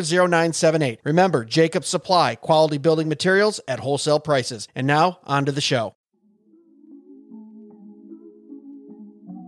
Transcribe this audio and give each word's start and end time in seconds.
0978. 0.00 1.00
Remember, 1.04 1.44
Jacob 1.44 1.84
Supply, 1.84 2.34
quality 2.34 2.78
building 2.78 3.08
materials 3.08 3.60
at 3.68 3.80
wholesale 3.80 4.20
prices. 4.20 4.68
And 4.74 4.86
now, 4.86 5.20
on 5.24 5.44
to 5.46 5.52
the 5.52 5.60
show. 5.60 5.94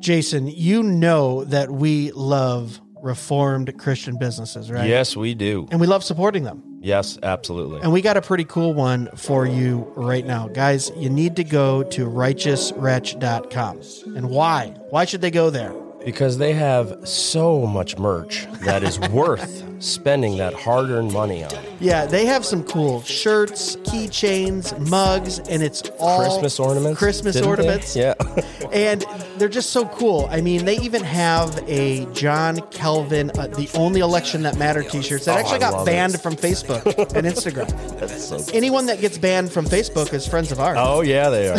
Jason, 0.01 0.47
you 0.47 0.83
know 0.83 1.45
that 1.45 1.71
we 1.71 2.13
love 2.13 2.81
reformed 3.03 3.77
Christian 3.79 4.19
businesses, 4.19 4.71
right? 4.71 4.89
Yes, 4.89 5.17
we 5.17 5.35
do. 5.35 5.67
And 5.71 5.81
we 5.81 5.87
love 5.87 6.05
supporting 6.05 6.45
them. 6.45 6.63
Yes, 6.81 7.19
absolutely. 7.23 7.81
And 7.81 7.93
we 7.93 8.03
got 8.03 8.17
a 8.17 8.23
pretty 8.23 8.45
cool 8.45 8.75
one 8.75 9.09
for 9.17 9.47
you 9.47 9.93
right 9.97 10.25
now. 10.25 10.49
Guys, 10.49 10.93
you 10.97 11.11
need 11.11 11.37
to 11.37 11.45
go 11.45 11.83
to 11.85 12.07
righteouswretch.com. 12.07 14.17
And 14.17 14.31
why? 14.31 14.69
Why 14.91 15.05
should 15.05 15.21
they 15.21 15.31
go 15.31 15.51
there? 15.51 15.73
Because 16.05 16.39
they 16.39 16.53
have 16.53 17.07
so 17.07 17.67
much 17.67 17.99
merch 17.99 18.47
that 18.61 18.85
is 18.85 19.01
worth 19.11 19.65
spending 19.81 20.37
that 20.39 20.55
hard 20.55 20.91
earned 20.91 21.13
money 21.13 21.45
on. 21.45 21.51
Yeah, 21.81 22.07
they 22.07 22.27
have 22.27 22.45
some 22.45 22.65
cool 22.65 23.03
shirts, 23.03 23.77
keychains, 23.77 24.77
mugs, 24.89 25.39
and 25.41 25.63
it's 25.63 25.83
all 25.99 26.21
Christmas 26.21 26.59
ornaments. 26.59 26.99
Christmas 26.99 27.35
didn't 27.35 27.45
they? 27.45 27.51
ornaments. 27.51 27.97
Yeah. 27.97 28.15
and 28.73 29.05
they're 29.37 29.49
just 29.49 29.71
so 29.71 29.87
cool. 29.87 30.27
I 30.31 30.41
mean, 30.41 30.65
they 30.65 30.79
even 30.79 31.03
have 31.05 31.63
a 31.69 32.07
John 32.13 32.61
Calvin, 32.71 33.31
uh, 33.39 33.47
the 33.49 33.71
only 33.75 34.01
election 34.01 34.43
that 34.43 34.57
mattered 34.59 34.89
T-shirts 34.91 35.25
that 35.27 35.37
Oh, 35.37 35.41
actually 35.41 35.57
I 35.63 35.71
got 35.71 35.87
banned 35.87 36.15
it. 36.15 36.19
from 36.19 36.35
Facebook 36.35 36.85
and 37.15 37.27
Instagram. 37.27 37.69
That's 38.01 38.25
so 38.29 38.39
cool. 38.39 38.47
Anyone 38.53 38.87
that 38.87 39.01
gets 39.01 39.19
banned 39.19 39.53
from 39.53 39.65
Facebook 39.67 40.13
is 40.13 40.27
friends 40.27 40.51
of 40.51 40.59
ours. 40.61 40.77
Oh, 40.81 41.03
yeah, 41.03 41.29
they 41.31 41.49
are. 41.49 41.59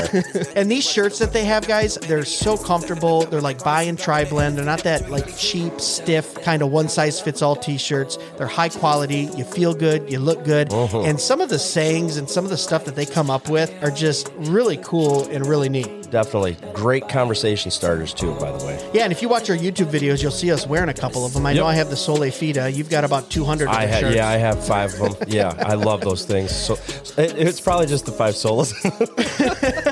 And 0.56 0.70
these 0.70 0.90
shirts 0.90 1.20
that 1.20 1.32
they 1.32 1.46
have, 1.46 1.68
guys, 1.68 1.96
they're 1.96 2.26
so 2.26 2.58
comfortable. 2.58 3.22
They're 3.22 3.40
like 3.42 3.64
buy 3.64 3.84
and 3.84 3.98
try 3.98 4.26
blend. 4.26 4.58
They're 4.58 4.66
not 4.66 4.84
that 4.84 5.10
like 5.10 5.38
cheap, 5.38 5.80
stiff 5.80 6.34
kind 6.44 6.62
of 6.62 6.72
one 6.72 6.90
size 6.90 7.20
fits 7.22 7.42
all 7.42 7.56
T-shirts. 8.10 8.38
They're 8.38 8.48
high 8.48 8.70
quality. 8.70 9.30
You 9.36 9.44
feel 9.44 9.74
good. 9.74 10.12
You 10.12 10.20
look 10.20 10.44
good. 10.44 10.72
Uh-huh. 10.74 11.02
And 11.04 11.20
some 11.20 11.42
of 11.42 11.50
the 11.50 11.60
sayings 11.60 12.18
and 12.18 12.30
some 12.30 12.44
of 12.44 12.50
the 12.52 12.58
stuff 12.58 12.86
that 12.86 12.96
they 12.96 13.06
come 13.06 13.30
up 13.30 13.50
with 13.50 13.72
are 13.84 13.92
just 13.92 14.32
really 14.38 14.78
cool 14.78 15.28
and 15.30 15.46
really 15.46 15.70
neat. 15.70 16.10
Definitely. 16.10 16.58
Great 16.74 17.08
conversation 17.08 17.70
starters, 17.70 18.14
too, 18.14 18.34
by 18.36 18.52
the 18.52 18.66
way. 18.66 18.90
Yeah, 18.94 19.04
and 19.04 19.12
if 19.12 19.22
you 19.22 19.30
watch 19.30 19.50
our 19.50 19.56
YouTube 19.56 19.92
videos, 19.92 20.24
you'll 20.24 20.32
see 20.32 20.52
us 20.52 20.66
wearing 20.66 20.90
a 20.90 20.94
couple 20.94 21.24
of 21.26 21.34
them. 21.34 21.46
I 21.46 21.54
know 21.54 21.68
I 21.68 21.76
have 21.76 21.90
the 21.92 21.96
Sola 21.96 22.32
Fide. 22.32 22.74
You've 22.74 22.90
got 22.90 23.04
about 23.04 23.30
200 23.30 23.68
of 23.70 23.76
I 23.76 23.86
ha- 23.86 24.00
shirts. 24.00 24.16
yeah, 24.16 24.28
I 24.28 24.38
have 24.38 24.66
five 24.66 24.94
of 25.00 25.20
them. 25.20 25.30
Yeah, 25.30 25.54
I 25.58 25.76
love 25.76 26.02
those 26.02 26.26
things. 26.26 26.52
So 26.52 26.74
it, 27.22 27.38
it's 27.38 27.62
probably 27.62 27.86
just 27.86 28.06
the 28.06 28.12
five 28.12 28.34
solas. 28.34 28.74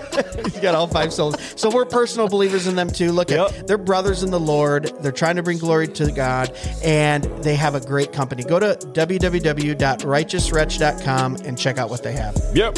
You 0.57 0.61
got 0.61 0.75
all 0.75 0.87
five 0.87 1.11
souls. 1.13 1.35
So 1.55 1.69
we're 1.69 1.85
personal 1.85 2.27
believers 2.29 2.65
in 2.67 2.75
them 2.75 2.89
too. 2.89 3.11
Look 3.11 3.31
at 3.31 3.67
they're 3.67 3.77
brothers 3.77 4.23
in 4.23 4.31
the 4.31 4.39
Lord. 4.39 4.91
They're 5.01 5.11
trying 5.11 5.35
to 5.35 5.43
bring 5.43 5.59
glory 5.59 5.87
to 5.89 6.11
God, 6.11 6.51
and 6.83 7.25
they 7.43 7.55
have 7.55 7.75
a 7.75 7.81
great 7.81 8.11
company. 8.13 8.43
Go 8.43 8.59
to 8.59 8.75
www.righteouswretch.com 8.75 11.35
and 11.35 11.57
check 11.57 11.77
out 11.77 11.89
what 11.89 12.03
they 12.03 12.13
have. 12.13 12.37
yep. 12.53 12.77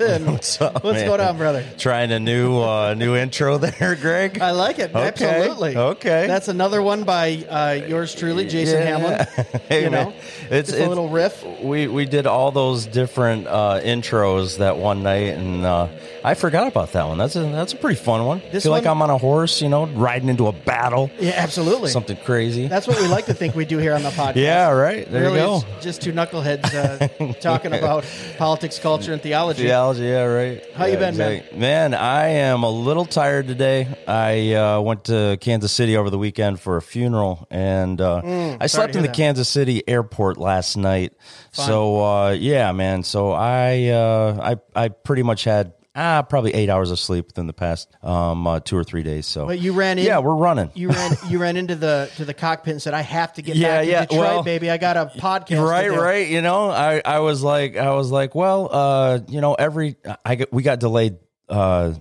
What's 0.24 0.58
up, 0.62 0.82
What's 0.82 0.96
man? 1.00 1.06
going 1.08 1.20
on, 1.20 1.36
brother? 1.36 1.62
Trying 1.76 2.10
a 2.10 2.18
new 2.18 2.58
uh, 2.58 2.94
new 2.94 3.14
intro 3.16 3.58
there, 3.58 3.94
Greg. 4.00 4.40
I 4.40 4.52
like 4.52 4.78
it. 4.78 4.94
Okay, 4.94 5.08
Absolutely. 5.08 5.76
okay. 5.76 6.26
That's 6.26 6.48
another 6.48 6.80
one 6.80 7.04
by 7.04 7.44
uh, 7.46 7.86
yours 7.86 8.14
truly, 8.14 8.46
Jason 8.46 8.80
Yeah. 8.80 8.98
Hamlin. 8.98 9.26
Hey, 9.70 9.84
you 9.84 9.90
man. 9.90 10.06
know, 10.06 10.12
It's- 10.46 10.66
just 10.68 10.78
a 10.80 10.88
little 10.88 11.08
riff. 11.10 11.44
we 11.62 11.86
we 11.86 12.06
did 12.06 12.26
all 12.26 12.50
those 12.50 12.86
different 12.86 13.46
uh, 13.46 13.80
intros 13.84 14.58
that 14.58 14.78
one 14.78 15.02
night, 15.02 15.34
and 15.34 15.64
uh, 15.66 15.88
I 16.24 16.32
forgot 16.34 16.66
about 16.66 16.92
that 16.92 17.06
one. 17.06 17.18
That's 17.18 17.36
a 17.36 17.40
that's 17.44 17.74
a 17.74 17.76
pretty 17.76 18.00
fun 18.00 18.24
one. 18.24 18.40
This 18.50 18.62
Feel 18.64 18.72
like 18.72 18.86
I'm 18.86 19.00
on 19.02 19.10
a 19.10 19.18
horse, 19.18 19.60
you 19.62 19.68
know, 19.68 19.84
riding 19.86 20.28
into 20.30 20.46
a 20.48 20.52
battle, 20.52 21.10
Yeah, 21.20 21.32
absolutely. 21.36 21.90
something 21.90 22.16
crazy. 22.16 22.66
That's 22.68 22.88
what 22.88 22.98
we 23.00 23.06
like 23.06 23.26
to 23.26 23.34
think 23.34 23.54
we 23.54 23.64
do 23.66 23.76
here 23.78 23.94
on 23.94 24.02
the 24.02 24.10
podcast. 24.10 24.36
yeah, 24.36 24.70
right. 24.70 25.08
There 25.08 25.22
really, 25.22 25.40
you 25.40 25.46
go. 25.46 25.62
just 25.80 26.00
two 26.02 26.12
knuckleheads 26.12 26.74
uh, 26.74 27.32
talking 27.34 27.72
about 27.74 28.04
politics, 28.38 28.78
culture, 28.78 29.12
and 29.12 29.22
theology. 29.22 29.64
Yeah, 29.98 30.24
right. 30.24 30.62
How 30.74 30.86
you 30.86 30.96
been, 30.96 31.16
man? 31.16 31.32
exactly. 31.32 31.58
man? 31.58 31.94
I 31.94 32.28
am 32.28 32.62
a 32.62 32.70
little 32.70 33.04
tired 33.04 33.46
today. 33.48 33.88
I 34.06 34.52
uh, 34.54 34.80
went 34.80 35.04
to 35.04 35.38
Kansas 35.40 35.72
City 35.72 35.96
over 35.96 36.10
the 36.10 36.18
weekend 36.18 36.60
for 36.60 36.76
a 36.76 36.82
funeral, 36.82 37.46
and 37.50 38.00
uh, 38.00 38.16
I 38.18 38.20
Mm, 38.22 38.58
sorry 38.58 38.68
slept 38.68 38.96
in 38.96 39.02
the 39.02 39.08
that. 39.08 39.16
Kansas 39.16 39.48
City 39.48 39.82
airport 39.88 40.36
last 40.38 40.76
night. 40.76 41.12
So 41.52 42.04
uh, 42.04 42.30
yeah, 42.30 42.72
man. 42.72 43.02
So 43.02 43.32
I 43.32 43.88
uh, 43.88 44.56
I 44.74 44.84
I 44.84 44.88
pretty 44.88 45.22
much 45.22 45.44
had. 45.44 45.72
Ah, 45.96 46.22
probably 46.22 46.54
eight 46.54 46.70
hours 46.70 46.92
of 46.92 47.00
sleep 47.00 47.26
within 47.26 47.48
the 47.48 47.52
past 47.52 47.88
um, 48.04 48.46
uh, 48.46 48.60
two 48.60 48.76
or 48.76 48.84
three 48.84 49.02
days. 49.02 49.26
So, 49.26 49.46
But 49.46 49.58
you 49.58 49.72
ran 49.72 49.98
in. 49.98 50.06
yeah, 50.06 50.20
we're 50.20 50.36
running. 50.36 50.70
You 50.74 50.90
ran. 50.90 51.16
You 51.26 51.38
ran 51.40 51.56
into 51.56 51.74
the 51.74 52.08
to 52.16 52.24
the 52.24 52.32
cockpit 52.32 52.70
and 52.72 52.80
said, 52.80 52.94
"I 52.94 53.00
have 53.00 53.32
to 53.34 53.42
get 53.42 53.56
Yeah, 53.56 53.78
back 53.78 53.84
to 53.84 53.90
yeah, 53.90 54.00
Detroit, 54.06 54.20
well- 54.20 54.42
baby. 54.44 54.70
I 54.70 54.76
got 54.78 54.96
a 54.96 55.06
podcast." 55.06 55.68
right 55.68 55.90
right 55.90 56.28
you 56.28 56.42
know 56.42 56.70
i 56.70 57.02
i 57.04 57.18
was 57.18 57.42
like 57.42 57.76
i 57.76 57.90
was 57.94 58.10
like 58.12 58.34
well 58.36 58.68
uh 58.72 59.18
you 59.28 59.40
know 59.40 59.54
every 59.54 59.96
i 60.24 60.46
we 60.52 60.62
got 60.62 60.78
delayed 60.78 61.16
uh 61.48 61.92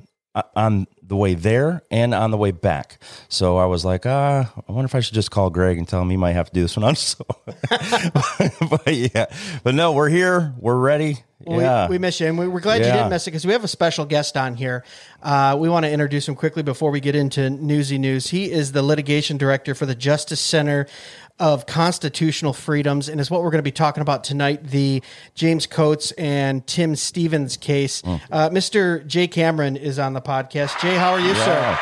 on 0.56 0.88
the 1.02 1.16
way 1.16 1.34
there 1.34 1.82
and 1.90 2.14
on 2.14 2.32
the 2.32 2.38
way 2.38 2.52
back. 2.52 3.02
So 3.30 3.58
i 3.58 3.66
was 3.66 3.84
like 3.84 4.06
uh 4.06 4.46
i 4.68 4.72
wonder 4.72 4.86
if 4.86 4.96
i 4.96 5.00
should 5.00 5.16
just 5.16 5.32
call 5.32 5.50
greg 5.50 5.78
and 5.78 5.88
tell 5.88 6.02
him 6.02 6.10
he 6.10 6.18
might 6.18 6.34
have 6.34 6.48
to 6.48 6.54
do 6.54 6.62
this 6.62 6.78
one 6.78 6.84
on 6.84 6.96
so 6.96 7.26
but 8.70 8.96
yeah. 8.96 9.26
But 9.64 9.76
no 9.76 9.92
we're 9.92 10.10
here. 10.10 10.54
We're 10.60 10.78
ready. 10.78 11.24
Well, 11.42 11.62
yeah. 11.62 11.88
we, 11.88 11.92
we 11.92 12.00
miss 12.00 12.20
you, 12.20 12.28
and 12.28 12.38
we, 12.38 12.50
we're 12.50 12.60
glad 12.60 12.80
you 12.80 12.92
didn't 12.92 13.10
miss 13.10 13.26
it 13.26 13.32
because 13.32 13.46
we 13.46 13.54
have 13.54 13.64
a 13.64 13.68
special 13.70 14.06
guest 14.06 14.36
on 14.36 14.56
here. 14.56 14.84
Uh, 15.24 15.56
we 15.58 15.70
want 15.70 15.86
to 15.86 15.92
introduce 15.92 16.28
him 16.28 16.36
quickly 16.36 16.64
before 16.64 16.92
we 16.92 17.00
get 17.00 17.16
into 17.16 17.50
newsy 17.50 17.98
news. 17.98 18.28
He 18.28 18.52
is 18.52 18.74
the 18.74 18.84
litigation 18.84 19.38
director 19.38 19.74
for 19.74 19.86
the 19.86 19.96
Justice 19.96 20.42
Center 20.42 20.86
of 21.40 21.66
Constitutional 21.66 22.54
Freedoms, 22.54 23.10
and 23.10 23.20
is 23.20 23.32
what 23.32 23.42
we're 23.42 23.52
going 23.52 23.60
to 23.60 23.64
be 23.64 23.72
talking 23.72 24.02
about 24.02 24.24
tonight: 24.24 24.64
the 24.64 25.02
James 25.36 25.66
Coates 25.66 26.12
and 26.14 26.66
Tim 26.68 26.96
Stevens 26.96 27.58
case. 27.58 28.02
Mm. 28.02 28.22
Uh, 28.32 28.50
Mr. 28.50 29.06
Jay 29.08 29.28
Cameron 29.28 29.76
is 29.76 30.00
on 30.00 30.14
the 30.14 30.22
podcast. 30.22 30.80
Jay, 30.82 30.96
how 30.96 31.12
are 31.12 31.20
you, 31.20 31.34
sir? 31.36 31.80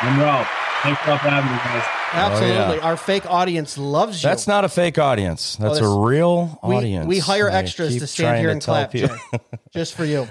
I'm 0.00 0.18
well. 0.18 0.46
Thanks 0.82 1.00
for 1.02 1.16
having 1.16 1.50
me, 1.50 1.58
guys. 1.58 1.97
Absolutely, 2.12 2.56
Oh, 2.56 2.74
yeah. 2.74 2.80
our 2.80 2.96
fake 2.96 3.26
audience 3.30 3.76
loves 3.76 4.22
you. 4.22 4.28
that's 4.28 4.46
not 4.46 4.64
a 4.64 4.68
fake 4.68 4.98
audience 4.98 5.56
that's 5.56 5.80
Well, 5.80 6.02
a 6.02 6.06
real 6.06 6.58
we, 6.64 6.74
audience 6.76 7.06
We 7.06 7.18
hire 7.18 7.48
extras 7.48 7.98
to 7.98 8.06
stand 8.06 8.38
here 8.40 8.50
and 8.50 8.62
clap, 8.62 8.92
just 9.72 9.94
for 9.94 10.04
you. 10.04 10.26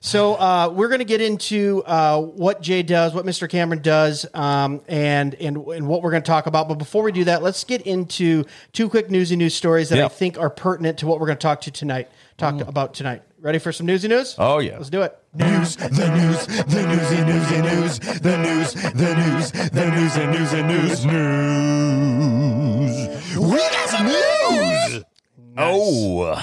So 0.00 0.34
uh, 0.34 0.68
we're 0.74 0.88
going 0.88 0.98
to 0.98 1.04
get 1.04 1.20
into 1.20 1.84
uh, 1.86 2.20
what 2.20 2.60
Jay 2.60 2.82
does, 2.82 3.14
what 3.14 3.24
Mr. 3.24 3.48
Cameron 3.48 3.82
does, 3.82 4.26
um, 4.34 4.80
and 4.88 5.34
and 5.36 5.56
and 5.58 5.86
what 5.86 6.02
we're 6.02 6.10
going 6.10 6.22
to 6.24 6.26
talk 6.26 6.46
about. 6.46 6.66
But 6.68 6.74
before 6.78 7.04
we 7.04 7.12
do 7.12 7.24
that, 7.24 7.42
let's 7.42 7.62
get 7.62 7.82
into 7.82 8.44
two 8.72 8.88
quick 8.88 9.10
newsy 9.10 9.36
news 9.36 9.54
stories 9.54 9.90
that 9.90 10.00
I 10.00 10.08
think 10.08 10.38
are 10.38 10.50
pertinent 10.50 10.98
to 10.98 11.06
what 11.06 11.20
we're 11.20 11.26
going 11.26 11.38
to 11.38 11.42
talk 11.42 11.60
to 11.62 11.70
tonight. 11.70 12.10
Talk 12.36 12.58
to- 12.58 12.66
about 12.66 12.94
tonight. 12.94 13.22
Ready 13.40 13.58
for 13.60 13.70
some 13.72 13.86
newsy 13.86 14.08
news? 14.08 14.34
oh 14.38 14.58
yeah 14.58 14.76
Let's 14.76 14.90
do 14.90 15.02
it. 15.02 15.16
News, 15.34 15.76
the 15.76 15.88
news, 15.88 16.46
the 16.46 16.82
newsy, 16.86 17.24
newsy 17.24 17.62
news, 17.62 17.98
the 17.98 18.36
news, 18.36 18.74
the 18.74 19.14
news, 19.16 19.50
the 19.50 19.90
news, 19.90 20.16
and 20.18 20.30
news, 20.30 20.52
and 20.52 20.68
news, 20.68 21.06
news. 22.26 23.36
We 23.38 23.56
got 23.56 23.88
some 23.88 24.06
news. 24.08 25.04
Oh, 25.56 26.38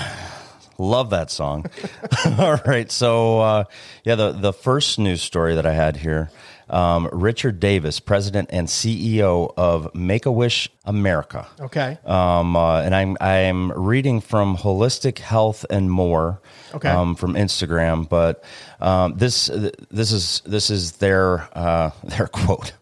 love 0.79 1.11
that 1.11 1.29
song. 1.29 1.67
All 2.39 2.57
right, 2.65 2.91
so 2.91 3.39
uh, 3.41 3.65
yeah, 4.05 4.15
the 4.15 4.31
the 4.31 4.53
first 4.53 4.97
news 4.97 5.21
story 5.21 5.53
that 5.53 5.67
I 5.67 5.73
had 5.73 5.97
here, 5.97 6.31
um, 6.69 7.09
Richard 7.11 7.59
Davis, 7.59 7.99
president 7.99 8.49
and 8.51 8.67
CEO 8.67 9.53
of 9.57 9.93
Make 9.93 10.25
a 10.25 10.31
Wish 10.31 10.69
America. 10.85 11.47
Okay. 11.59 11.97
Um, 12.05 12.55
uh, 12.55 12.81
and 12.81 12.95
I'm 12.95 13.17
I'm 13.19 13.71
reading 13.71 14.21
from 14.21 14.57
Holistic 14.57 15.19
Health 15.19 15.65
and 15.69 15.91
More. 15.91 16.41
Okay. 16.73 16.89
Um, 16.89 17.15
from 17.15 17.33
Instagram, 17.33 18.07
but 18.07 18.43
um, 18.79 19.17
this 19.17 19.47
this 19.89 20.11
is 20.11 20.41
this 20.45 20.69
is 20.69 20.93
their 20.93 21.49
uh, 21.57 21.89
their 22.03 22.27
quote. 22.27 22.73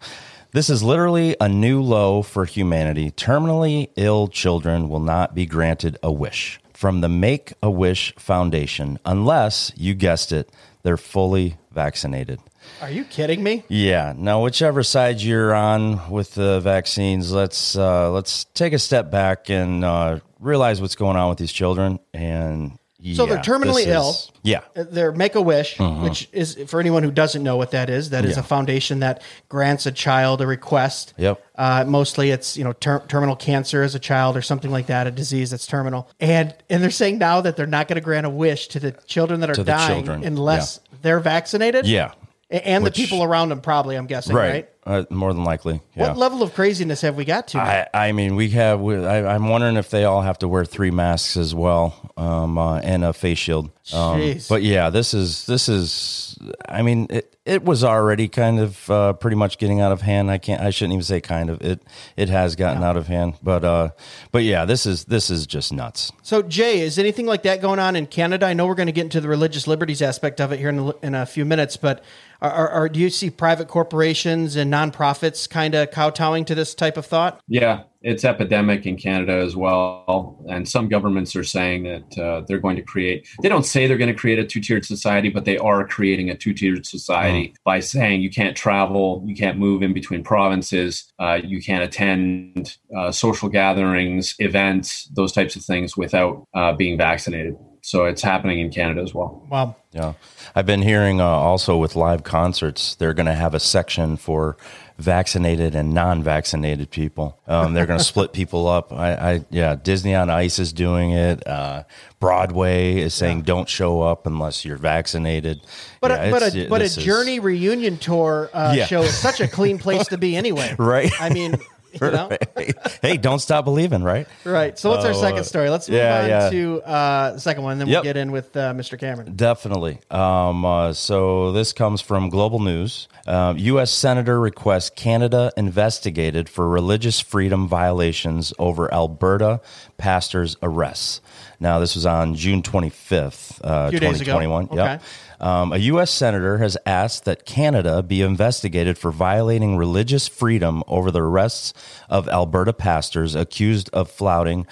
This 0.52 0.70
is 0.70 0.84
literally 0.84 1.36
a 1.40 1.48
new 1.48 1.82
low 1.82 2.22
for 2.22 2.46
humanity. 2.46 3.12
Terminally 3.12 3.90
ill 3.96 4.28
children 4.28 4.90
will 4.90 5.00
not 5.00 5.36
be 5.36 5.46
granted 5.46 5.98
a 6.04 6.12
wish 6.12 6.60
from 6.78 7.02
the 7.02 7.10
Make 7.10 7.54
a 7.64 7.72
Wish 7.72 8.14
Foundation 8.18 9.00
unless 9.04 9.72
you 9.76 9.96
guessed 9.96 10.32
it, 10.32 10.48
they're 10.84 10.96
fully 10.96 11.58
vaccinated. 11.72 12.40
Are 12.82 12.90
you 12.92 13.04
kidding 13.04 13.44
me? 13.44 13.64
Yeah. 13.70 14.14
Now, 14.16 14.44
whichever 14.44 14.84
side 14.84 15.20
you're 15.22 15.54
on 15.54 16.10
with 16.10 16.34
the 16.36 16.60
vaccines, 16.60 17.32
let's 17.32 17.76
uh, 17.76 18.12
let's 18.12 18.46
take 18.54 18.74
a 18.74 18.80
step 18.80 19.10
back 19.12 19.50
and 19.50 19.84
uh, 19.84 20.20
realize 20.40 20.82
what's 20.82 20.96
going 20.96 21.18
on 21.18 21.30
with 21.30 21.38
these 21.38 21.52
children. 21.52 22.00
And 22.14 22.78
So 23.16 23.26
they're 23.26 23.38
terminally 23.38 23.88
ill. 23.88 24.10
is- 24.12 24.32
Yeah. 24.44 24.62
Their 24.76 25.12
Make 25.12 25.36
a 25.36 25.42
Wish, 25.42 25.80
which 25.80 26.30
is 26.32 26.56
for 26.68 26.80
anyone 26.80 27.04
who 27.04 27.12
doesn't 27.12 27.42
know 27.44 27.58
what 27.58 27.72
that 27.72 27.90
is, 27.90 28.12
that 28.12 28.26
is 28.26 28.32
Mm-hmm. 28.32 28.40
Yeah. 28.40 28.44
a 28.46 28.48
foundation 28.48 29.00
that 29.00 29.22
grants 29.50 29.86
a 29.86 29.92
child 29.92 30.42
a 30.42 30.48
request. 30.48 31.14
Yep. 31.18 31.42
Uh, 31.56 31.84
mostly, 31.88 32.30
it's 32.32 32.56
you 32.58 32.64
know 32.64 32.74
ter- 32.74 33.04
terminal 33.08 33.36
cancer 33.36 33.82
as 33.84 33.96
a 33.96 34.00
child 34.00 34.38
or 34.38 34.42
something 34.44 34.70
like 34.72 34.86
that, 34.88 35.08
a 35.08 35.12
disease 35.12 35.50
that's 35.50 35.66
terminal. 35.68 36.10
And 36.20 36.54
and 36.70 36.84
they're 36.84 36.92
saying 36.92 37.18
now 37.18 37.42
that 37.42 37.56
they're 37.58 37.66
not 37.66 37.88
going 37.88 37.96
to 37.96 38.02
grant 38.06 38.26
a 38.26 38.30
wish 38.30 38.68
to 38.70 38.80
the 38.80 38.92
children 39.08 39.40
that 39.40 39.50
are 39.50 39.64
dying 39.64 40.04
children, 40.06 40.24
unless 40.24 40.80
they're 41.02 41.20
vaccinated. 41.20 41.86
Yeah. 41.88 42.12
And 42.50 42.84
Which- 42.84 42.96
the 42.96 43.04
people 43.04 43.24
around 43.24 43.52
him 43.52 43.60
probably. 43.60 43.98
I'm 43.98 44.08
guessing, 44.08 44.36
right? 44.36 44.54
Right. 44.54 44.70
Uh, 44.86 45.04
more 45.10 45.34
than 45.34 45.44
likely. 45.44 45.82
Yeah. 45.96 46.08
What 46.08 46.18
level 46.18 46.44
of 46.44 46.54
craziness 46.54 47.02
have 47.02 47.18
we 47.18 47.26
got 47.26 47.50
to? 47.50 47.58
I, 47.58 47.88
I 47.94 48.12
mean, 48.14 48.38
we 48.38 48.52
have. 48.52 48.80
We, 48.80 48.96
I, 49.06 49.36
I'm 49.36 49.50
wondering 49.50 49.76
if 49.76 49.90
they 49.90 50.06
all 50.06 50.22
have 50.22 50.40
to 50.40 50.48
wear 50.48 50.64
three 50.64 50.92
masks 50.92 51.36
as 51.36 51.54
well, 51.54 52.14
um, 52.16 52.58
uh, 52.58 52.78
and 52.80 53.04
a 53.04 53.12
face 53.12 53.38
shield. 53.38 53.70
Um, 53.94 54.36
but 54.48 54.64
yeah, 54.64 54.90
this 54.90 55.14
is 55.14 55.46
this 55.46 55.68
is. 55.68 56.38
I 56.70 56.84
mean, 56.84 57.08
it 57.10 57.36
it 57.46 57.66
was 57.66 57.84
already 57.84 58.30
kind 58.30 58.62
of 58.62 58.90
uh, 58.90 59.12
pretty 59.14 59.36
much 59.36 59.58
getting 59.58 59.82
out 59.82 59.92
of 59.92 60.02
hand. 60.02 60.32
I 60.32 60.38
can't. 60.38 60.62
I 60.62 60.70
shouldn't 60.70 60.94
even 60.94 61.04
say 61.04 61.20
kind 61.20 61.50
of. 61.50 61.62
It 61.62 61.82
it 62.16 62.30
has 62.30 62.56
gotten 62.56 62.82
out 62.82 62.96
of 62.96 63.08
hand. 63.08 63.34
But 63.44 63.66
uh, 63.66 63.90
but 64.32 64.44
yeah, 64.44 64.64
this 64.64 64.86
is 64.86 65.04
this 65.06 65.30
is 65.30 65.46
just 65.48 65.74
nuts. 65.74 66.14
So, 66.24 66.42
Jay, 66.42 66.80
is 66.80 66.98
anything 66.98 67.26
like 67.26 67.44
that 67.44 67.62
going 67.62 67.80
on 67.80 67.98
in 67.98 68.08
Canada? 68.08 68.46
I 68.46 68.54
know 68.54 68.68
we're 68.68 68.76
going 68.76 68.88
to 68.88 68.94
get 68.94 69.04
into 69.04 69.20
the 69.20 69.28
religious 69.28 69.68
liberties 69.68 70.02
aspect 70.02 70.40
of 70.40 70.54
it 70.54 70.60
here 70.60 70.70
in 70.70 70.94
in 71.02 71.14
a 71.14 71.26
few 71.26 71.44
minutes, 71.44 71.76
but 71.76 72.06
are, 72.42 72.52
are, 72.52 72.70
are, 72.70 72.90
do 72.90 73.00
you 73.00 73.10
see 73.10 73.30
private 73.30 73.68
corporations 73.68 74.56
and 74.56 74.72
nonprofits 74.72 75.50
kind 75.50 75.76
of 75.76 75.92
kowtowing 75.92 76.46
to 76.46 76.56
this 76.56 76.76
type 76.76 76.98
of 76.98 77.06
thought? 77.06 77.42
Yeah, 77.48 77.84
it's 78.02 78.24
epidemic 78.24 78.86
in 78.86 78.96
Canada 78.96 79.34
as 79.34 79.56
well. 79.56 80.46
And 80.48 80.68
some 80.68 80.88
governments 80.88 81.36
are 81.36 81.44
saying 81.44 81.84
that 81.84 82.18
uh, 82.18 82.42
they're 82.48 82.60
going 82.60 82.76
to 82.76 82.82
create, 82.82 83.28
they 83.42 83.50
don't 83.50 83.66
say 83.66 83.88
they're 83.88 83.98
going 83.98 84.14
to 84.14 84.20
create 84.20 84.40
a 84.40 84.46
two 84.46 84.62
tiered 84.62 84.86
society, 84.86 85.30
but 85.30 85.46
they 85.46 85.58
are 85.58 85.86
creating 85.88 86.30
a 86.30 86.38
two 86.38 86.54
tiered 86.54 86.86
society 86.86 87.56
by 87.64 87.80
saying 87.80 88.22
you 88.22 88.30
can't 88.30 88.56
travel, 88.56 89.24
you 89.26 89.36
can't 89.36 89.58
move 89.58 89.82
in 89.82 89.94
between 89.94 90.24
provinces, 90.24 91.12
uh, 91.20 91.40
you 91.44 91.62
can't 91.62 91.84
attend 91.84 92.78
uh, 92.96 93.12
social 93.12 93.50
gatherings, 93.50 94.36
events, 94.40 95.10
those 95.14 95.32
types 95.32 95.56
of 95.56 95.64
things 95.64 95.98
without 95.98 96.46
uh, 96.54 96.74
being 96.74 96.98
vaccinated. 96.98 97.56
So 97.88 98.04
it's 98.04 98.22
happening 98.22 98.60
in 98.60 98.70
Canada 98.70 99.02
as 99.02 99.14
well. 99.14 99.48
Wow. 99.50 99.78
Yeah, 99.94 100.14
I've 100.54 100.66
been 100.66 100.82
hearing 100.82 101.22
uh, 101.22 101.24
also 101.26 101.78
with 101.78 101.96
live 101.96 102.26
concerts, 102.26 102.96
they're 102.96 103.14
going 103.14 103.28
to 103.28 103.34
have 103.34 103.56
a 103.56 103.62
section 103.62 104.18
for 104.18 104.58
vaccinated 104.98 105.74
and 105.74 105.94
non-vaccinated 105.94 106.92
people. 106.92 107.40
Um, 107.48 107.74
they're 107.74 107.86
going 107.86 107.98
to 108.04 108.04
split 108.04 108.34
people 108.34 108.68
up. 108.68 108.92
I, 108.92 109.14
I, 109.14 109.46
yeah, 109.52 109.76
Disney 109.82 110.14
on 110.16 110.30
Ice 110.30 110.60
is 110.60 110.74
doing 110.74 111.12
it. 111.12 111.48
Uh, 111.48 111.84
Broadway 112.20 112.98
is 112.98 113.14
saying 113.14 113.44
don't 113.44 113.70
show 113.70 114.02
up 114.02 114.28
unless 114.28 114.66
you're 114.66 114.76
vaccinated. 114.78 115.62
But 116.02 116.12
Yeah, 116.12 116.24
a, 116.24 116.32
but 116.32 116.44
a 116.56 116.68
but 116.68 116.82
a 116.82 116.84
this 116.84 116.98
is- 116.98 117.06
Journey 117.06 117.40
reunion 117.40 117.98
tour 117.98 118.50
uh, 118.54 118.74
Yeah. 118.76 118.86
show 118.88 119.02
is 119.04 119.18
such 119.18 119.40
a 119.40 119.48
clean 119.48 119.78
place 119.80 120.08
to 120.08 120.18
be 120.18 120.36
anyway. 120.44 120.76
Right. 120.78 121.12
I 121.22 121.30
mean, 121.30 121.56
You 122.08 122.12
know? 122.12 122.30
hey, 123.02 123.18
don't 123.18 123.40
stop 123.40 123.66
believing, 123.66 124.04
right? 124.04 124.28
Right. 124.44 124.78
So 124.78 124.90
what's 124.90 125.06
our 125.06 125.12
Oh, 125.12 125.22
second 125.22 125.40
uh, 125.40 125.44
story? 125.44 125.70
Let's 125.70 125.90
move 125.90 125.98
yeah, 126.00 126.22
on 126.22 126.30
yeah. 126.30 126.50
to 126.50 126.82
uh, 126.84 127.32
the 127.34 127.40
second 127.40 127.64
one, 127.64 127.74
and 127.74 127.82
then 127.82 127.88
Yep. 127.88 127.96
we'll 127.98 128.04
get 128.04 128.18
in 128.18 128.32
with 128.32 128.56
uh, 128.56 128.74
Mr. 128.74 129.00
Cameron. 129.00 129.34
Definitely. 129.36 130.00
Um, 130.12 130.64
uh, 130.66 130.94
so 130.94 131.52
this 131.52 131.74
comes 131.74 132.02
from 132.02 132.30
Global 132.30 132.60
News. 132.60 133.08
Um, 133.26 133.58
U.S. 133.58 133.92
Senator 133.92 134.40
requests 134.40 134.90
Canada 134.90 135.52
investigated 135.58 136.48
for 136.50 136.68
religious 136.68 137.20
freedom 137.20 137.68
violations 137.68 138.54
over 138.60 138.94
Alberta 138.94 139.60
pastors' 139.98 140.56
arrests. 140.62 141.22
Now, 141.60 141.80
this 141.80 141.96
was 141.96 142.06
on 142.06 142.36
June 142.36 142.62
25th, 142.62 143.60
uh, 143.64 143.90
Few 143.90 144.00
days 144.00 144.22
ago. 144.22 144.40
2021. 144.40 144.68
Yep. 144.72 144.74
Okay. 145.00 145.04
Um, 145.40 145.72
a 145.72 145.78
U.S. 145.78 146.12
senator 146.12 146.58
has 146.58 146.78
asked 146.86 147.26
that 147.26 147.46
Canada 147.46 148.02
be 148.02 148.22
investigated 148.22 148.98
for 148.98 149.12
violating 149.12 149.78
religious 149.78 150.28
freedom 150.28 150.84
over 150.88 151.12
the 151.12 151.22
arrests 151.22 151.74
of 152.10 152.28
Alberta 152.28 152.74
pastors 152.74 153.36
accused 153.36 153.90
of 153.94 154.10
flouting 154.10 154.66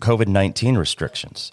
COVID 0.00 0.28
19 0.28 0.76
restrictions. 0.76 1.52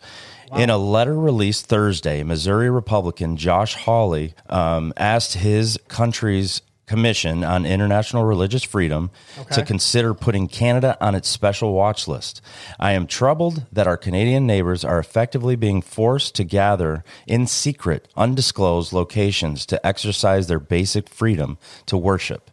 In 0.58 0.72
a 0.72 0.78
letter 0.78 1.14
released 1.14 1.68
Thursday, 1.68 2.24
Missouri 2.24 2.72
Republican 2.72 3.38
Josh 3.38 3.76
Hawley 3.76 4.34
um, 4.50 4.94
asked 4.98 5.36
his 5.36 5.80
country's 5.88 6.64
Commission 6.90 7.44
on 7.44 7.68
International 7.68 8.24
Religious 8.24 8.64
Freedom 8.64 9.12
to 9.52 9.64
consider 9.64 10.16
putting 10.16 10.48
Canada 10.48 10.98
on 11.00 11.14
its 11.14 11.30
special 11.30 11.72
watch 11.72 12.08
list. 12.08 12.42
I 12.80 12.94
am 12.94 13.06
troubled 13.06 13.68
that 13.72 13.86
our 13.86 13.96
Canadian 13.96 14.48
neighbors 14.48 14.84
are 14.84 14.98
effectively 14.98 15.56
being 15.56 15.84
forced 15.84 16.34
to 16.36 16.44
gather 16.44 17.04
in 17.28 17.46
secret, 17.46 18.08
undisclosed 18.18 18.92
locations 18.92 19.68
to 19.68 19.86
exercise 19.86 20.48
their 20.48 20.60
basic 20.60 21.08
freedom 21.10 21.60
to 21.86 21.96
worship. 21.96 22.50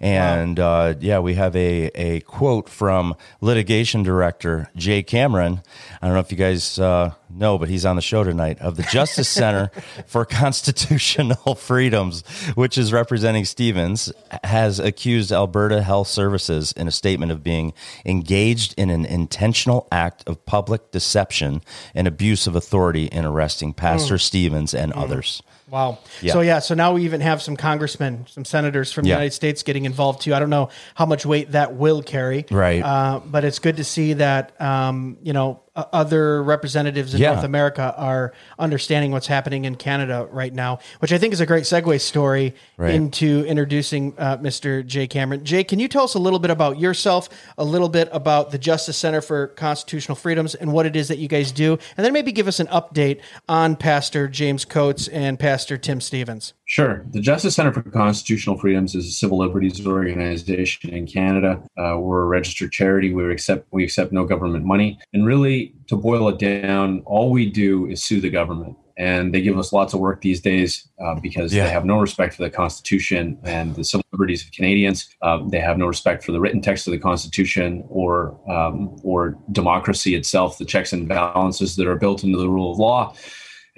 And 0.00 0.58
uh, 0.58 0.94
yeah, 1.00 1.18
we 1.18 1.34
have 1.34 1.54
a, 1.56 1.86
a 1.94 2.20
quote 2.20 2.68
from 2.68 3.14
litigation 3.40 4.02
director 4.02 4.70
Jay 4.76 5.02
Cameron. 5.02 5.62
I 6.00 6.06
don't 6.06 6.14
know 6.14 6.20
if 6.20 6.30
you 6.30 6.38
guys 6.38 6.78
uh, 6.78 7.12
know, 7.28 7.58
but 7.58 7.68
he's 7.68 7.84
on 7.84 7.96
the 7.96 8.02
show 8.02 8.24
tonight 8.24 8.58
of 8.60 8.76
the 8.76 8.82
Justice 8.84 9.28
Center 9.28 9.70
for 10.06 10.24
Constitutional 10.24 11.54
Freedoms, 11.54 12.26
which 12.54 12.78
is 12.78 12.92
representing 12.92 13.44
Stevens, 13.44 14.12
has 14.44 14.78
accused 14.78 15.32
Alberta 15.32 15.82
Health 15.82 16.08
Services 16.08 16.72
in 16.72 16.88
a 16.88 16.92
statement 16.92 17.32
of 17.32 17.42
being 17.42 17.72
engaged 18.04 18.74
in 18.76 18.90
an 18.90 19.04
intentional 19.04 19.86
act 19.92 20.26
of 20.26 20.44
public 20.46 20.90
deception 20.90 21.62
and 21.94 22.06
abuse 22.06 22.46
of 22.46 22.56
authority 22.56 23.06
in 23.06 23.24
arresting 23.24 23.72
Pastor 23.72 24.18
Stevens 24.18 24.74
and 24.74 24.92
others. 24.92 25.42
Wow. 25.70 25.98
Yeah. 26.20 26.32
So 26.32 26.40
yeah, 26.40 26.58
so 26.58 26.74
now 26.74 26.92
we 26.94 27.04
even 27.04 27.20
have 27.20 27.40
some 27.40 27.56
congressmen, 27.56 28.26
some 28.28 28.44
senators 28.44 28.92
from 28.92 29.04
the 29.04 29.10
Yeah. 29.10 29.16
United 29.16 29.32
States 29.34 29.62
getting 29.62 29.84
involved 29.84 30.22
too. 30.22 30.34
I 30.34 30.40
don't 30.40 30.50
know 30.50 30.70
how 30.94 31.06
much 31.06 31.24
weight 31.24 31.52
that 31.52 31.74
will 31.74 32.02
carry, 32.02 32.44
Right. 32.50 32.82
Uh, 32.82 33.20
but 33.24 33.44
it's 33.44 33.60
good 33.60 33.76
to 33.76 33.84
see 33.84 34.14
that 34.14 34.60
um, 34.60 35.16
you 35.22 35.32
know 35.32 35.62
other 35.92 36.42
representatives 36.42 37.14
in 37.14 37.20
Yeah. 37.20 37.32
North 37.32 37.44
America 37.44 37.94
are 37.96 38.32
understanding 38.58 39.10
what's 39.12 39.26
happening 39.26 39.64
in 39.64 39.76
Canada 39.76 40.26
right 40.30 40.52
now, 40.52 40.78
which 41.00 41.12
I 41.12 41.18
think 41.18 41.32
is 41.32 41.40
a 41.40 41.46
great 41.46 41.64
segue 41.64 42.00
story 42.00 42.54
Right. 42.76 42.94
into 42.94 43.44
introducing 43.46 44.14
uh, 44.18 44.36
Mr. 44.38 44.84
Jay 44.86 45.06
Cameron. 45.06 45.44
Jay, 45.44 45.64
can 45.64 45.78
you 45.78 45.88
tell 45.88 46.04
us 46.04 46.14
a 46.14 46.18
little 46.18 46.38
bit 46.38 46.50
about 46.50 46.78
yourself, 46.78 47.28
a 47.58 47.64
little 47.64 47.88
bit 47.88 48.08
about 48.12 48.50
the 48.50 48.58
Justice 48.58 48.96
Center 48.96 49.20
for 49.20 49.48
Constitutional 49.48 50.16
Freedoms, 50.16 50.54
and 50.54 50.72
what 50.72 50.86
it 50.86 50.96
is 50.96 51.08
that 51.08 51.18
you 51.18 51.28
guys 51.28 51.52
do, 51.52 51.78
and 51.96 52.04
then 52.04 52.12
maybe 52.12 52.32
give 52.32 52.48
us 52.48 52.60
an 52.60 52.66
update 52.68 53.20
on 53.48 53.76
Pastor 53.76 54.28
James 54.28 54.64
Coates 54.64 55.08
and 55.08 55.38
Pastor 55.38 55.76
Tim 55.76 56.00
Stevens. 56.00 56.52
Sure. 56.70 57.04
The 57.10 57.18
Justice 57.18 57.56
Center 57.56 57.72
for 57.72 57.82
Constitutional 57.82 58.56
Freedoms 58.56 58.94
is 58.94 59.04
a 59.04 59.10
civil 59.10 59.38
liberties 59.38 59.84
organization 59.84 60.90
in 60.90 61.04
Canada. 61.04 61.60
Uh, 61.76 61.98
we're 61.98 62.22
a 62.22 62.26
registered 62.26 62.70
charity. 62.70 63.12
We 63.12 63.28
accept 63.32 63.66
we 63.72 63.82
accept 63.82 64.12
no 64.12 64.24
government 64.24 64.64
money, 64.64 64.96
and 65.12 65.26
really, 65.26 65.74
to 65.88 65.96
boil 65.96 66.28
it 66.28 66.38
down, 66.38 67.02
all 67.06 67.32
we 67.32 67.50
do 67.50 67.88
is 67.88 68.04
sue 68.04 68.20
the 68.20 68.30
government. 68.30 68.76
And 68.96 69.34
they 69.34 69.40
give 69.40 69.58
us 69.58 69.72
lots 69.72 69.94
of 69.94 69.98
work 70.00 70.20
these 70.20 70.40
days 70.40 70.86
uh, 71.04 71.16
because 71.16 71.52
Yeah. 71.52 71.64
they 71.64 71.70
have 71.70 71.84
no 71.84 71.98
respect 71.98 72.34
for 72.34 72.44
the 72.44 72.50
Constitution 72.50 73.36
and 73.42 73.74
the 73.74 73.82
civil 73.82 74.04
liberties 74.12 74.44
of 74.44 74.52
Canadians. 74.52 75.08
Um, 75.22 75.48
they 75.48 75.58
have 75.58 75.76
no 75.76 75.86
respect 75.86 76.22
for 76.22 76.30
the 76.30 76.38
written 76.38 76.60
text 76.60 76.86
of 76.86 76.92
the 76.92 77.00
Constitution 77.00 77.82
or 77.88 78.38
um, 78.48 78.96
or 79.02 79.36
democracy 79.50 80.14
itself, 80.14 80.58
the 80.58 80.64
checks 80.64 80.92
and 80.92 81.08
balances 81.08 81.74
that 81.74 81.88
are 81.88 81.96
built 81.96 82.22
into 82.22 82.38
the 82.38 82.48
rule 82.48 82.70
of 82.70 82.78
law 82.78 83.12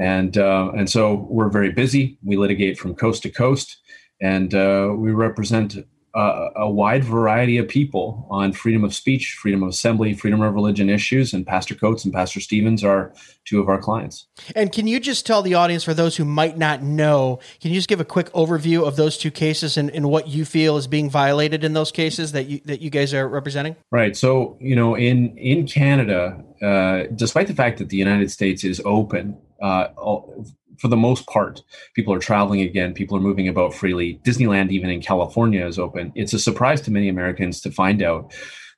and 0.03 0.37
uh, 0.37 0.73
and 0.77 0.91
so 0.91 1.27
we're 1.31 1.49
very 1.49 1.71
busy. 1.71 2.19
We 2.25 2.37
litigate 2.37 2.77
from 2.77 2.97
coast 2.97 3.23
to 3.23 3.31
coast, 3.31 3.79
and 4.21 4.53
uh, 4.53 4.93
we 4.97 5.13
represent 5.13 5.77
uh, 6.15 6.49
a 6.57 6.69
wide 6.69 7.05
variety 7.05 7.57
of 7.57 7.69
people 7.69 8.27
on 8.29 8.53
freedom 8.53 8.83
of 8.83 8.93
speech, 8.95 9.39
freedom 9.41 9.63
of 9.63 9.69
assembly, 9.69 10.13
freedom 10.13 10.43
of 10.43 10.53
religion 10.55 10.91
issues. 10.91 11.33
And 11.33 11.47
Pastor 11.47 11.77
Coates 11.77 12.05
and 12.05 12.13
Pastor 12.13 12.41
Stevens 12.41 12.83
are 12.83 13.15
two 13.45 13.61
of 13.61 13.69
our 13.69 13.81
clients. 13.81 14.27
And 14.57 14.73
can 14.73 14.87
you 14.89 14.99
just 14.99 15.25
tell 15.25 15.41
the 15.41 15.55
audience, 15.55 15.85
for 15.85 15.95
those 15.95 16.17
who 16.17 16.25
might 16.25 16.59
not 16.59 16.83
know, 16.83 17.39
can 17.61 17.71
you 17.71 17.77
just 17.77 17.89
give 17.89 18.01
a 18.01 18.05
quick 18.05 18.31
overview 18.33 18.87
of 18.87 18.97
those 18.97 19.17
two 19.17 19.31
cases 19.31 19.77
and, 19.77 19.89
and 19.91 20.11
what 20.11 20.27
you 20.29 20.45
feel 20.45 20.77
is 20.77 20.89
being 20.89 21.09
violated 21.09 21.63
in 21.63 21.75
those 21.75 21.93
cases 21.93 22.33
that 22.33 22.47
you 22.47 22.61
that 22.65 22.81
you 22.81 22.91
guys 22.91 23.15
are 23.15 23.29
representing? 23.29 23.77
Right. 23.93 24.17
So 24.17 24.59
you 24.61 24.75
know, 24.75 24.97
in 24.97 25.39
in 25.39 25.67
Canada, 25.67 26.43
uh, 26.62 27.04
despite 27.14 27.47
the 27.49 27.54
fact 27.54 27.78
that 27.78 27.88
the 27.88 27.97
United 27.97 28.31
States 28.31 28.64
is 28.64 28.81
open, 28.85 29.37
uh, 29.61 29.88
all- 29.97 30.45
for 30.78 30.88
the 30.88 30.97
most 30.97 31.26
part, 31.26 31.62
people 31.95 32.12
are 32.14 32.19
traveling 32.19 32.61
again. 32.62 32.92
People 32.95 33.16
are 33.16 33.21
moving 33.21 33.47
about 33.47 33.75
freely. 33.75 34.19
Disneyland, 34.25 34.71
even 34.71 34.90
in 34.90 35.00
California, 35.00 35.64
is 35.66 35.78
open. 35.78 36.12
It's 36.14 36.33
a 36.33 36.38
surprise 36.38 36.81
to 36.83 36.90
many 36.90 37.09
Americans 37.09 37.61
to 37.61 37.71
find 37.71 38.02
out 38.02 38.33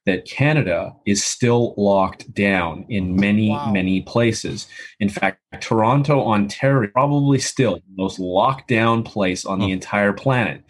that 0.04 0.26
Canada 0.26 0.92
is 1.06 1.24
still 1.24 1.72
locked 1.78 2.34
down 2.34 2.84
in 2.90 3.16
many, 3.16 3.48
Wow. 3.50 3.72
many 3.72 4.02
places. 4.02 4.66
In 5.00 5.08
fact, 5.08 5.40
Toronto, 5.60 6.20
Ontario, 6.26 6.90
probably 6.92 7.38
still 7.38 7.76
the 7.76 7.82
most 8.02 8.18
locked 8.18 8.68
down 8.68 9.02
place 9.02 9.46
on 9.46 9.60
the 9.60 9.70
entire 9.70 10.12
planet. 10.12 10.62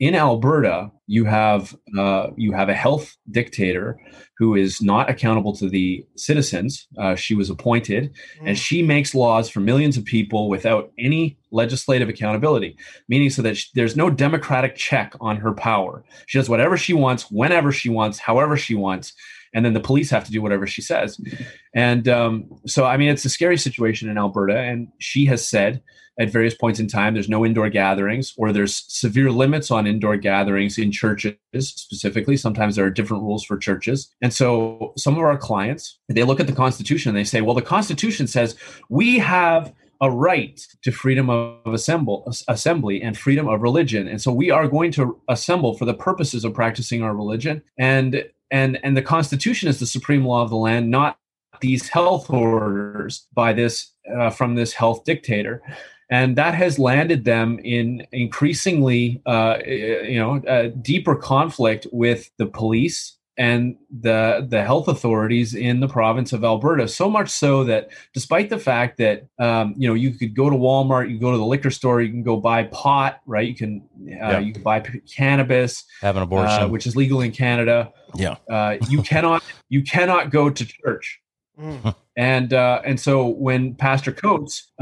In 0.00 0.16
Alberta, 0.16 0.90
you 1.12 1.26
have 1.26 1.76
uh, 1.98 2.28
you 2.38 2.52
have 2.52 2.70
a 2.70 2.74
health 2.74 3.18
dictator 3.30 4.00
who 4.38 4.54
is 4.54 4.80
not 4.80 5.10
accountable 5.10 5.54
to 5.54 5.68
the 5.68 6.06
citizens. 6.16 6.88
Uh, 6.96 7.14
she 7.14 7.34
was 7.34 7.50
appointed, 7.50 8.14
and 8.46 8.58
she 8.58 8.82
makes 8.82 9.14
laws 9.14 9.50
for 9.50 9.60
millions 9.60 9.98
of 9.98 10.06
people 10.06 10.48
without 10.48 10.90
any 10.98 11.36
legislative 11.50 12.08
accountability, 12.08 12.78
meaning 13.10 13.28
so 13.28 13.42
that 13.42 13.58
sh- 13.58 13.68
there's 13.74 13.94
no 13.94 14.08
democratic 14.08 14.74
check 14.74 15.12
on 15.20 15.36
her 15.36 15.52
power. 15.52 16.02
She 16.28 16.38
does 16.38 16.48
whatever 16.48 16.78
she 16.78 16.94
wants, 16.94 17.30
whenever 17.30 17.72
she 17.72 17.90
wants, 17.90 18.18
however 18.18 18.56
she 18.56 18.74
wants, 18.74 19.12
and 19.52 19.66
then 19.66 19.74
the 19.74 19.80
police 19.80 20.08
have 20.08 20.24
to 20.24 20.32
do 20.32 20.40
whatever 20.40 20.66
she 20.66 20.80
says. 20.80 21.20
And 21.74 22.08
um, 22.08 22.48
so, 22.66 22.86
I 22.86 22.96
mean, 22.96 23.10
it's 23.10 23.26
a 23.26 23.28
scary 23.28 23.58
situation 23.58 24.08
in 24.08 24.16
Alberta, 24.16 24.56
and 24.56 24.88
she 24.98 25.26
has 25.26 25.46
said 25.46 25.82
at 26.18 26.30
various 26.30 26.54
points 26.54 26.78
in 26.78 26.86
time 26.86 27.14
there's 27.14 27.28
no 27.28 27.44
indoor 27.44 27.68
gatherings 27.68 28.34
or 28.36 28.52
there's 28.52 28.84
severe 28.88 29.30
limits 29.30 29.70
on 29.70 29.86
indoor 29.86 30.16
gatherings 30.16 30.78
in 30.78 30.92
churches 30.92 31.36
specifically. 31.54 32.36
Sometimes 32.36 32.76
there 32.76 32.84
are 32.84 32.90
different 32.90 33.22
rules 33.22 33.44
for 33.44 33.56
churches. 33.56 34.12
And 34.20 34.32
so 34.32 34.92
some 34.96 35.14
of 35.14 35.20
our 35.20 35.38
clients 35.38 35.98
they 36.08 36.24
look 36.24 36.40
at 36.40 36.46
the 36.46 36.52
constitution 36.52 37.10
and 37.10 37.18
they 37.18 37.24
say 37.24 37.40
well 37.40 37.54
the 37.54 37.62
constitution 37.62 38.26
says 38.26 38.56
we 38.88 39.18
have 39.18 39.72
a 40.02 40.10
right 40.10 40.60
to 40.82 40.90
freedom 40.90 41.30
of 41.30 41.72
assemble, 41.72 42.28
assembly 42.48 43.00
and 43.00 43.16
freedom 43.16 43.46
of 43.48 43.62
religion. 43.62 44.08
And 44.08 44.20
so 44.20 44.32
we 44.32 44.50
are 44.50 44.66
going 44.66 44.90
to 44.92 45.16
assemble 45.28 45.78
for 45.78 45.84
the 45.84 45.94
purposes 45.94 46.44
of 46.44 46.54
practicing 46.54 47.04
our 47.04 47.14
religion. 47.14 47.62
And 47.78 48.24
and 48.50 48.78
and 48.82 48.96
the 48.96 49.02
constitution 49.02 49.68
is 49.68 49.80
the 49.80 49.86
supreme 49.86 50.24
law 50.24 50.42
of 50.42 50.50
the 50.50 50.56
land 50.56 50.90
not 50.90 51.18
these 51.60 51.88
health 51.88 52.28
orders 52.30 53.26
by 53.32 53.52
this 53.52 53.92
uh, 54.14 54.30
from 54.30 54.54
this 54.54 54.72
health 54.72 55.04
dictator 55.04 55.62
and 56.16 56.36
that 56.36 56.54
has 56.54 56.78
landed 56.78 57.24
them 57.24 57.58
in 57.76 58.06
increasingly 58.12 59.04
uh, 59.26 59.56
you 59.66 60.18
know 60.22 60.32
uh, 60.54 60.68
deeper 60.90 61.16
conflict 61.16 61.86
with 61.92 62.30
the 62.38 62.46
police 62.46 62.98
and 63.38 63.76
the 64.08 64.46
the 64.54 64.62
health 64.62 64.88
authorities 64.88 65.54
in 65.54 65.80
the 65.80 65.88
province 65.88 66.30
of 66.36 66.44
Alberta 66.44 66.86
so 66.86 67.08
much 67.08 67.30
so 67.30 67.64
that 67.64 67.88
despite 68.12 68.50
the 68.50 68.58
fact 68.58 68.98
that 68.98 69.16
um, 69.38 69.74
you 69.78 69.88
know 69.88 69.94
you 69.94 70.10
could 70.18 70.36
go 70.36 70.50
to 70.50 70.56
Walmart 70.56 71.10
you 71.10 71.18
go 71.18 71.32
to 71.32 71.38
the 71.38 71.44
liquor 71.54 71.70
store 71.70 72.02
you 72.02 72.10
can 72.10 72.22
go 72.22 72.36
buy 72.36 72.64
pot 72.64 73.20
right 73.34 73.48
you 73.48 73.54
can 73.62 73.72
uh, 74.02 74.32
Yeah. 74.32 74.38
you 74.46 74.52
can 74.52 74.62
buy 74.62 74.80
p- 74.80 75.00
cannabis 75.16 75.84
Have 76.02 76.16
an 76.18 76.24
abortion. 76.24 76.62
uh, 76.64 76.68
which 76.68 76.86
is 76.86 76.94
legal 76.94 77.22
in 77.22 77.32
Canada 77.32 77.90
yeah. 78.14 78.36
uh, 78.50 78.76
you 78.90 79.00
cannot 79.02 79.42
you 79.70 79.82
cannot 79.82 80.30
go 80.30 80.50
to 80.50 80.64
church 80.66 81.18
Mm. 81.60 81.94
and 82.16 82.52
uh, 82.54 82.80
and 82.88 82.98
so 82.98 83.26
when 83.28 83.74
Pastor 83.74 84.10
Coates 84.10 84.72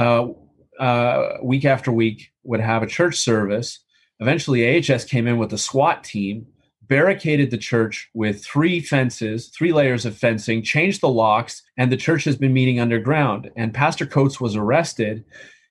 uh, 0.80 1.38
week 1.42 1.64
after 1.64 1.92
week 1.92 2.32
would 2.42 2.60
have 2.60 2.82
a 2.82 2.86
church 2.86 3.16
service, 3.16 3.78
eventually 4.18 4.78
AHS 4.78 5.04
came 5.04 5.26
in 5.26 5.38
with 5.38 5.52
a 5.52 5.58
SWAT 5.58 6.02
team, 6.02 6.46
barricaded 6.82 7.50
the 7.50 7.58
church 7.58 8.10
with 8.14 8.44
three 8.44 8.80
fences, 8.80 9.48
three 9.48 9.72
layers 9.72 10.04
of 10.04 10.16
fencing, 10.16 10.62
changed 10.62 11.00
the 11.00 11.08
locks, 11.08 11.62
and 11.76 11.92
the 11.92 11.96
church 11.96 12.24
has 12.24 12.36
been 12.36 12.52
meeting 12.52 12.80
underground. 12.80 13.50
And 13.56 13.72
Pastor 13.72 14.06
Coates 14.06 14.40
was 14.40 14.56
arrested 14.56 15.24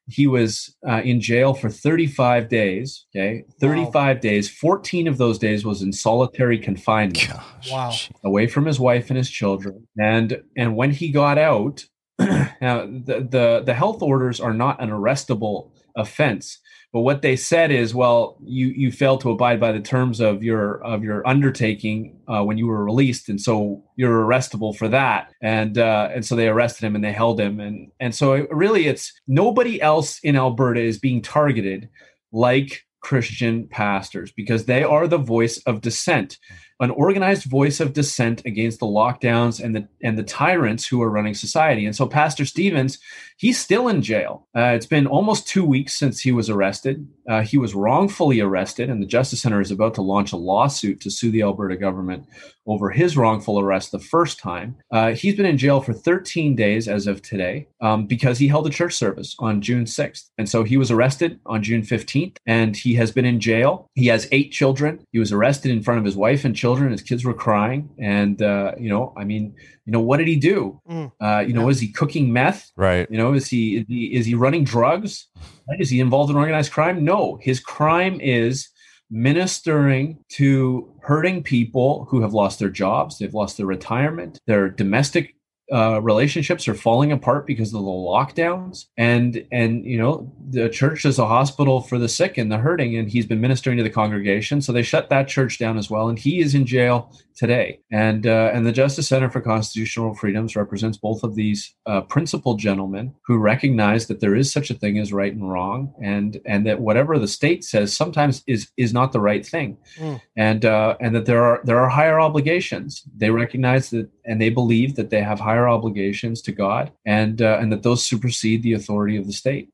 he 0.10 0.28
was 0.28 0.76
uh, 0.88 1.02
in 1.04 1.22
jail 1.22 1.54
for 1.54 1.70
35 1.70 2.50
days. 2.50 3.06
Okay, 3.16 3.44
35 3.60 4.20
days. 4.20 4.50
14 4.50 5.08
of 5.08 5.18
those 5.18 5.38
days 5.38 5.64
was 5.66 5.82
in 5.82 5.94
solitary 5.94 6.58
confinement, 6.58 7.28
Gosh. 7.28 7.72
Wow. 7.72 7.94
away 8.24 8.48
from 8.48 8.66
his 8.66 8.80
wife 8.80 9.10
and 9.10 9.18
his 9.18 9.30
children. 9.30 9.88
And 9.98 10.42
and 10.58 10.76
when 10.76 10.92
he 10.92 11.12
got 11.12 11.38
out, 11.38 11.86
now 12.62 12.86
the, 12.86 13.28
the 13.30 13.64
the 13.66 13.74
health 13.74 14.02
orders 14.02 14.40
are 14.40 14.54
not 14.54 14.82
an 14.82 14.90
arrestable 14.90 15.72
offense. 15.96 16.60
But 16.92 17.02
what 17.02 17.22
they 17.22 17.36
said 17.36 17.72
is, 17.72 17.94
well, 17.94 18.38
you 18.44 18.68
you 18.68 18.92
failed 18.92 19.22
to 19.22 19.30
abide 19.30 19.60
by 19.60 19.72
the 19.72 19.80
terms 19.80 20.20
of 20.20 20.44
your 20.44 20.84
of 20.84 21.04
your 21.04 21.26
undertaking 21.28 22.20
uh, 22.28 22.44
when 22.44 22.58
you 22.58 22.66
were 22.66 22.84
released, 22.84 23.30
and 23.30 23.40
so 23.40 23.84
you're 23.96 24.26
arrestable 24.26 24.76
for 24.76 24.88
that. 24.88 25.32
And 25.42 25.78
uh, 25.78 26.10
and 26.14 26.26
so 26.26 26.36
they 26.36 26.48
arrested 26.48 26.86
him 26.86 26.96
and 26.96 27.04
they 27.04 27.12
held 27.12 27.40
him, 27.40 27.60
and 27.60 27.92
and 28.00 28.16
so 28.16 28.34
it, 28.34 28.48
really, 28.52 28.88
it's 28.88 29.14
nobody 29.28 29.80
else 29.80 30.20
in 30.24 30.36
Alberta 30.36 30.82
is 30.82 30.98
being 30.98 31.22
targeted 31.22 31.90
like 32.32 32.86
Christian 33.02 33.68
pastors 33.68 34.32
because 34.32 34.66
they 34.66 34.84
are 34.84 35.08
the 35.08 35.18
voice 35.18 35.60
of 35.68 35.82
dissent, 35.82 36.40
an 36.80 36.92
organized 36.92 37.44
voice 37.46 37.80
of 37.80 37.94
dissent 37.94 38.42
against 38.46 38.80
the 38.80 38.86
lockdowns 38.86 39.62
and 39.62 39.76
the 39.76 39.88
and 40.02 40.18
the 40.18 40.24
tyrants 40.24 40.88
who 40.88 41.02
are 41.02 41.10
running 41.10 41.34
society. 41.34 41.86
And 41.86 41.96
so 41.96 42.08
Pastor 42.08 42.46
Stevens, 42.46 43.00
he's 43.38 43.60
still 43.60 43.88
in 43.88 44.02
jail. 44.02 44.48
Uh, 44.56 44.72
it's 44.76 44.86
been 44.86 45.08
almost 45.08 45.48
two 45.48 45.66
weeks 45.66 45.98
since 45.98 46.22
he 46.22 46.32
was 46.32 46.50
arrested. 46.50 47.08
Uh, 47.28 47.42
he 47.42 47.58
was 47.58 47.76
wrongfully 47.76 48.40
arrested, 48.40 48.90
and 48.90 49.02
the 49.02 49.08
Justice 49.08 49.42
Center 49.42 49.62
is 49.62 49.72
about 49.72 49.94
to 49.96 50.02
launch 50.02 50.32
a 50.32 50.38
lawsuit 50.38 51.02
to 51.02 51.12
sue 51.12 51.32
the 51.32 51.42
Alberta 51.42 51.76
government 51.76 52.26
over 52.70 52.92
his 52.92 53.18
wrongful 53.18 53.60
arrest 53.60 53.92
the 53.92 54.00
first 54.00 54.40
time. 54.40 54.78
Uh, 54.92 55.12
he's 55.14 55.36
been 55.36 55.46
in 55.46 55.58
jail 55.58 55.82
for 55.82 55.92
13 55.92 56.56
days 56.56 56.88
as 56.88 57.08
of 57.08 57.22
today 57.22 57.68
um, 57.82 58.06
because 58.06 58.38
he 58.38 58.48
held 58.48 58.68
a 58.68 58.70
church 58.70 58.94
service 58.94 59.36
on 59.40 59.60
June 59.60 59.86
6th. 59.86 60.30
And 60.38 60.48
so 60.48 60.64
he 60.64 60.78
was 60.78 60.92
arrested 60.92 61.40
on 61.48 61.64
June 61.64 61.82
15th 61.82 62.38
and 62.46 62.78
he 62.78 62.94
has 62.94 63.12
been 63.12 63.26
in 63.26 63.40
jail. 63.40 63.88
He 63.96 64.06
has 64.08 64.30
eight 64.32 64.52
children. 64.52 65.04
He 65.12 65.18
was 65.18 65.32
arrested 65.32 65.72
in 65.72 65.82
front 65.82 65.98
of 65.98 66.06
his 66.06 66.16
wife 66.16 66.46
and 66.46 66.56
children. 66.56 66.69
His 66.76 67.02
kids 67.02 67.26
were 67.26 67.34
crying. 67.34 67.90
And, 68.00 68.42
uh, 68.42 68.74
you 68.80 68.90
know, 68.90 69.14
I 69.18 69.24
mean, 69.24 69.56
you 69.86 69.92
know, 69.92 70.00
what 70.00 70.18
did 70.18 70.28
he 70.28 70.36
do? 70.36 70.82
Mm. 70.90 71.12
Uh, 71.20 71.40
you 71.40 71.54
know, 71.54 71.70
is 71.70 71.80
he 71.80 71.92
cooking 71.92 72.32
meth? 72.32 72.72
Right. 72.76 73.08
You 73.10 73.18
know, 73.18 73.34
is 73.34 73.48
he 73.48 73.78
is 73.78 73.86
he, 73.88 74.16
is 74.16 74.26
he 74.26 74.36
running 74.36 74.64
drugs? 74.64 75.28
Right? 75.70 75.80
Is 75.80 75.90
he 75.90 76.00
involved 76.00 76.30
in 76.32 76.38
organized 76.38 76.72
crime? 76.72 77.04
No, 77.04 77.40
his 77.42 77.60
crime 77.60 78.20
is 78.22 78.70
ministering 79.12 80.20
to 80.30 80.94
hurting 81.02 81.44
people 81.44 82.06
who 82.10 82.22
have 82.22 82.34
lost 82.34 82.60
their 82.60 82.70
jobs, 82.70 83.18
they've 83.18 83.34
lost 83.34 83.58
their 83.58 83.66
retirement, 83.66 84.40
their 84.46 84.70
domestic 84.70 85.36
uh, 85.72 86.02
relationships 86.02 86.68
are 86.68 86.74
falling 86.74 87.12
apart 87.12 87.46
because 87.46 87.74
of 87.74 87.82
the 87.82 87.88
lockdowns. 87.88 88.86
And 88.98 89.46
and 89.52 89.86
you 89.86 89.98
know 89.98 90.32
the 90.50 90.70
church 90.70 91.06
is 91.06 91.20
a 91.20 91.28
hospital 91.28 91.82
for 91.82 91.98
the 91.98 92.10
sick 92.10 92.38
and 92.38 92.52
the 92.52 92.58
hurting 92.58 92.98
and 92.98 93.10
he's 93.10 93.26
been 93.26 93.42
ministering 93.42 93.78
to 93.78 93.84
the 93.84 93.90
congregation. 93.90 94.62
So 94.62 94.72
they 94.72 94.82
shut 94.82 95.10
that 95.10 95.28
church 95.28 95.60
down 95.60 95.78
as 95.78 95.90
well 95.90 96.10
and 96.10 96.18
he 96.18 96.40
is 96.40 96.56
in 96.56 96.66
jail 96.66 97.14
today. 97.36 97.80
And 97.92 98.28
uh, 98.28 98.52
and 98.54 98.66
the 98.66 98.72
justice 98.72 99.08
center 99.08 99.30
for 99.30 99.42
constitutional 99.42 100.14
freedoms 100.14 100.56
represents 100.56 100.98
both 100.98 101.24
of 101.24 101.36
these 101.36 101.74
uh, 101.86 102.02
principled 102.02 102.60
gentlemen 102.60 103.14
who 103.26 103.38
recognize 103.38 104.08
that 104.08 104.20
there 104.20 104.36
is 104.36 104.52
such 104.52 104.70
a 104.70 104.74
thing 104.74 105.00
as 105.00 105.14
right 105.14 105.34
and 105.34 105.50
wrong 105.50 105.94
and 106.04 106.42
and 106.46 106.66
that 106.66 106.82
whatever 106.82 107.18
the 107.18 107.28
state 107.28 107.64
says 107.64 107.96
sometimes 107.96 108.44
is 108.48 108.70
is 108.76 108.94
not 108.94 109.12
the 109.12 109.22
right 109.22 109.46
thing. 109.46 109.78
Mm. 109.98 110.22
and 110.36 110.66
uh, 110.66 110.98
and 111.00 111.16
that 111.16 111.26
there 111.26 111.44
are 111.44 111.62
there 111.64 111.80
are 111.80 111.90
higher 111.90 112.20
obligations. 112.20 113.04
They 113.16 113.30
recognize 113.30 113.90
that 113.92 114.10
and 114.26 114.42
they 114.42 114.50
believe 114.50 114.96
that 114.96 115.10
they 115.10 115.22
have 115.22 115.40
higher 115.40 115.59
obligations 115.68 116.42
to 116.44 116.52
God 116.52 116.92
and 117.06 117.42
uh, 117.42 117.58
and 117.60 117.72
that 117.72 117.84
those 117.84 118.06
supersede 118.06 118.64
the 118.64 118.74
authority 118.74 119.18
of 119.18 119.26
the 119.26 119.34
state 119.34 119.70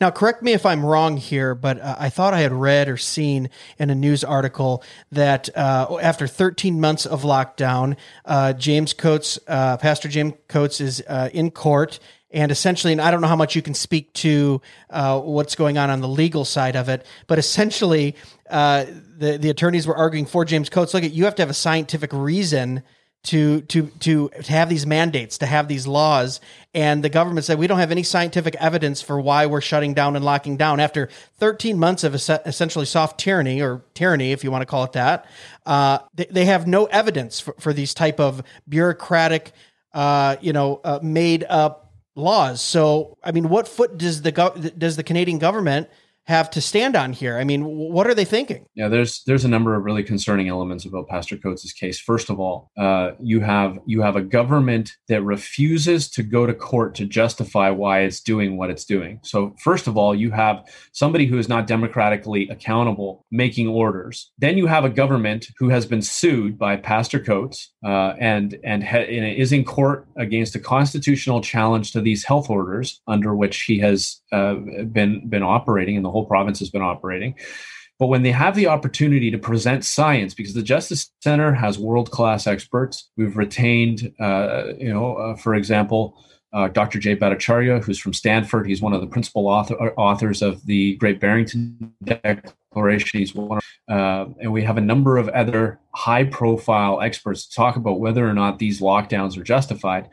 Now, 0.00 0.10
correct 0.10 0.42
me 0.42 0.52
if 0.52 0.66
I'm 0.66 0.84
wrong 0.84 1.16
here, 1.16 1.54
but 1.54 1.80
uh, 1.80 1.96
I 1.98 2.10
thought 2.10 2.34
I 2.34 2.40
had 2.40 2.52
read 2.52 2.88
or 2.88 2.96
seen 2.96 3.50
in 3.78 3.90
a 3.90 3.94
news 3.94 4.24
article 4.24 4.82
that 5.12 5.48
uh, 5.56 5.98
after 6.00 6.26
13 6.26 6.80
months 6.80 7.06
of 7.06 7.22
lockdown, 7.22 7.96
uh, 8.24 8.52
James 8.54 8.92
Coates, 8.92 9.38
uh, 9.46 9.76
Pastor 9.76 10.08
James 10.08 10.34
Coates, 10.48 10.80
is 10.80 11.02
uh, 11.08 11.30
in 11.32 11.50
court. 11.50 11.98
And 12.30 12.50
essentially, 12.50 12.92
and 12.92 13.00
I 13.00 13.12
don't 13.12 13.20
know 13.20 13.28
how 13.28 13.36
much 13.36 13.54
you 13.54 13.62
can 13.62 13.74
speak 13.74 14.12
to 14.14 14.60
uh, 14.90 15.20
what's 15.20 15.54
going 15.54 15.78
on 15.78 15.88
on 15.90 16.00
the 16.00 16.08
legal 16.08 16.44
side 16.44 16.74
of 16.74 16.88
it, 16.88 17.06
but 17.28 17.38
essentially, 17.38 18.16
uh, 18.50 18.86
the 19.16 19.38
the 19.38 19.50
attorneys 19.50 19.86
were 19.86 19.96
arguing 19.96 20.26
for 20.26 20.44
James 20.44 20.68
Coates. 20.68 20.92
Look, 20.94 21.04
at 21.04 21.12
you 21.12 21.26
have 21.26 21.36
to 21.36 21.42
have 21.42 21.50
a 21.50 21.54
scientific 21.54 22.12
reason 22.12 22.82
to 23.24 23.62
to 23.62 23.86
to 24.00 24.30
have 24.48 24.68
these 24.68 24.86
mandates, 24.86 25.38
to 25.38 25.46
have 25.46 25.66
these 25.66 25.86
laws, 25.86 26.40
and 26.74 27.02
the 27.02 27.08
government 27.08 27.44
said 27.44 27.58
we 27.58 27.66
don't 27.66 27.78
have 27.78 27.90
any 27.90 28.02
scientific 28.02 28.54
evidence 28.56 29.00
for 29.00 29.20
why 29.20 29.46
we're 29.46 29.60
shutting 29.60 29.94
down 29.94 30.14
and 30.14 30.24
locking 30.24 30.56
down 30.56 30.78
after 30.78 31.08
13 31.38 31.78
months 31.78 32.04
of 32.04 32.14
es- 32.14 32.28
essentially 32.28 32.84
soft 32.84 33.18
tyranny 33.18 33.62
or 33.62 33.82
tyranny, 33.94 34.32
if 34.32 34.44
you 34.44 34.50
want 34.50 34.62
to 34.62 34.66
call 34.66 34.84
it 34.84 34.92
that. 34.92 35.26
Uh, 35.64 35.98
they, 36.14 36.26
they 36.30 36.44
have 36.44 36.66
no 36.66 36.84
evidence 36.86 37.40
for, 37.40 37.54
for 37.58 37.72
these 37.72 37.94
type 37.94 38.20
of 38.20 38.42
bureaucratic, 38.68 39.52
uh, 39.94 40.36
you 40.40 40.52
know, 40.52 40.80
uh, 40.84 40.98
made 41.02 41.44
up 41.48 41.92
laws. 42.14 42.60
So, 42.60 43.16
I 43.24 43.32
mean, 43.32 43.48
what 43.48 43.66
foot 43.66 43.96
does 43.96 44.22
the 44.22 44.32
gov- 44.32 44.78
does 44.78 44.96
the 44.96 45.02
Canadian 45.02 45.38
government 45.38 45.88
have 46.26 46.50
to 46.50 46.60
stand 46.60 46.96
on 46.96 47.12
here? 47.12 47.38
I 47.38 47.44
mean, 47.44 47.64
what 47.64 48.06
are 48.06 48.14
they 48.14 48.24
thinking? 48.24 48.66
Yeah, 48.74 48.88
there's 48.88 49.22
there's 49.26 49.44
a 49.44 49.48
number 49.48 49.74
of 49.74 49.84
really 49.84 50.02
concerning 50.02 50.48
elements 50.48 50.84
about 50.84 51.08
Pastor 51.08 51.36
Coates' 51.36 51.72
case. 51.72 52.00
First 52.00 52.30
of 52.30 52.40
all, 52.40 52.70
uh, 52.78 53.12
you 53.20 53.40
have 53.40 53.78
you 53.86 54.00
have 54.00 54.16
a 54.16 54.22
government 54.22 54.92
that 55.08 55.22
refuses 55.22 56.08
to 56.10 56.22
go 56.22 56.46
to 56.46 56.54
court 56.54 56.94
to 56.96 57.04
justify 57.04 57.68
why 57.70 58.00
it's 58.00 58.20
doing 58.20 58.56
what 58.56 58.70
it's 58.70 58.84
doing. 58.84 59.20
So 59.22 59.54
first 59.62 59.86
of 59.86 59.98
all, 59.98 60.14
you 60.14 60.30
have 60.30 60.64
somebody 60.92 61.26
who 61.26 61.38
is 61.38 61.48
not 61.48 61.66
democratically 61.66 62.48
accountable 62.48 63.26
making 63.30 63.68
orders. 63.68 64.32
Then 64.38 64.56
you 64.56 64.66
have 64.66 64.84
a 64.84 64.90
government 64.90 65.48
who 65.58 65.68
has 65.68 65.84
been 65.84 66.02
sued 66.02 66.58
by 66.58 66.76
Pastor 66.76 67.20
Coates 67.20 67.70
uh, 67.84 68.14
and 68.18 68.58
and, 68.64 68.82
ha- 68.82 68.98
and 68.98 69.38
is 69.38 69.52
in 69.52 69.64
court 69.64 70.08
against 70.16 70.56
a 70.56 70.60
constitutional 70.60 71.42
challenge 71.42 71.92
to 71.92 72.00
these 72.00 72.24
health 72.24 72.48
orders 72.48 73.02
under 73.06 73.34
which 73.34 73.62
he 73.64 73.78
has 73.80 74.22
uh, 74.34 74.54
been 74.84 75.28
been 75.28 75.42
operating 75.42 75.96
and 75.96 76.04
the 76.04 76.10
whole 76.10 76.26
province 76.26 76.58
has 76.58 76.70
been 76.70 76.82
operating. 76.82 77.34
But 77.98 78.08
when 78.08 78.22
they 78.22 78.32
have 78.32 78.56
the 78.56 78.66
opportunity 78.66 79.30
to 79.30 79.38
present 79.38 79.84
science, 79.84 80.34
because 80.34 80.54
the 80.54 80.62
Justice 80.62 81.12
Center 81.22 81.52
has 81.52 81.78
world 81.78 82.10
class 82.10 82.46
experts, 82.46 83.10
we've 83.16 83.36
retained, 83.36 84.12
uh, 84.18 84.74
you 84.78 84.92
know, 84.92 85.14
uh, 85.14 85.36
for 85.36 85.54
example, 85.54 86.18
uh, 86.52 86.68
Dr. 86.68 86.98
Jay 86.98 87.16
Bhattacharya, 87.16 87.82
who's 87.82 87.98
from 87.98 88.12
Stanford. 88.12 88.66
He's 88.66 88.80
one 88.80 88.92
of 88.92 89.00
the 89.00 89.06
principal 89.06 89.46
author, 89.46 89.74
authors 89.96 90.42
of 90.42 90.64
the 90.66 90.96
Great 90.96 91.20
Barrington 91.20 91.92
Declaration. 92.02 93.18
He's 93.18 93.34
one, 93.34 93.60
uh, 93.88 94.26
and 94.40 94.52
we 94.52 94.62
have 94.62 94.76
a 94.76 94.80
number 94.80 95.16
of 95.16 95.28
other 95.28 95.80
high 95.94 96.24
profile 96.24 97.00
experts 97.00 97.46
to 97.46 97.54
talk 97.54 97.76
about 97.76 98.00
whether 98.00 98.28
or 98.28 98.34
not 98.34 98.58
these 98.58 98.80
lockdowns 98.80 99.36
are 99.36 99.42
justified. 99.44 100.08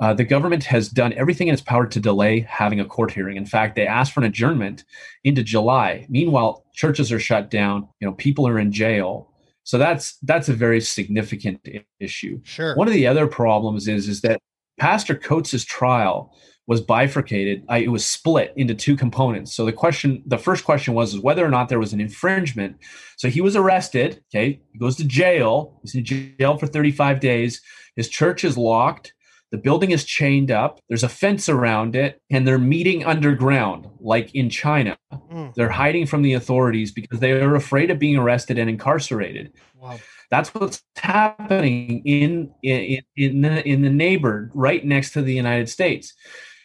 Uh, 0.00 0.14
the 0.14 0.24
government 0.24 0.64
has 0.64 0.88
done 0.88 1.12
everything 1.14 1.48
in 1.48 1.54
its 1.54 1.62
power 1.62 1.86
to 1.86 1.98
delay 2.00 2.40
having 2.40 2.78
a 2.78 2.84
court 2.84 3.10
hearing. 3.10 3.36
In 3.36 3.46
fact, 3.46 3.74
they 3.74 3.86
asked 3.86 4.12
for 4.12 4.20
an 4.20 4.26
adjournment 4.26 4.84
into 5.24 5.42
July. 5.42 6.06
Meanwhile, 6.08 6.64
churches 6.72 7.10
are 7.10 7.18
shut 7.18 7.50
down. 7.50 7.88
You 8.00 8.08
know, 8.08 8.14
people 8.14 8.46
are 8.46 8.58
in 8.58 8.70
jail. 8.70 9.32
So 9.64 9.76
that's 9.76 10.16
that's 10.22 10.48
a 10.48 10.54
very 10.54 10.80
significant 10.80 11.66
issue. 12.00 12.40
Sure. 12.44 12.74
One 12.76 12.88
of 12.88 12.94
the 12.94 13.06
other 13.06 13.26
problems 13.26 13.88
is 13.88 14.08
is 14.08 14.20
that 14.22 14.40
Pastor 14.78 15.14
Coates's 15.14 15.64
trial 15.64 16.32
was 16.68 16.80
bifurcated. 16.82 17.64
I, 17.68 17.78
it 17.78 17.88
was 17.88 18.06
split 18.06 18.52
into 18.56 18.74
two 18.74 18.94
components. 18.94 19.54
So 19.54 19.64
the 19.64 19.72
question, 19.72 20.22
the 20.26 20.36
first 20.38 20.64
question 20.64 20.92
was 20.92 21.14
is 21.14 21.20
whether 21.20 21.44
or 21.44 21.48
not 21.48 21.70
there 21.70 21.78
was 21.78 21.94
an 21.94 22.00
infringement. 22.00 22.76
So 23.16 23.28
he 23.28 23.40
was 23.40 23.56
arrested. 23.56 24.22
Okay, 24.30 24.60
he 24.72 24.78
goes 24.78 24.96
to 24.96 25.04
jail. 25.04 25.80
He's 25.82 25.94
in 25.94 26.04
jail 26.04 26.58
for 26.58 26.66
35 26.66 27.20
days. 27.20 27.60
His 27.96 28.08
church 28.08 28.44
is 28.44 28.56
locked. 28.56 29.14
The 29.50 29.58
building 29.58 29.92
is 29.92 30.04
chained 30.04 30.50
up. 30.50 30.80
There's 30.88 31.04
a 31.04 31.08
fence 31.08 31.48
around 31.48 31.96
it, 31.96 32.20
and 32.30 32.46
they're 32.46 32.58
meeting 32.58 33.06
underground, 33.06 33.88
like 33.98 34.34
in 34.34 34.50
China. 34.50 34.98
Mm. 35.12 35.54
They're 35.54 35.70
hiding 35.70 36.06
from 36.06 36.22
the 36.22 36.34
authorities 36.34 36.92
because 36.92 37.20
they 37.20 37.32
are 37.32 37.54
afraid 37.54 37.90
of 37.90 37.98
being 37.98 38.16
arrested 38.16 38.58
and 38.58 38.68
incarcerated. 38.68 39.52
Wow. 39.74 39.98
That's 40.30 40.54
what's 40.54 40.82
happening 40.96 42.02
in 42.04 42.52
in 42.62 43.02
in 43.16 43.40
the, 43.40 43.66
in 43.66 43.82
the 43.82 43.90
neighbor 43.90 44.50
right 44.54 44.84
next 44.84 45.12
to 45.12 45.22
the 45.22 45.34
United 45.34 45.70
States, 45.70 46.12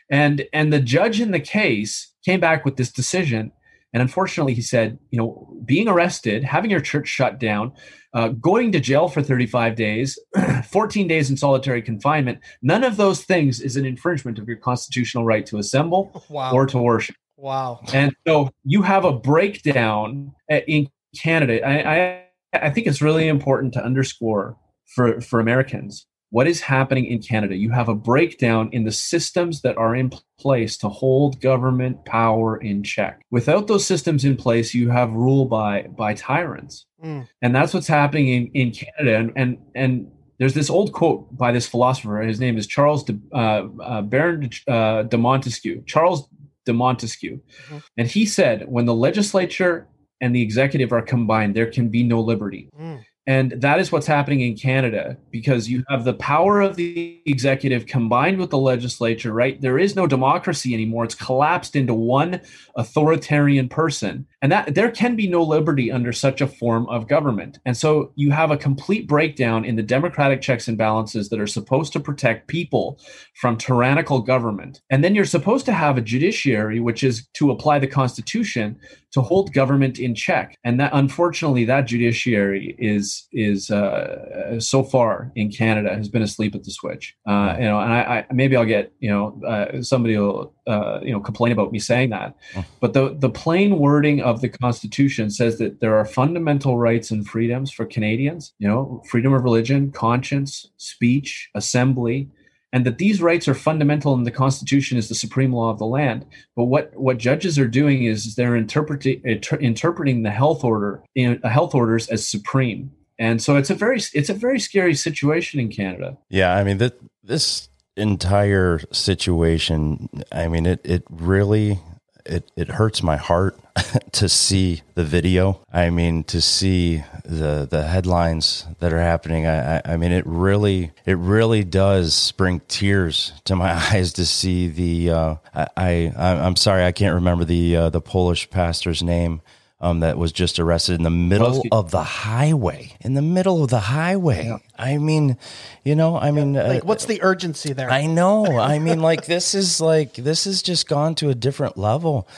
and 0.09 0.45
and 0.51 0.73
the 0.73 0.81
judge 0.81 1.21
in 1.21 1.31
the 1.31 1.39
case 1.39 2.13
came 2.25 2.41
back 2.41 2.65
with 2.65 2.75
this 2.75 2.91
decision, 2.91 3.53
and 3.93 4.01
unfortunately 4.01 4.53
he 4.53 4.61
said, 4.61 4.97
you 5.11 5.19
know, 5.19 5.55
being 5.65 5.87
arrested, 5.87 6.43
having 6.43 6.71
your 6.71 6.81
church 6.81 7.07
shut 7.07 7.39
down, 7.39 7.71
uh, 8.13 8.29
going 8.29 8.71
to 8.71 8.79
jail 8.79 9.07
for 9.07 9.21
35 9.21 9.75
days, 9.75 10.19
14 10.69 11.07
days 11.07 11.29
in 11.29 11.37
solitary 11.37 11.81
confinement, 11.81 12.39
none 12.61 12.83
of 12.83 12.97
those 12.97 13.23
things 13.23 13.61
is 13.61 13.75
an 13.77 13.85
infringement 13.85 14.39
of 14.39 14.47
your 14.47 14.57
constitutional 14.57 15.25
right 15.25 15.45
to 15.45 15.57
assemble 15.57 16.23
Wow. 16.29 16.53
or 16.53 16.65
to 16.65 16.77
worship. 16.79 17.15
wow. 17.37 17.79
And 17.93 18.15
so 18.27 18.49
you 18.63 18.81
have 18.81 19.05
a 19.05 19.13
breakdown 19.13 20.33
in 20.49 20.89
Canada. 21.19 21.65
I, 21.65 21.95
I, 21.95 22.23
I 22.67 22.69
think 22.71 22.87
it's 22.87 23.01
really 23.01 23.27
important 23.27 23.73
to 23.73 23.83
underscore 23.83 24.57
for, 24.95 25.21
for 25.21 25.39
Americans 25.39 26.07
what 26.33 26.47
is 26.47 26.61
happening 26.61 27.05
in 27.05 27.21
Canada. 27.21 27.55
You 27.55 27.69
have 27.69 27.89
a 27.89 27.93
breakdown 27.93 28.69
in 28.71 28.85
the 28.85 28.91
systems 28.91 29.61
that 29.61 29.77
are 29.77 29.95
in 29.95 30.09
place 30.39 30.75
to 30.77 30.89
hold 30.89 31.39
government 31.39 32.05
power 32.05 32.57
in 32.57 32.81
check. 32.81 33.21
Without 33.29 33.67
those 33.67 33.85
systems 33.85 34.25
in 34.25 34.35
place, 34.35 34.73
you 34.73 34.89
have 34.89 35.11
rule 35.13 35.45
by 35.45 35.83
by 36.03 36.15
tyrants. 36.15 36.87
Mm. 37.05 37.27
And 37.43 37.55
that's 37.55 37.71
what's 37.73 37.87
happening 37.87 38.27
in, 38.29 38.47
in 38.61 38.71
Canada. 38.71 39.13
And, 39.19 39.31
and 39.35 39.57
and 39.75 39.91
there's 40.39 40.55
this 40.55 40.71
old 40.71 40.91
quote 40.91 41.21
by 41.37 41.51
this 41.51 41.67
philosopher. 41.67 42.19
His 42.21 42.39
name 42.39 42.57
is 42.57 42.65
Charles 42.65 43.03
de, 43.03 43.13
uh, 43.31 43.67
uh, 43.91 44.01
Baron 44.01 44.49
uh, 44.67 45.03
de 45.03 45.17
Montesquieu. 45.17 45.83
Charles 45.85 46.27
de 46.65 46.73
Montesquieu, 46.73 47.39
Mhm. 47.69 47.83
and 47.99 48.07
he 48.07 48.25
said, 48.25 48.65
"When 48.67 48.85
the 48.85 48.95
legislature 48.95 49.87
and 50.19 50.35
the 50.35 50.41
executive 50.41 50.91
are 50.91 51.03
combined, 51.03 51.53
there 51.53 51.71
can 51.75 51.89
be 51.89 52.01
no 52.01 52.19
liberty." 52.21 52.69
Mm. 52.79 53.01
And 53.25 53.53
that 53.61 53.79
is 53.79 53.89
what's 53.91 54.07
happening 54.07 54.41
in 54.41 54.57
Canada 54.57 55.15
because 55.31 55.69
you 55.69 55.85
have 55.89 56.03
the 56.03 56.13
power 56.13 56.59
of 56.59 56.75
the 56.75 57.21
executive 57.25 57.85
combined 57.85 58.37
with 58.37 58.49
the 58.49 58.57
legislature, 58.57 59.31
right? 59.31 59.59
There 59.61 59.79
is 59.79 59.95
no 59.95 60.07
democracy 60.07 60.73
anymore. 60.73 61.05
It's 61.05 61.15
collapsed 61.15 61.77
into 61.77 61.93
one 61.93 62.41
authoritarian 62.75 63.69
person. 63.69 64.27
And 64.43 64.51
that 64.51 64.75
there 64.75 64.91
can 64.91 65.15
be 65.15 65.27
no 65.27 65.41
liberty 65.41 65.89
under 65.89 66.11
such 66.11 66.41
a 66.41 66.47
form 66.47 66.87
of 66.89 67.07
government. 67.07 67.59
And 67.65 67.75
so 67.75 68.11
you 68.15 68.29
have 68.31 68.51
a 68.51 68.57
complete 68.57 69.07
breakdown 69.07 69.63
in 69.63 69.77
the 69.77 69.81
democratic 69.81 70.41
checks 70.41 70.67
and 70.67 70.77
balances 70.77 71.29
that 71.29 71.39
are 71.39 71.47
supposed 71.47 71.93
to 71.93 71.99
protect 72.01 72.47
people 72.47 72.99
from 73.35 73.57
tyrannical 73.57 74.21
government. 74.21 74.81
And 74.89 75.01
then 75.01 75.15
you're 75.15 75.23
supposed 75.23 75.65
to 75.67 75.71
have 75.71 75.97
a 75.97 76.01
judiciary, 76.01 76.81
which 76.81 77.05
is 77.05 77.25
to 77.35 77.51
apply 77.51 77.79
the 77.79 77.87
Constitution 77.87 78.77
to 79.13 79.21
hold 79.21 79.53
government 79.53 79.99
in 79.99 80.15
check. 80.15 80.57
And 80.63 80.79
that 80.79 80.91
unfortunately, 80.93 81.65
that 81.65 81.81
judiciary 81.85 82.75
is 82.79 83.27
is 83.31 83.69
uh, 83.69 84.59
so 84.59 84.83
far 84.83 85.31
in 85.35 85.51
Canada 85.51 85.95
has 85.95 86.09
been 86.09 86.23
asleep 86.23 86.55
at 86.55 86.63
the 86.63 86.71
switch. 86.71 87.15
Uh, 87.27 87.55
you 87.59 87.65
know, 87.65 87.79
and 87.79 87.93
I, 87.93 88.25
I 88.29 88.33
maybe 88.33 88.57
I'll 88.57 88.65
get 88.65 88.91
you 88.99 89.09
know 89.09 89.39
uh, 89.47 89.81
somebody 89.81 90.17
will 90.17 90.53
uh, 90.67 90.99
you 91.03 91.11
know 91.11 91.19
complain 91.19 91.51
about 91.51 91.71
me 91.71 91.79
saying 91.79 92.09
that, 92.09 92.35
but 92.79 92.93
the 92.93 93.15
the 93.17 93.29
plain 93.29 93.77
wording 93.77 94.21
of 94.21 94.32
the 94.41 94.49
Constitution 94.49 95.29
says 95.29 95.57
that 95.57 95.79
there 95.79 95.95
are 95.95 96.05
fundamental 96.05 96.77
rights 96.77 97.11
and 97.11 97.27
freedoms 97.27 97.71
for 97.71 97.85
Canadians. 97.85 98.53
You 98.59 98.67
know, 98.67 99.03
freedom 99.09 99.33
of 99.33 99.43
religion, 99.43 99.91
conscience, 99.91 100.67
speech, 100.77 101.49
assembly 101.55 102.29
and 102.71 102.87
that 102.87 102.97
these 102.97 103.21
rights 103.21 103.47
are 103.47 103.53
fundamental 103.53 104.15
and 104.15 104.25
the 104.25 104.31
constitution 104.31 104.97
is 104.97 105.07
the 105.07 105.13
supreme 105.13 105.53
law 105.53 105.69
of 105.69 105.77
the 105.77 105.85
land 105.85 106.25
but 106.55 106.63
what 106.63 106.91
what 106.95 107.19
judges 107.19 107.59
are 107.59 107.67
doing 107.67 108.05
is 108.05 108.33
they're 108.33 108.55
interpreting 108.55 109.21
inter- 109.23 109.57
interpreting 109.57 110.23
the 110.23 110.31
health 110.31 110.63
order 110.63 111.03
in 111.13 111.39
uh, 111.43 111.49
health 111.49 111.75
orders 111.75 112.07
as 112.07 112.27
supreme 112.27 112.91
and 113.19 113.43
so 113.43 113.55
it's 113.55 113.69
a 113.69 113.75
very 113.75 114.01
it's 114.13 114.29
a 114.29 114.33
very 114.33 114.59
scary 114.59 114.95
situation 114.95 115.59
in 115.59 115.69
canada 115.69 116.17
Yeah, 116.29 116.55
I 116.55 116.63
mean 116.63 116.79
that 116.79 116.99
this 117.23 117.69
entire 117.95 118.79
situation. 118.91 120.09
I 120.31 120.47
mean 120.47 120.65
it. 120.65 120.81
It 120.83 121.03
really 121.09 121.79
it 122.25 122.51
it 122.55 122.69
hurts 122.69 123.03
my 123.03 123.17
heart 123.17 123.57
to 124.13 124.29
see 124.29 124.81
the 124.95 125.03
video. 125.03 125.61
I 125.71 125.89
mean 125.89 126.23
to 126.25 126.41
see 126.41 127.03
the 127.23 127.67
the 127.69 127.83
headlines 127.83 128.65
that 128.79 128.93
are 128.93 128.99
happening. 128.99 129.45
I, 129.45 129.77
I 129.77 129.81
I 129.85 129.97
mean 129.97 130.11
it 130.11 130.25
really 130.25 130.91
it 131.05 131.17
really 131.17 131.63
does 131.63 132.31
bring 132.33 132.61
tears 132.67 133.33
to 133.45 133.55
my 133.55 133.73
eyes 133.93 134.13
to 134.13 134.25
see 134.25 134.67
the. 134.67 135.11
Uh, 135.11 135.35
I, 135.53 135.67
I 135.77 136.13
I'm 136.25 136.55
sorry 136.55 136.83
I 136.83 136.91
can't 136.91 137.15
remember 137.15 137.45
the 137.45 137.75
uh, 137.75 137.89
the 137.89 138.01
Polish 138.01 138.49
pastor's 138.49 139.03
name. 139.03 139.41
Um, 139.83 139.99
that 139.99 140.17
was 140.17 140.31
just 140.31 140.59
arrested 140.59 140.93
in 140.93 141.03
the 141.03 141.09
middle 141.09 141.61
of 141.73 141.91
the 141.91 142.03
highway. 142.03 142.95
In 143.01 143.15
the 143.15 143.21
middle 143.21 143.61
of 143.65 143.69
the 143.69 143.81
highway. 143.81 144.57
I 144.77 144.97
mean, 144.97 145.37
you 145.83 145.93
know, 145.93 146.17
I 146.17 146.31
mean, 146.31 146.55
uh, 146.55 146.65
Like, 146.69 146.85
what's 146.85 147.03
the 147.03 147.21
urgency 147.21 147.73
there? 147.73 147.91
I 147.91 148.05
know. 148.05 148.45
I 148.59 148.79
mean, 148.79 149.01
like 149.01 149.25
this 149.25 149.53
is 149.53 149.81
like 149.81 150.13
this 150.13 150.45
has 150.45 150.61
just 150.61 150.87
gone 150.87 151.15
to 151.15 151.29
a 151.29 151.35
different 151.35 151.77
level. 151.77 152.29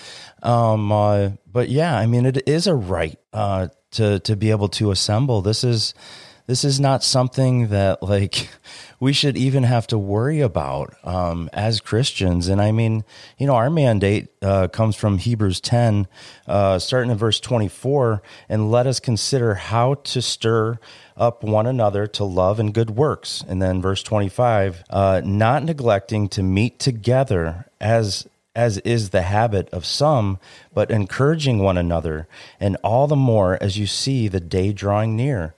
Um, 0.41 0.91
uh, 0.91 1.29
but 1.45 1.69
yeah, 1.69 1.95
I 1.95 2.08
mean, 2.08 2.25
it 2.25 2.47
is 2.47 2.65
a 2.65 2.73
right 2.73 3.19
uh, 3.31 3.67
to 3.91 4.19
to 4.21 4.36
be 4.36 4.49
able 4.49 4.69
to 4.69 4.89
assemble. 4.89 5.43
This 5.43 5.63
is 5.63 5.93
this 6.47 6.63
is 6.63 6.79
not 6.79 7.03
something 7.03 7.69
that 7.69 8.01
like 8.03 8.49
we 8.99 9.13
should 9.13 9.38
even 9.38 9.63
have 9.63 9.88
to 9.88 9.97
worry 9.97 10.41
about 10.41 10.95
um, 11.03 11.49
as 11.53 11.79
Christians. 11.79 12.47
And 12.47 12.62
I 12.62 12.71
mean, 12.71 13.03
you 13.38 13.47
know, 13.47 13.55
our 13.55 13.69
mandate 13.69 14.29
uh, 14.41 14.67
comes 14.67 14.95
from 14.95 15.17
Hebrews 15.17 15.60
10, 15.60 16.08
uh, 16.47 16.79
starting 16.79 17.12
in 17.12 17.17
verse 17.17 17.39
24, 17.39 18.21
and 18.49 18.71
let 18.71 18.88
us 18.88 18.99
consider 18.99 19.55
how 19.55 19.95
to 19.95 20.21
stir 20.21 20.79
up 21.17 21.43
one 21.43 21.65
another 21.65 22.08
to 22.08 22.23
love 22.23 22.60
and 22.60 22.73
good 22.73 22.91
works. 22.91 23.43
And 23.47 23.62
then 23.62 23.81
verse 23.81 24.03
25, 24.03 24.84
uh, 24.89 25.21
not 25.23 25.63
neglecting 25.63 26.27
to 26.29 26.43
meet 26.43 26.79
together 26.79 27.65
as 27.79 28.27
as 28.55 28.77
is 28.79 29.10
the 29.10 29.23
habit 29.23 29.69
of 29.71 29.86
some, 29.86 30.39
but 30.73 30.89
encouraging 30.89 31.60
one 31.60 31.77
another, 31.77 32.25
and 32.58 32.77
all 32.84 33.05
the 33.05 33.15
more 33.15 33.62
as 33.62 33.77
you 33.77 33.86
see 33.86 34.27
the 34.27 34.39
day 34.39 34.71
drawing 34.71 35.15
near. 35.15 35.53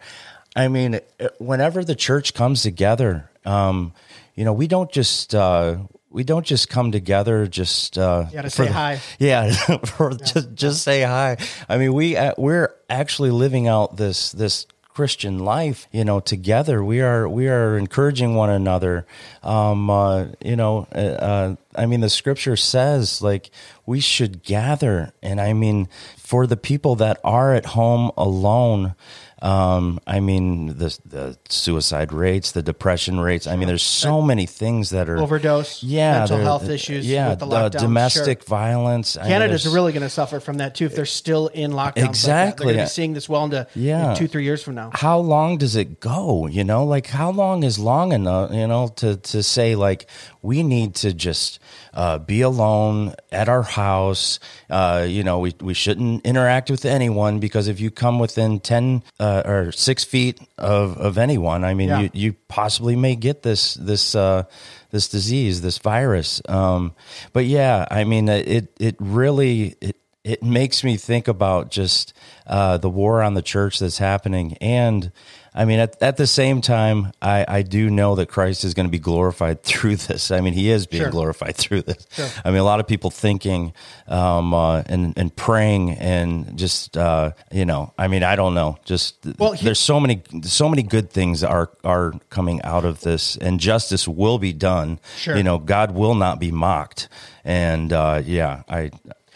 I 0.57 0.67
mean, 0.69 0.99
whenever 1.37 1.83
the 1.83 1.93
church 1.95 2.33
comes 2.33 2.63
together, 2.63 3.29
um, 3.45 3.93
you 4.33 4.43
know, 4.43 4.53
we 4.53 4.67
don't 4.67 4.91
just 4.91 5.35
uh, 5.35 5.77
we 6.09 6.23
don't 6.23 6.45
just 6.45 6.67
come 6.67 6.91
together 6.91 7.45
just 7.45 7.97
uh, 7.97 8.23
gotta 8.23 8.49
say 8.49 8.65
the- 8.65 8.73
hi. 8.73 8.99
Yeah, 9.19 9.51
for 9.85 10.15
just 10.15 10.55
just 10.55 10.81
say 10.83 11.03
hi. 11.03 11.37
I 11.69 11.77
mean, 11.77 11.93
we 11.93 12.17
uh, 12.17 12.33
we're 12.39 12.73
actually 12.89 13.29
living 13.29 13.67
out 13.67 13.97
this 13.97 14.31
this 14.31 14.65
Christian 14.95 15.37
life, 15.37 15.87
you 15.91 16.03
know, 16.03 16.19
together. 16.19 16.83
We 16.83 17.01
are 17.01 17.29
we 17.29 17.49
are 17.49 17.77
encouraging 17.77 18.33
one 18.33 18.49
another. 18.49 19.05
Um, 19.43 19.91
uh, 19.91 20.25
you 20.43 20.55
know, 20.55 20.87
uh, 20.91 20.97
uh, 20.97 21.55
I 21.75 21.85
mean, 21.85 21.99
the 22.01 22.09
Scripture 22.09 22.55
says 22.55 23.21
like 23.21 23.51
we 23.85 23.99
should 23.99 24.41
gather, 24.41 25.13
and 25.21 25.39
I 25.39 25.53
mean, 25.53 25.87
for 26.17 26.47
the 26.47 26.57
people 26.57 26.95
that 26.95 27.19
are 27.23 27.53
at 27.53 27.67
home 27.67 28.09
alone. 28.17 28.95
Um, 29.41 29.99
I 30.07 30.19
mean, 30.19 30.67
the 30.77 30.97
the 31.05 31.37
suicide 31.47 32.11
rates, 32.11 32.53
the 32.53 32.63
depression 32.63 33.19
rates. 33.19 33.45
I 33.45 33.55
mean, 33.55 33.67
there's 33.67 33.83
so 33.83 34.21
many 34.21 34.47
things 34.47 34.89
that 34.89 35.09
are 35.09 35.17
Overdose, 35.17 35.83
yeah, 35.83 36.19
mental 36.19 36.39
health 36.39 36.69
issues 36.69 37.05
yeah, 37.07 37.29
with 37.29 37.39
the 37.39 37.45
uh, 37.47 37.69
domestic 37.69 38.41
sure. 38.41 38.47
violence. 38.47 39.15
I 39.15 39.21
mean, 39.21 39.29
Canada's 39.31 39.67
really 39.67 39.91
going 39.91 40.01
to 40.01 40.09
suffer 40.09 40.39
from 40.39 40.57
that 40.57 40.73
too 40.73 40.85
if 40.85 40.95
they're 40.95 41.05
still 41.05 41.47
in 41.49 41.71
lockdown. 41.71 41.97
Like. 41.97 42.09
Exactly. 42.09 42.65
They're 42.65 42.73
going 42.75 42.85
to 42.85 42.89
be 42.89 42.93
seeing 42.93 43.13
this 43.13 43.29
well 43.29 43.43
into 43.45 43.67
Yeah. 43.75 44.15
two, 44.15 44.27
three 44.27 44.43
years 44.43 44.63
from 44.63 44.73
now. 44.75 44.89
how 44.93 45.19
long 45.19 45.57
does 45.57 45.75
it 45.75 45.99
go 45.99 46.47
you 46.47 46.63
know 46.63 46.83
like 46.83 47.07
how 47.07 47.31
long 47.31 47.63
is 47.63 47.77
long 47.77 48.11
enough 48.13 48.51
you 48.51 48.65
know 48.67 48.87
to 48.95 49.17
to 49.17 49.43
say 49.43 49.75
like 49.75 50.07
we 50.47 50.63
need 50.63 50.95
to 50.95 51.13
just 51.13 51.59
uh, 51.93 52.17
be 52.19 52.39
alone 52.41 53.13
at 53.31 53.49
our 53.49 53.63
house 53.63 54.39
uh, 54.69 55.05
you 55.07 55.23
know 55.23 55.39
we, 55.39 55.53
we 55.61 55.73
shouldn't 55.73 56.25
interact 56.25 56.71
with 56.71 56.85
anyone 56.85 57.39
because 57.39 57.67
if 57.67 57.79
you 57.81 57.91
come 57.91 58.17
within 58.17 58.59
10 58.59 59.03
uh, 59.19 59.43
or 59.45 59.71
6 59.71 60.03
feet 60.05 60.39
of, 60.57 60.97
of 60.97 61.17
anyone 61.17 61.63
i 61.65 61.73
mean 61.73 61.89
Yeah. 61.89 61.99
you, 61.99 62.09
you 62.13 62.33
possibly 62.47 62.95
may 62.95 63.15
get 63.15 63.43
this 63.43 63.73
this 63.75 64.15
uh, 64.15 64.43
this 64.91 65.09
disease 65.09 65.61
this 65.61 65.79
virus 65.79 66.41
um, 66.47 66.93
but 67.33 67.45
yeah 67.45 67.85
i 67.91 68.03
mean 68.05 68.29
it 68.29 68.71
it 68.79 68.95
really 68.99 69.75
it 69.81 69.97
it 70.23 70.43
makes 70.43 70.83
me 70.83 70.97
think 70.97 71.27
about 71.29 71.71
just 71.71 72.13
uh, 72.45 72.77
the 72.77 72.89
war 72.89 73.21
on 73.23 73.33
the 73.33 73.41
church 73.41 73.79
that's 73.79 73.97
happening. 73.97 74.57
And 74.59 75.13
I 75.57 75.65
mean, 75.65 75.79
at, 75.79 76.01
at 76.03 76.17
the 76.17 76.27
same 76.27 76.61
time, 76.61 77.11
I, 77.21 77.43
I 77.47 77.61
do 77.63 77.89
know 77.89 78.13
that 78.15 78.27
Christ 78.29 78.63
is 78.63 78.73
going 78.75 78.85
to 78.85 78.91
be 78.91 78.99
glorified 78.99 79.63
through 79.69 79.95
this. 79.97 80.29
I 80.31 80.39
mean, 80.39 80.53
he 80.53 80.69
is 80.69 80.85
being 80.85 81.01
Sure. 81.03 81.09
glorified 81.11 81.55
through 81.55 81.81
this. 81.81 82.05
I 82.45 82.51
mean, 82.51 82.59
a 82.59 82.63
lot 82.63 82.79
of 82.79 82.85
people 82.87 83.09
thinking 83.09 83.73
um, 84.07 84.53
uh, 84.53 84.83
and, 84.85 85.17
and 85.17 85.35
praying 85.35 85.91
and 85.97 86.57
just, 86.57 86.95
uh, 86.95 87.31
you 87.51 87.65
know, 87.65 87.91
I 87.97 88.07
mean, 88.07 88.21
I 88.23 88.35
don't 88.35 88.53
know. 88.53 88.77
Just 88.85 89.15
Well, 89.39 89.53
he- 89.53 89.65
there's 89.65 89.79
so 89.79 89.99
many, 89.99 90.21
so 90.43 90.69
many 90.69 90.83
good 90.83 91.09
things 91.09 91.43
are, 91.43 91.71
are 91.83 92.13
coming 92.29 92.61
out 92.61 92.85
of 92.85 93.01
this 93.01 93.35
and 93.37 93.59
justice 93.59 94.07
will 94.07 94.37
be 94.37 94.53
done. 94.53 94.99
Sure. 95.17 95.35
You 95.35 95.41
know, 95.43 95.57
God 95.57 95.91
will 95.91 96.15
not 96.15 96.39
be 96.39 96.51
mocked. 96.51 97.09
And 97.43 97.91
uh, 97.91 98.21
yeah, 98.23 98.61
I, 98.69 98.91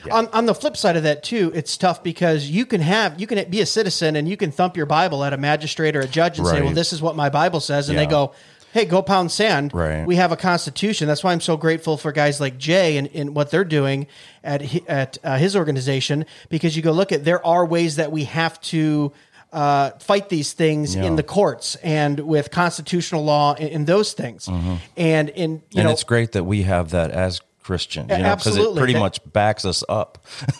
On, 0.10 0.28
on 0.30 0.46
the 0.46 0.56
flip 0.56 0.76
side 0.78 0.96
of 0.96 1.04
that 1.04 1.24
too, 1.24 1.52
it's 1.54 1.76
tough 1.78 2.02
because 2.02 2.50
you 2.50 2.66
can 2.66 2.82
have 2.82 3.20
you 3.20 3.28
can 3.28 3.50
be 3.50 3.62
a 3.62 3.66
citizen 3.66 4.16
and 4.16 4.28
you 4.28 4.38
can 4.38 4.52
thump 4.52 4.76
your 4.78 4.86
Bible 4.86 5.24
at 5.24 5.34
a 5.34 5.38
magistrate 5.38 5.96
or 5.96 6.00
a 6.00 6.08
judge 6.08 6.40
and 6.40 6.48
say, 6.48 6.62
"Well, 6.62 6.74
this 6.74 6.92
is 6.94 7.02
what 7.02 7.16
my 7.16 7.30
Bible 7.30 7.60
says," 7.60 7.90
and 7.90 7.98
they 7.98 8.06
go, 8.08 8.34
"Hey, 8.74 8.86
go 8.86 9.02
pound 9.02 9.32
sand." 9.32 9.74
Right. 9.74 10.06
We 10.06 10.16
have 10.16 10.32
a 10.32 10.38
constitution. 10.38 11.08
That's 11.08 11.24
why 11.24 11.34
I'm 11.34 11.42
so 11.42 11.58
grateful 11.58 11.98
for 11.98 12.12
guys 12.12 12.40
like 12.42 12.58
Jay 12.58 12.98
and, 12.98 13.10
and 13.14 13.36
what 13.36 13.52
they're 13.52 13.64
doing 13.64 14.08
at 14.44 14.62
at 14.90 15.18
uh, 15.24 15.38
his 15.38 15.56
organization 15.56 16.26
because 16.50 16.76
you 16.76 16.82
go 16.82 16.92
look 16.92 17.12
at 17.12 17.24
there 17.26 17.46
are 17.46 17.66
ways 17.66 17.98
that 17.98 18.12
we 18.12 18.24
have 18.26 18.60
to. 18.62 19.12
Uh, 19.54 19.92
fight 20.00 20.30
these 20.30 20.54
things 20.54 20.96
Yeah. 20.96 21.04
in 21.04 21.18
the 21.18 21.24
courts 21.24 21.76
and 21.84 22.22
with 22.22 22.52
constitutional 22.52 23.26
law 23.26 23.54
and, 23.54 23.70
and 23.70 23.86
those 23.86 24.14
things, 24.14 24.48
and 24.48 24.88
in 24.96 25.52
you 25.52 25.58
Mm-hmm. 25.58 25.78
and 25.80 25.86
know 25.88 25.92
it's 25.92 26.06
great 26.06 26.32
that 26.32 26.46
we 26.46 26.64
have 26.64 26.92
that 26.92 27.12
as 27.12 27.42
Christians, 27.64 28.12
A- 28.12 28.18
you 28.18 28.24
know, 28.24 28.36
because 28.36 28.58
it 28.58 28.76
pretty 28.76 28.94
much 28.94 29.20
backs 29.32 29.66
us 29.66 29.84
up. 29.90 30.26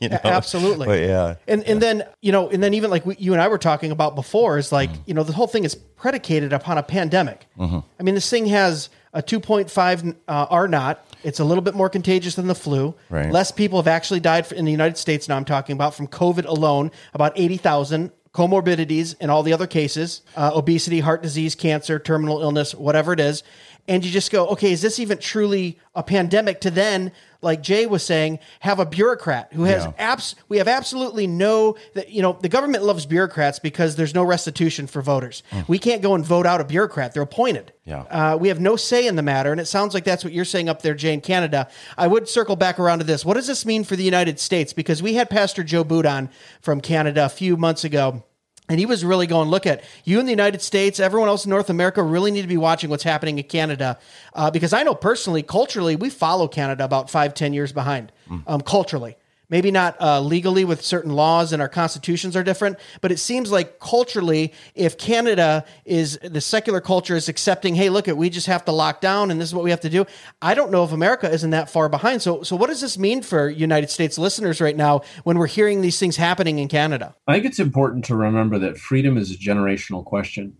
you 0.00 0.08
know? 0.08 0.18
Absolutely. 0.24 0.86
But 0.86 1.00
yeah, 1.00 1.34
And 1.48 1.62
and 1.64 1.80
then 1.80 2.04
you 2.20 2.32
know, 2.32 2.48
and 2.48 2.62
then 2.62 2.74
even 2.74 2.90
like 2.90 3.06
we, 3.06 3.16
you 3.18 3.32
and 3.32 3.40
I 3.42 3.48
were 3.48 3.58
talking 3.58 3.92
about 3.92 4.14
before 4.14 4.58
is 4.58 4.72
like 4.72 4.90
Mm-hmm. 4.90 5.02
you 5.06 5.14
know 5.14 5.22
the 5.22 5.32
whole 5.32 5.46
thing 5.46 5.64
is 5.64 5.74
predicated 5.74 6.52
upon 6.52 6.78
a 6.78 6.82
pandemic. 6.82 7.46
I 7.58 8.02
mean, 8.02 8.14
this 8.14 8.28
thing 8.30 8.46
has 8.46 8.88
a 9.12 9.22
2.5 9.22 10.16
uh, 10.28 10.46
R 10.50 10.66
naught. 10.68 11.04
It's 11.22 11.40
a 11.40 11.44
little 11.44 11.62
bit 11.62 11.74
more 11.74 11.88
contagious 11.90 12.36
than 12.36 12.46
the 12.46 12.54
flu. 12.54 12.94
Right. 13.10 13.30
Less 13.30 13.50
people 13.52 13.78
have 13.78 13.88
actually 13.88 14.20
died 14.20 14.50
in 14.52 14.64
the 14.64 14.70
United 14.70 14.96
States. 14.96 15.28
Now 15.28 15.36
I'm 15.36 15.44
talking 15.44 15.74
about 15.74 15.94
from 15.94 16.06
COVID 16.08 16.46
alone, 16.46 16.90
about 17.12 17.32
80,000 17.36 18.12
comorbidities 18.32 19.16
and 19.20 19.30
all 19.30 19.42
the 19.42 19.52
other 19.52 19.66
cases, 19.66 20.22
uh, 20.36 20.52
obesity, 20.54 21.00
heart 21.00 21.22
disease, 21.22 21.54
cancer, 21.54 21.98
terminal 21.98 22.40
illness, 22.40 22.74
whatever 22.74 23.12
it 23.12 23.20
is. 23.20 23.42
And 23.90 24.04
you 24.04 24.10
just 24.12 24.30
go, 24.30 24.46
okay, 24.50 24.70
is 24.70 24.82
this 24.82 25.00
even 25.00 25.18
truly 25.18 25.76
a 25.96 26.02
pandemic? 26.04 26.60
To 26.60 26.70
then, 26.70 27.10
like 27.42 27.60
Jay 27.60 27.86
was 27.86 28.04
saying, 28.04 28.38
have 28.60 28.78
a 28.78 28.86
bureaucrat 28.86 29.52
who 29.52 29.64
has 29.64 29.82
Yeah. 29.84 29.92
abs- 29.98 30.36
we 30.48 30.58
have 30.58 30.68
absolutely 30.68 31.26
no 31.26 31.74
that 31.94 32.08
you 32.10 32.22
know 32.22 32.38
the 32.40 32.48
government 32.48 32.84
loves 32.84 33.04
bureaucrats 33.04 33.58
because 33.58 33.96
there's 33.96 34.14
no 34.14 34.22
restitution 34.22 34.86
for 34.86 35.02
voters. 35.02 35.42
We 35.66 35.80
can't 35.80 36.02
go 36.02 36.14
and 36.14 36.24
vote 36.24 36.46
out 36.46 36.60
a 36.60 36.64
bureaucrat; 36.64 37.14
they're 37.14 37.24
appointed. 37.24 37.72
Yeah. 37.84 38.02
uh, 38.02 38.36
we 38.36 38.46
have 38.46 38.60
no 38.60 38.76
say 38.76 39.08
in 39.08 39.16
the 39.16 39.22
matter, 39.22 39.50
and 39.50 39.60
it 39.60 39.66
sounds 39.66 39.92
like 39.92 40.04
that's 40.04 40.22
what 40.22 40.32
you're 40.32 40.44
saying 40.44 40.68
up 40.68 40.82
there, 40.82 40.94
Jay, 40.94 41.12
in 41.12 41.20
Canada. 41.20 41.66
I 41.98 42.06
would 42.06 42.28
circle 42.28 42.54
back 42.54 42.78
around 42.78 43.00
to 43.00 43.04
this. 43.04 43.24
What 43.24 43.34
does 43.34 43.48
this 43.48 43.66
mean 43.66 43.82
for 43.82 43.96
the 43.96 44.04
United 44.04 44.38
States? 44.38 44.72
Because 44.72 45.02
we 45.02 45.14
had 45.14 45.28
Pastor 45.28 45.64
Joe 45.64 45.82
Boot 45.82 46.06
on 46.06 46.30
from 46.62 46.80
Canada 46.80 47.24
a 47.24 47.28
few 47.28 47.56
months 47.56 47.82
ago. 47.82 48.22
And 48.70 48.78
he 48.78 48.86
was 48.86 49.04
really 49.04 49.26
going, 49.26 49.48
look 49.48 49.66
at 49.66 49.82
you 50.04 50.20
in 50.20 50.26
the 50.26 50.30
United 50.30 50.62
States, 50.62 51.00
everyone 51.00 51.28
else 51.28 51.44
in 51.44 51.50
North 51.50 51.70
America 51.70 52.04
really 52.04 52.30
need 52.30 52.42
to 52.42 52.48
be 52.48 52.56
watching 52.56 52.88
what's 52.88 53.02
happening 53.02 53.36
in 53.36 53.44
Canada. 53.44 53.98
Uh, 54.32 54.48
because 54.48 54.72
I 54.72 54.84
know 54.84 54.94
personally, 54.94 55.42
culturally, 55.42 55.96
we 55.96 56.08
follow 56.08 56.46
Canada 56.46 56.84
about 56.84 57.10
five, 57.10 57.34
ten 57.34 57.52
years 57.52 57.72
behind, 57.72 58.12
um, 58.46 58.60
culturally. 58.60 59.16
Maybe 59.50 59.70
not 59.70 60.00
uh, 60.00 60.20
legally 60.20 60.64
with 60.64 60.82
certain 60.82 61.12
laws 61.12 61.52
and 61.52 61.60
our 61.60 61.68
constitutions 61.68 62.36
are 62.36 62.42
different, 62.42 62.78
but 63.00 63.12
it 63.12 63.18
seems 63.18 63.50
like 63.50 63.78
culturally, 63.80 64.52
if 64.74 64.96
Canada 64.96 65.64
is 65.84 66.18
the 66.22 66.40
secular 66.40 66.80
culture 66.80 67.16
is 67.16 67.28
accepting, 67.28 67.74
hey, 67.74 67.90
look 67.90 68.08
at 68.08 68.16
we 68.16 68.30
just 68.30 68.46
have 68.46 68.64
to 68.66 68.72
lock 68.72 69.00
down 69.00 69.30
and 69.30 69.40
this 69.40 69.48
is 69.48 69.54
what 69.54 69.64
we 69.64 69.70
have 69.70 69.80
to 69.80 69.90
do. 69.90 70.06
I 70.40 70.54
don't 70.54 70.70
know 70.70 70.84
if 70.84 70.92
America 70.92 71.30
isn't 71.30 71.50
that 71.50 71.68
far 71.68 71.88
behind. 71.88 72.22
So, 72.22 72.42
so 72.42 72.56
what 72.56 72.68
does 72.68 72.80
this 72.80 72.96
mean 72.96 73.22
for 73.22 73.50
United 73.50 73.90
States 73.90 74.16
listeners 74.18 74.60
right 74.60 74.76
now 74.76 75.02
when 75.24 75.36
we're 75.36 75.46
hearing 75.46 75.80
these 75.80 75.98
things 75.98 76.16
happening 76.16 76.58
in 76.58 76.68
Canada? 76.68 77.14
I 77.26 77.34
think 77.34 77.44
it's 77.44 77.58
important 77.58 78.04
to 78.06 78.16
remember 78.16 78.58
that 78.60 78.78
freedom 78.78 79.18
is 79.18 79.30
a 79.30 79.36
generational 79.36 80.04
question. 80.04 80.56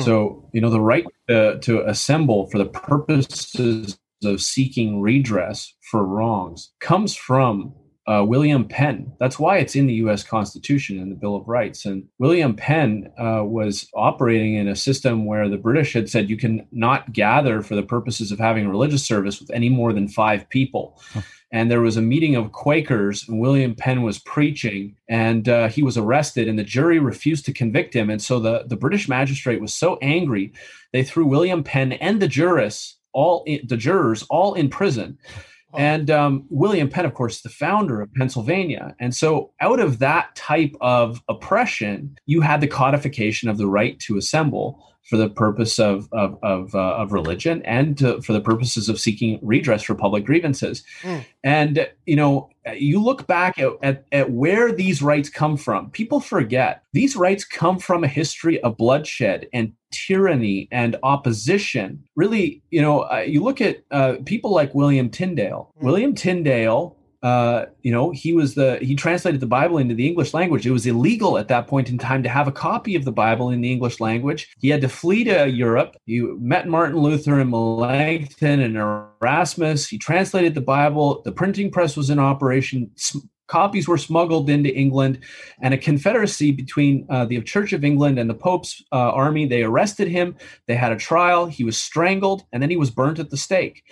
So, 0.00 0.48
you 0.52 0.60
know, 0.60 0.70
the 0.70 0.80
right 0.80 1.04
uh, 1.28 1.54
to 1.62 1.84
assemble 1.88 2.48
for 2.50 2.58
the 2.58 2.66
purposes 2.66 3.98
of 4.22 4.40
seeking 4.40 5.00
redress 5.00 5.74
for 5.90 6.06
wrongs 6.06 6.72
comes 6.78 7.16
from 7.16 7.74
uh, 8.06 8.24
William 8.26 8.66
Penn. 8.66 9.12
That's 9.20 9.38
why 9.38 9.58
it's 9.58 9.76
in 9.76 9.86
the 9.86 9.94
U.S. 9.94 10.24
Constitution 10.24 10.98
and 10.98 11.10
the 11.10 11.16
Bill 11.16 11.36
of 11.36 11.46
Rights. 11.46 11.84
And 11.84 12.04
William 12.18 12.54
Penn 12.54 13.12
uh, 13.18 13.44
was 13.44 13.88
operating 13.94 14.54
in 14.54 14.68
a 14.68 14.76
system 14.76 15.24
where 15.24 15.48
the 15.48 15.56
British 15.56 15.92
had 15.92 16.10
said 16.10 16.28
you 16.28 16.36
can 16.36 16.66
not 16.72 17.12
gather 17.12 17.62
for 17.62 17.74
the 17.74 17.82
purposes 17.82 18.32
of 18.32 18.38
having 18.38 18.66
a 18.66 18.70
religious 18.70 19.06
service 19.06 19.40
with 19.40 19.50
any 19.50 19.68
more 19.68 19.92
than 19.92 20.08
five 20.08 20.48
people 20.48 21.00
and 21.52 21.70
there 21.70 21.82
was 21.82 21.98
a 21.98 22.02
meeting 22.02 22.34
of 22.34 22.50
Quakers, 22.52 23.28
and 23.28 23.38
William 23.38 23.74
Penn 23.74 24.02
was 24.02 24.18
preaching, 24.18 24.96
and 25.08 25.48
uh, 25.48 25.68
he 25.68 25.82
was 25.82 25.98
arrested, 25.98 26.48
and 26.48 26.58
the 26.58 26.64
jury 26.64 26.98
refused 26.98 27.44
to 27.44 27.52
convict 27.52 27.94
him. 27.94 28.08
And 28.08 28.22
so 28.22 28.40
the, 28.40 28.64
the 28.66 28.76
British 28.76 29.06
magistrate 29.06 29.60
was 29.60 29.74
so 29.74 29.98
angry, 30.00 30.54
they 30.94 31.04
threw 31.04 31.26
William 31.26 31.62
Penn 31.62 31.92
and 31.92 32.20
the 32.20 32.28
jurists, 32.28 32.96
all 33.12 33.44
in, 33.46 33.60
the 33.66 33.76
jurors, 33.76 34.22
all 34.30 34.54
in 34.54 34.70
prison. 34.70 35.18
And 35.78 36.10
um, 36.10 36.44
William 36.50 36.88
Penn, 36.88 37.04
of 37.04 37.14
course, 37.14 37.40
the 37.40 37.48
founder 37.48 38.00
of 38.00 38.12
Pennsylvania. 38.14 38.94
And 39.00 39.14
so, 39.14 39.52
out 39.60 39.80
of 39.80 39.98
that 40.00 40.34
type 40.36 40.74
of 40.80 41.22
oppression, 41.28 42.18
you 42.26 42.40
had 42.40 42.60
the 42.60 42.68
codification 42.68 43.48
of 43.48 43.58
the 43.58 43.66
right 43.66 43.98
to 44.00 44.16
assemble 44.16 44.84
for 45.08 45.16
the 45.16 45.28
purpose 45.28 45.78
of 45.78 46.08
of 46.12 46.38
of, 46.42 46.74
uh, 46.74 46.94
of 46.96 47.12
religion 47.12 47.62
and 47.64 47.98
to, 47.98 48.22
for 48.22 48.32
the 48.32 48.40
purposes 48.40 48.88
of 48.88 49.00
seeking 49.00 49.38
redress 49.42 49.82
for 49.82 49.94
public 49.94 50.24
grievances. 50.24 50.84
Mm. 51.02 51.24
And 51.42 51.90
you 52.06 52.16
know, 52.16 52.50
you 52.74 53.02
look 53.02 53.26
back 53.26 53.58
at, 53.58 53.72
at 53.82 54.04
at 54.12 54.30
where 54.30 54.72
these 54.72 55.02
rights 55.02 55.28
come 55.28 55.56
from. 55.56 55.90
People 55.90 56.20
forget 56.20 56.82
these 56.92 57.16
rights 57.16 57.44
come 57.44 57.78
from 57.78 58.04
a 58.04 58.08
history 58.08 58.60
of 58.60 58.76
bloodshed 58.76 59.48
and 59.52 59.72
tyranny 59.92 60.68
and 60.72 60.96
opposition. 61.02 62.02
Really, 62.16 62.62
you 62.70 62.82
know, 62.82 63.00
uh, 63.00 63.24
you 63.26 63.42
look 63.42 63.60
at 63.60 63.82
uh, 63.90 64.16
people 64.24 64.52
like 64.52 64.74
William 64.74 65.10
Tyndale. 65.10 65.72
Mm. 65.78 65.84
William 65.84 66.14
Tyndale 66.14 66.96
uh, 67.22 67.66
you 67.82 67.92
know, 67.92 68.10
he 68.10 68.32
was 68.32 68.54
the 68.54 68.78
he 68.82 68.96
translated 68.96 69.40
the 69.40 69.46
Bible 69.46 69.78
into 69.78 69.94
the 69.94 70.06
English 70.06 70.34
language. 70.34 70.66
It 70.66 70.72
was 70.72 70.86
illegal 70.86 71.38
at 71.38 71.46
that 71.48 71.68
point 71.68 71.88
in 71.88 71.96
time 71.96 72.24
to 72.24 72.28
have 72.28 72.48
a 72.48 72.52
copy 72.52 72.96
of 72.96 73.04
the 73.04 73.12
Bible 73.12 73.50
in 73.50 73.60
the 73.60 73.70
English 73.70 74.00
language. 74.00 74.52
He 74.58 74.70
had 74.70 74.80
to 74.80 74.88
flee 74.88 75.22
to 75.24 75.48
Europe. 75.48 75.96
He 76.04 76.20
met 76.20 76.66
Martin 76.66 76.98
Luther 76.98 77.38
and 77.38 77.50
Melanchthon 77.50 78.60
and 78.60 78.76
Erasmus. 78.76 79.88
He 79.88 79.98
translated 79.98 80.56
the 80.56 80.60
Bible. 80.60 81.22
The 81.24 81.30
printing 81.30 81.70
press 81.70 81.96
was 81.96 82.10
in 82.10 82.18
operation. 82.18 82.90
Copies 83.52 83.86
were 83.86 83.98
smuggled 83.98 84.48
into 84.48 84.74
England, 84.74 85.18
and 85.60 85.74
a 85.74 85.78
confederacy 85.78 86.50
between 86.52 87.06
uh, 87.10 87.26
the 87.26 87.40
Church 87.42 87.72
of 87.72 87.84
England 87.84 88.18
and 88.18 88.28
the 88.28 88.40
Pope's 88.46 88.82
uh, 88.92 88.96
army. 89.22 89.44
They 89.46 89.62
arrested 89.62 90.08
him. 90.08 90.36
They 90.66 90.74
had 90.74 90.92
a 90.92 90.96
trial. 90.96 91.46
He 91.46 91.64
was 91.64 91.76
strangled, 91.78 92.44
and 92.50 92.62
then 92.62 92.70
he 92.70 92.76
was 92.76 92.90
burnt 92.90 93.18
at 93.18 93.30
the 93.30 93.36
stake. 93.36 93.84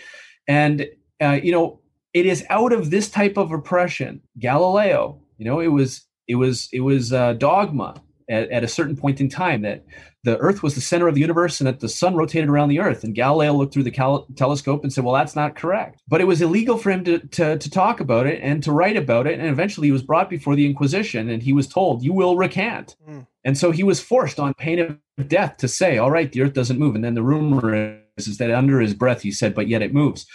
And 0.48 0.86
uh, 1.22 1.38
you 1.42 1.52
know, 1.52 1.80
it 2.12 2.26
is 2.26 2.44
out 2.50 2.72
of 2.72 2.90
this 2.90 3.08
type 3.08 3.36
of 3.36 3.52
oppression 3.52 4.20
galileo 4.38 5.20
you 5.38 5.44
know 5.44 5.60
it 5.60 5.68
was 5.68 6.06
it 6.28 6.34
was 6.34 6.68
it 6.72 6.80
was 6.80 7.12
uh, 7.12 7.32
dogma 7.34 7.94
at, 8.30 8.50
at 8.50 8.64
a 8.64 8.68
certain 8.68 8.96
point 8.96 9.20
in 9.20 9.28
time 9.28 9.62
that 9.62 9.84
the 10.22 10.38
earth 10.38 10.62
was 10.62 10.74
the 10.74 10.80
center 10.80 11.08
of 11.08 11.14
the 11.14 11.20
universe 11.20 11.60
and 11.60 11.66
that 11.66 11.80
the 11.80 11.88
sun 11.88 12.14
rotated 12.14 12.48
around 12.48 12.68
the 12.68 12.80
earth. 12.80 13.04
And 13.04 13.14
galileo 13.14 13.52
looked 13.52 13.74
through 13.74 13.82
the 13.82 13.90
cal- 13.90 14.26
telescope 14.36 14.82
and 14.82 14.92
said 14.92 15.04
well 15.04 15.14
that's 15.14 15.36
not 15.36 15.56
correct. 15.56 16.00
But 16.08 16.20
it 16.20 16.26
was 16.26 16.40
illegal 16.40 16.78
for 16.78 16.90
him 16.90 17.04
to, 17.04 17.18
to, 17.18 17.58
to 17.58 17.70
talk 17.70 18.00
about 18.00 18.26
it 18.26 18.40
and 18.42 18.62
to 18.62 18.72
write 18.72 18.96
about 18.96 19.26
it. 19.26 19.38
And 19.38 19.48
eventually 19.48 19.88
he 19.88 19.92
was 19.92 20.02
brought 20.02 20.30
before 20.30 20.54
the 20.54 20.66
inquisition 20.66 21.28
and 21.28 21.42
he 21.42 21.52
was 21.52 21.66
told 21.66 22.02
you 22.02 22.12
will 22.12 22.36
recant. 22.36 22.96
Mm. 23.08 23.26
and 23.44 23.58
so 23.58 23.70
he 23.70 23.82
was 23.82 24.00
forced 24.00 24.38
on 24.38 24.54
pain 24.54 24.78
of 24.78 25.28
death 25.28 25.56
to 25.58 25.68
say 25.68 25.98
all 25.98 26.10
right 26.10 26.30
the 26.32 26.42
earth 26.42 26.54
doesn't 26.54 26.78
move. 26.78 26.94
And 26.94 27.04
then 27.04 27.14
the 27.14 27.22
rumor 27.22 28.00
is, 28.16 28.28
is 28.28 28.38
that 28.38 28.50
under 28.50 28.80
his 28.80 28.94
breath 28.94 29.22
he 29.22 29.32
said 29.32 29.54
but 29.54 29.68
yet 29.68 29.82
it 29.82 29.92
moves. 29.92 30.26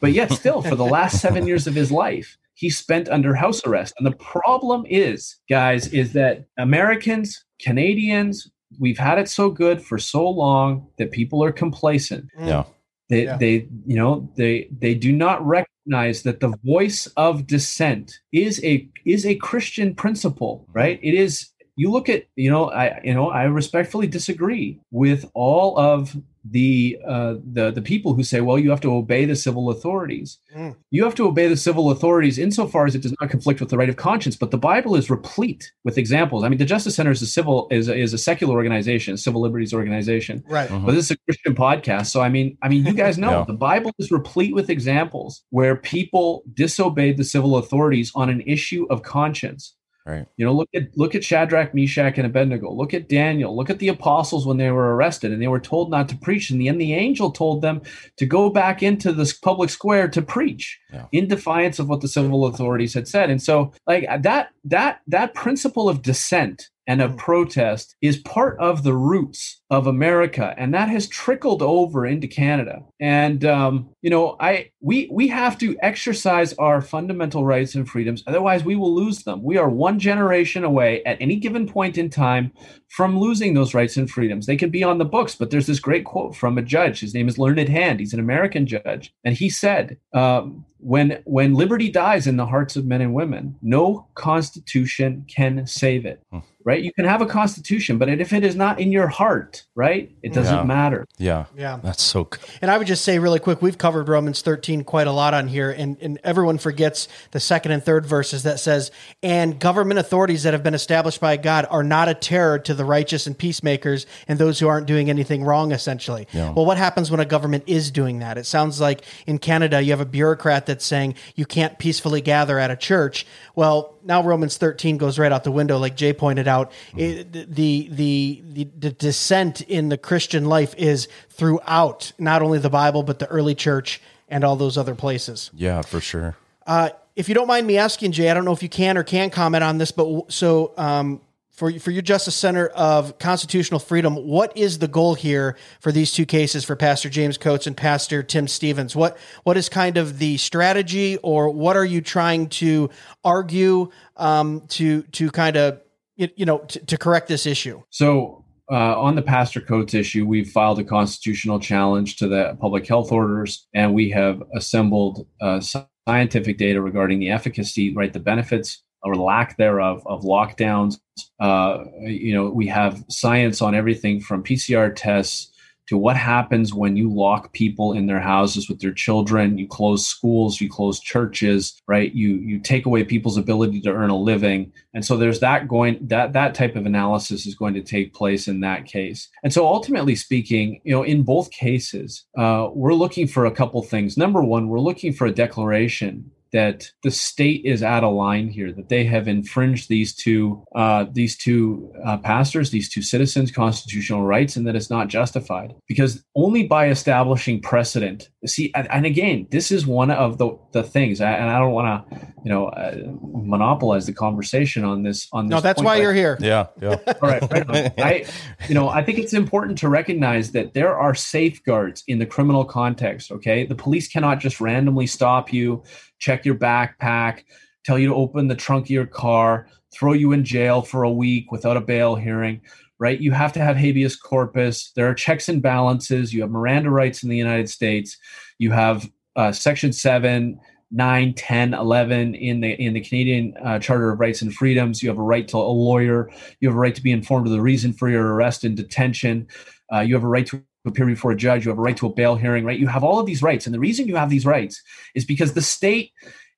But 0.00 0.12
yet, 0.12 0.32
still, 0.32 0.62
for 0.62 0.76
the 0.76 0.84
last 0.84 1.20
seven 1.20 1.46
years 1.46 1.66
of 1.66 1.74
his 1.74 1.92
life, 1.92 2.38
he 2.60 2.68
spent 2.68 3.08
under 3.08 3.34
house 3.34 3.64
arrest. 3.66 3.94
And 3.96 4.06
the 4.06 4.16
problem 4.16 4.84
is, 4.86 5.38
guys, 5.48 5.88
is 5.94 6.12
that 6.12 6.44
Americans, 6.58 7.42
Canadians, 7.58 8.50
we've 8.78 8.98
had 8.98 9.18
it 9.18 9.30
so 9.30 9.48
good 9.48 9.80
for 9.80 9.98
so 9.98 10.28
long 10.28 10.86
that 10.98 11.10
people 11.10 11.42
are 11.42 11.52
complacent. 11.52 12.26
Mm. 12.38 12.46
Yeah. 12.48 12.64
They, 13.08 13.24
Yeah. 13.24 13.36
they, 13.38 13.66
you 13.86 13.96
know, 13.96 14.30
they 14.36 14.68
they 14.78 14.94
do 14.94 15.10
not 15.10 15.44
recognize 15.44 16.22
that 16.24 16.40
the 16.40 16.54
voice 16.62 17.06
of 17.16 17.46
dissent 17.46 18.12
is 18.30 18.62
a 18.62 18.86
is 19.06 19.24
a 19.24 19.36
Christian 19.36 19.94
principle, 19.94 20.66
right? 20.72 21.00
It 21.02 21.14
is. 21.14 21.48
You 21.76 21.90
look 21.90 22.08
at, 22.08 22.24
you 22.36 22.50
know, 22.50 22.70
I, 22.70 23.00
you 23.04 23.14
know, 23.14 23.30
I 23.30 23.44
respectfully 23.44 24.06
disagree 24.06 24.80
with 24.90 25.30
all 25.34 25.78
of 25.78 26.16
the 26.42 26.96
uh, 27.06 27.34
the 27.52 27.70
the 27.70 27.82
people 27.82 28.14
who 28.14 28.22
say, 28.24 28.40
well, 28.40 28.58
you 28.58 28.70
have 28.70 28.80
to 28.80 28.94
obey 28.94 29.26
the 29.26 29.36
civil 29.36 29.68
authorities. 29.68 30.38
Mm. 30.56 30.74
You 30.90 31.04
have 31.04 31.14
to 31.16 31.26
obey 31.28 31.48
the 31.48 31.56
civil 31.56 31.90
authorities 31.90 32.38
insofar 32.38 32.86
as 32.86 32.94
it 32.94 33.02
does 33.02 33.14
not 33.20 33.28
conflict 33.28 33.60
with 33.60 33.68
the 33.68 33.76
right 33.76 33.90
of 33.90 33.96
conscience. 33.96 34.36
But 34.36 34.50
the 34.50 34.56
Bible 34.56 34.96
is 34.96 35.10
replete 35.10 35.70
with 35.84 35.98
examples. 35.98 36.42
I 36.42 36.48
mean, 36.48 36.58
the 36.58 36.64
Justice 36.64 36.94
Center 36.96 37.10
is 37.10 37.20
a 37.20 37.26
civil 37.26 37.68
is 37.70 37.88
a, 37.90 37.94
is 37.94 38.14
a 38.14 38.18
secular 38.18 38.54
organization, 38.54 39.14
a 39.14 39.18
civil 39.18 39.42
liberties 39.42 39.74
organization. 39.74 40.42
Right. 40.48 40.70
Mhm. 40.70 40.86
But 40.86 40.92
this 40.92 41.04
is 41.06 41.10
a 41.10 41.16
Christian 41.26 41.54
podcast, 41.54 42.06
so 42.06 42.22
I 42.22 42.30
mean, 42.30 42.56
I 42.62 42.70
mean, 42.70 42.86
you 42.86 42.94
guys 42.94 43.18
know 43.24 43.40
Yeah. 43.40 43.44
the 43.46 43.52
Bible 43.52 43.92
is 43.98 44.10
replete 44.10 44.54
with 44.54 44.70
examples 44.70 45.42
where 45.50 45.76
people 45.76 46.42
disobeyed 46.54 47.18
the 47.18 47.24
civil 47.24 47.56
authorities 47.58 48.12
on 48.14 48.30
an 48.30 48.40
issue 48.46 48.86
of 48.88 49.02
conscience. 49.02 49.74
Right. 50.06 50.26
You 50.36 50.46
know, 50.46 50.52
look 50.52 50.70
at 50.74 50.96
look 50.96 51.14
at 51.14 51.22
Shadrach, 51.22 51.74
Meshach, 51.74 52.16
and 52.16 52.26
Abednego. 52.26 52.72
Look 52.72 52.94
at 52.94 53.08
Daniel. 53.08 53.54
Look 53.54 53.68
at 53.70 53.78
the 53.78 53.88
apostles 53.88 54.46
when 54.46 54.56
they 54.56 54.70
were 54.70 54.96
arrested 54.96 55.30
and 55.30 55.42
they 55.42 55.46
were 55.48 55.60
told 55.60 55.90
not 55.90 56.08
to 56.08 56.16
preach. 56.16 56.50
In 56.50 56.58
the 56.58 56.68
end, 56.68 56.80
the 56.80 56.94
angel 56.94 57.30
told 57.30 57.60
them 57.60 57.82
to 58.16 58.26
go 58.26 58.48
back 58.48 58.82
into 58.82 59.12
this 59.12 59.32
public 59.32 59.68
square 59.70 60.08
to 60.08 60.22
preach 60.22 60.80
Yeah. 60.92 61.06
in 61.12 61.28
defiance 61.28 61.78
of 61.78 61.88
what 61.88 62.00
the 62.00 62.08
civil 62.08 62.46
authorities 62.46 62.94
had 62.94 63.08
said. 63.08 63.28
And 63.30 63.42
so, 63.42 63.72
like 63.86 64.06
that 64.22 64.50
that 64.64 65.00
that 65.06 65.34
principle 65.34 65.88
of 65.88 66.02
dissent 66.02 66.70
and 66.90 67.00
of 67.00 67.16
protest 67.16 67.94
is 68.02 68.16
part 68.16 68.58
of 68.58 68.82
the 68.82 68.92
roots 68.92 69.62
of 69.70 69.86
America, 69.86 70.52
and 70.58 70.74
that 70.74 70.88
has 70.88 71.06
trickled 71.06 71.62
over 71.62 72.04
into 72.04 72.26
Canada. 72.26 72.82
And 72.98 73.44
um, 73.44 73.90
you 74.02 74.10
know, 74.10 74.36
I 74.40 74.72
we 74.80 75.08
we 75.12 75.28
have 75.28 75.56
to 75.58 75.76
exercise 75.82 76.52
our 76.54 76.82
fundamental 76.82 77.46
rights 77.46 77.76
and 77.76 77.88
freedoms, 77.88 78.24
otherwise 78.26 78.64
we 78.64 78.74
will 78.74 78.92
lose 78.92 79.22
them. 79.22 79.40
We 79.44 79.56
are 79.56 79.70
one 79.70 80.00
generation 80.00 80.64
away 80.64 81.04
at 81.04 81.18
any 81.20 81.36
given 81.36 81.68
point 81.68 81.96
in 81.96 82.10
time 82.10 82.50
from 82.90 83.18
losing 83.18 83.54
those 83.54 83.72
rights 83.72 83.96
and 83.96 84.10
freedoms. 84.10 84.46
They 84.46 84.56
can 84.56 84.68
be 84.68 84.82
on 84.82 84.98
the 84.98 85.04
books, 85.04 85.36
but 85.36 85.50
there's 85.50 85.66
this 85.68 85.78
great 85.78 86.04
quote 86.04 86.34
from 86.34 86.58
a 86.58 86.62
judge. 86.62 87.00
His 87.00 87.14
name 87.14 87.28
is 87.28 87.38
Learned 87.38 87.68
Hand. 87.68 88.00
He's 88.00 88.12
an 88.12 88.20
American 88.20 88.66
judge, 88.66 89.14
and 89.24 89.34
he 89.34 89.48
said, 89.48 89.96
um, 90.12 90.64
"When 90.78 91.22
when 91.24 91.54
liberty 91.54 91.88
dies 91.88 92.26
in 92.26 92.36
the 92.36 92.46
hearts 92.46 92.74
of 92.76 92.84
men 92.84 93.00
and 93.00 93.14
women, 93.14 93.56
no 93.62 94.06
constitution 94.14 95.24
can 95.28 95.66
save 95.66 96.04
it." 96.04 96.20
Hmm 96.30 96.40
right? 96.64 96.82
You 96.82 96.92
can 96.92 97.04
have 97.04 97.22
a 97.22 97.26
constitution, 97.26 97.98
but 97.98 98.08
if 98.08 98.32
it 98.32 98.44
is 98.44 98.54
not 98.54 98.80
in 98.80 98.92
your 98.92 99.08
heart, 99.08 99.64
right, 99.74 100.10
it 100.22 100.32
doesn't 100.32 100.54
Yeah. 100.54 100.64
matter. 100.64 101.06
Yeah. 101.18 101.44
Yeah. 101.56 101.78
That's 101.82 102.02
so 102.02 102.24
good. 102.24 102.40
And 102.60 102.70
I 102.70 102.78
would 102.78 102.86
just 102.86 103.04
say 103.04 103.18
really 103.18 103.38
quick, 103.38 103.62
we've 103.62 103.78
covered 103.78 104.08
Romans 104.08 104.42
13 104.42 104.84
quite 104.84 105.06
a 105.06 105.12
lot 105.12 105.32
on 105.32 105.48
here, 105.48 105.70
and, 105.70 105.96
and 106.00 106.18
everyone 106.22 106.58
forgets 106.58 107.08
the 107.30 107.40
second 107.40 107.72
and 107.72 107.82
third 107.82 108.04
verses 108.04 108.42
that 108.42 108.60
says, 108.60 108.90
and 109.22 109.58
government 109.58 110.00
authorities 110.00 110.42
that 110.42 110.52
have 110.52 110.62
been 110.62 110.74
established 110.74 111.20
by 111.20 111.36
God 111.36 111.66
are 111.70 111.82
not 111.82 112.08
a 112.08 112.14
terror 112.14 112.58
to 112.58 112.74
the 112.74 112.79
righteous 112.84 113.26
and 113.26 113.36
peacemakers 113.36 114.06
and 114.28 114.38
those 114.38 114.58
who 114.58 114.68
aren't 114.68 114.86
doing 114.86 115.10
anything 115.10 115.44
wrong, 115.44 115.72
essentially. 115.72 116.26
Yeah. 116.32 116.50
Well, 116.52 116.64
what 116.66 116.76
happens 116.76 117.10
when 117.10 117.20
a 117.20 117.24
government 117.24 117.64
is 117.66 117.90
doing 117.90 118.20
that? 118.20 118.38
It 118.38 118.46
sounds 118.46 118.80
like 118.80 119.02
in 119.26 119.38
Canada, 119.38 119.82
you 119.82 119.90
have 119.90 120.00
a 120.00 120.04
bureaucrat 120.06 120.66
that's 120.66 120.84
saying 120.84 121.14
you 121.34 121.46
can't 121.46 121.78
peacefully 121.78 122.20
gather 122.20 122.58
at 122.58 122.70
a 122.70 122.76
church. 122.76 123.26
Well, 123.54 123.94
now 124.04 124.22
Romans 124.22 124.56
13 124.56 124.96
goes 124.96 125.18
right 125.18 125.32
out 125.32 125.44
the 125.44 125.52
window, 125.52 125.78
like 125.78 125.96
Jay 125.96 126.12
pointed 126.12 126.48
out. 126.48 126.72
It, 126.96 127.32
the, 127.32 127.88
the, 127.90 128.42
the, 128.42 128.68
the 128.78 128.90
dissent 128.92 129.60
in 129.62 129.88
the 129.88 129.98
Christian 129.98 130.44
life 130.46 130.74
is 130.76 131.08
throughout 131.28 132.12
not 132.18 132.42
only 132.42 132.58
the 132.58 132.70
Bible, 132.70 133.02
but 133.02 133.18
the 133.18 133.26
early 133.26 133.54
church 133.54 134.00
and 134.28 134.44
all 134.44 134.56
those 134.56 134.78
other 134.78 134.94
places. 134.94 135.50
Yeah, 135.54 135.82
for 135.82 136.00
sure. 136.00 136.36
Uh, 136.66 136.90
if 137.16 137.28
you 137.28 137.34
don't 137.34 137.48
mind 137.48 137.66
me 137.66 137.76
asking, 137.76 138.12
Jay, 138.12 138.30
I 138.30 138.34
don't 138.34 138.44
know 138.44 138.52
if 138.52 138.62
you 138.62 138.68
can 138.68 138.96
or 138.96 139.02
can 139.02 139.30
comment 139.30 139.64
on 139.64 139.78
this, 139.78 139.90
but 139.90 140.04
w- 140.04 140.24
so 140.28 140.72
um, 140.76 141.20
for 141.60 141.70
for 141.78 141.90
your 141.90 142.00
Justice 142.00 142.34
Center 142.34 142.68
of 142.68 143.18
Constitutional 143.18 143.78
Freedom, 143.80 144.16
what 144.16 144.56
is 144.56 144.78
the 144.78 144.88
goal 144.88 145.14
here 145.14 145.58
for 145.80 145.92
these 145.92 146.10
two 146.10 146.24
cases 146.24 146.64
for 146.64 146.74
Pastor 146.74 147.10
James 147.10 147.36
Coates 147.36 147.66
and 147.66 147.76
Pastor 147.76 148.22
Tim 148.22 148.48
Stevens? 148.48 148.96
What 148.96 149.18
what 149.44 149.58
is 149.58 149.68
kind 149.68 149.98
of 149.98 150.18
the 150.18 150.38
strategy, 150.38 151.18
or 151.18 151.50
what 151.50 151.76
are 151.76 151.84
you 151.84 152.00
trying 152.00 152.48
to 152.60 152.88
argue 153.24 153.90
um, 154.16 154.62
to 154.68 155.02
to 155.02 155.30
kind 155.30 155.56
of 155.58 155.82
you, 156.16 156.46
know 156.46 156.60
to, 156.60 156.78
to 156.86 156.96
correct 156.96 157.28
this 157.28 157.44
issue? 157.44 157.82
So, 157.90 158.42
uh, 158.72 158.98
on 158.98 159.14
the 159.14 159.22
Pastor 159.22 159.60
Coates 159.60 159.92
issue, 159.92 160.24
we've 160.24 160.48
filed 160.48 160.78
a 160.78 160.84
constitutional 160.84 161.60
challenge 161.60 162.16
to 162.16 162.26
the 162.26 162.56
public 162.58 162.88
health 162.88 163.12
orders, 163.12 163.68
and 163.74 163.92
we 163.92 164.08
have 164.10 164.42
assembled 164.54 165.26
uh, 165.42 165.60
scientific 166.08 166.56
data 166.56 166.80
regarding 166.80 167.20
the 167.20 167.28
efficacy, 167.28 167.94
right, 167.94 168.14
the 168.14 168.18
benefits 168.18 168.82
or 169.02 169.16
lack 169.16 169.56
thereof 169.56 170.02
of 170.06 170.22
lockdowns. 170.22 170.98
Uh, 171.38 171.84
you 172.00 172.34
know, 172.34 172.48
we 172.50 172.66
have 172.66 173.04
science 173.08 173.62
on 173.62 173.74
everything 173.74 174.20
from 174.20 174.42
PCR 174.42 174.92
tests 174.94 175.50
to 175.90 175.98
what 175.98 176.16
happens 176.16 176.72
when 176.72 176.96
you 176.96 177.12
lock 177.12 177.52
people 177.52 177.94
in 177.94 178.06
their 178.06 178.20
houses 178.20 178.68
with 178.68 178.78
their 178.78 178.92
children. 178.92 179.58
You 179.58 179.66
close 179.66 180.06
schools 180.06 180.60
you 180.60 180.70
close 180.70 181.00
churches 181.00 181.82
right? 181.88 182.14
You 182.14 182.36
you 182.36 182.60
take 182.60 182.86
away 182.86 183.02
people's 183.02 183.36
ability 183.36 183.80
to 183.80 183.90
earn 183.90 184.08
a 184.08 184.16
living. 184.16 184.72
And 184.94 185.04
so 185.04 185.16
there's 185.16 185.40
that 185.40 185.66
going 185.66 185.98
that 186.02 186.32
that 186.32 186.54
type 186.54 186.76
of 186.76 186.86
analysis 186.86 187.44
is 187.44 187.56
going 187.56 187.74
to 187.74 187.82
take 187.82 188.14
place 188.14 188.46
in 188.46 188.60
that 188.60 188.86
case. 188.86 189.28
And 189.42 189.52
so 189.52 189.66
ultimately 189.66 190.14
speaking 190.14 190.80
you 190.84 190.92
know 190.92 191.02
in 191.02 191.24
both 191.24 191.50
cases 191.50 192.24
uh, 192.38 192.68
we're 192.72 192.94
looking 192.94 193.26
for 193.26 193.46
a 193.46 193.50
couple 193.50 193.82
things. 193.82 194.16
Number 194.16 194.42
one 194.44 194.68
we're 194.68 194.78
looking 194.78 195.12
for 195.12 195.26
a 195.26 195.32
declaration 195.32 196.30
that 196.52 196.90
the 197.02 197.10
state 197.10 197.62
is 197.64 197.82
out 197.82 198.02
of 198.02 198.14
line 198.14 198.48
here, 198.48 198.72
that 198.72 198.88
they 198.88 199.04
have 199.04 199.28
infringed 199.28 199.88
these 199.88 200.14
two 200.14 200.64
uh, 200.74 201.06
these 201.12 201.36
two 201.36 201.92
uh, 202.04 202.18
pastors, 202.18 202.70
these 202.70 202.88
two 202.88 203.02
citizens' 203.02 203.50
constitutional 203.50 204.22
rights, 204.22 204.56
and 204.56 204.66
that 204.66 204.74
it's 204.74 204.90
not 204.90 205.08
justified. 205.08 205.74
Because 205.86 206.24
only 206.34 206.66
by 206.66 206.88
establishing 206.88 207.60
precedent, 207.60 208.30
see, 208.46 208.72
and, 208.74 208.90
and 208.90 209.06
again, 209.06 209.46
this 209.50 209.70
is 209.70 209.86
one 209.86 210.10
of 210.10 210.38
the 210.38 210.58
the 210.72 210.82
things, 210.82 211.20
and 211.20 211.50
I 211.50 211.58
don't 211.58 211.72
want 211.72 212.10
to, 212.10 212.32
you 212.44 212.50
know, 212.50 212.68
uh, 212.68 212.96
monopolize 213.32 214.06
the 214.06 214.12
conversation 214.12 214.84
on 214.84 215.02
this. 215.02 215.28
On 215.32 215.46
this 215.46 215.50
No, 215.50 215.60
that's 215.60 215.78
point, 215.78 215.86
why 215.86 215.96
you're 215.96 216.14
here. 216.14 216.36
Yeah, 216.40 216.66
yeah. 216.80 216.96
all 217.22 217.28
right, 217.28 217.42
right. 217.68 217.92
I, 217.98 218.24
you 218.68 218.74
know, 218.74 218.88
I 218.88 219.04
think 219.04 219.18
it's 219.18 219.34
important 219.34 219.78
to 219.78 219.88
recognize 219.88 220.52
that 220.52 220.74
there 220.74 220.96
are 220.96 221.14
safeguards 221.14 222.02
in 222.08 222.18
the 222.18 222.26
criminal 222.26 222.64
context. 222.64 223.30
Okay, 223.30 223.66
the 223.66 223.74
police 223.76 224.08
cannot 224.08 224.40
just 224.40 224.60
randomly 224.60 225.06
stop 225.06 225.52
you, 225.52 225.82
check 226.20 226.44
your 226.44 226.54
backpack, 226.54 227.42
tell 227.84 227.98
you 227.98 228.08
to 228.08 228.14
open 228.14 228.46
the 228.46 228.54
trunk 228.54 228.86
of 228.86 228.90
your 228.90 229.06
car, 229.06 229.66
throw 229.92 230.12
you 230.12 230.32
in 230.32 230.44
jail 230.44 230.82
for 230.82 231.02
a 231.02 231.10
week 231.10 231.50
without 231.50 231.76
a 231.76 231.80
bail 231.80 232.14
hearing. 232.14 232.60
Right, 232.98 233.18
you 233.18 233.32
have 233.32 233.54
to 233.54 233.60
have 233.60 233.78
habeas 233.78 234.14
corpus. 234.14 234.92
There 234.94 235.08
are 235.08 235.14
checks 235.14 235.48
and 235.48 235.62
balances. 235.62 236.34
You 236.34 236.42
have 236.42 236.50
Miranda 236.50 236.90
rights 236.90 237.22
in 237.22 237.30
the 237.30 237.36
United 237.36 237.70
States. 237.70 238.18
You 238.58 238.72
have 238.72 239.10
uh, 239.36 239.52
Section 239.52 239.90
Seven 239.90 240.60
9 240.92 241.34
10 241.34 241.74
11 241.74 242.34
in 242.34 242.60
the 242.60 242.72
in 242.82 242.94
the 242.94 243.00
canadian 243.00 243.54
uh, 243.62 243.78
charter 243.78 244.10
of 244.10 244.18
rights 244.18 244.42
and 244.42 244.52
freedoms 244.52 245.02
you 245.02 245.08
have 245.08 245.18
a 245.18 245.22
right 245.22 245.46
to 245.46 245.56
a 245.56 245.58
lawyer 245.58 246.28
you 246.58 246.68
have 246.68 246.74
a 246.74 246.80
right 246.80 246.96
to 246.96 247.02
be 247.02 247.12
informed 247.12 247.46
of 247.46 247.52
the 247.52 247.60
reason 247.60 247.92
for 247.92 248.08
your 248.10 248.34
arrest 248.34 248.64
and 248.64 248.76
detention 248.76 249.46
uh, 249.94 250.00
you 250.00 250.14
have 250.14 250.24
a 250.24 250.28
right 250.28 250.46
to 250.46 250.62
appear 250.86 251.06
before 251.06 251.32
a 251.32 251.36
judge 251.36 251.64
you 251.64 251.70
have 251.70 251.78
a 251.78 251.82
right 251.82 251.96
to 251.96 252.06
a 252.06 252.14
bail 252.14 252.36
hearing 252.36 252.64
right? 252.64 252.78
You 252.78 252.88
have 252.88 253.04
all 253.04 253.18
of 253.18 253.26
these 253.26 253.42
rights. 253.42 253.66
And 253.66 253.74
the 253.74 253.80
reason 253.80 254.08
you 254.08 254.16
have 254.16 254.30
these 254.30 254.46
rights 254.46 254.82
is 255.14 255.24
because 255.24 255.52
the 255.52 255.62
state 255.62 256.12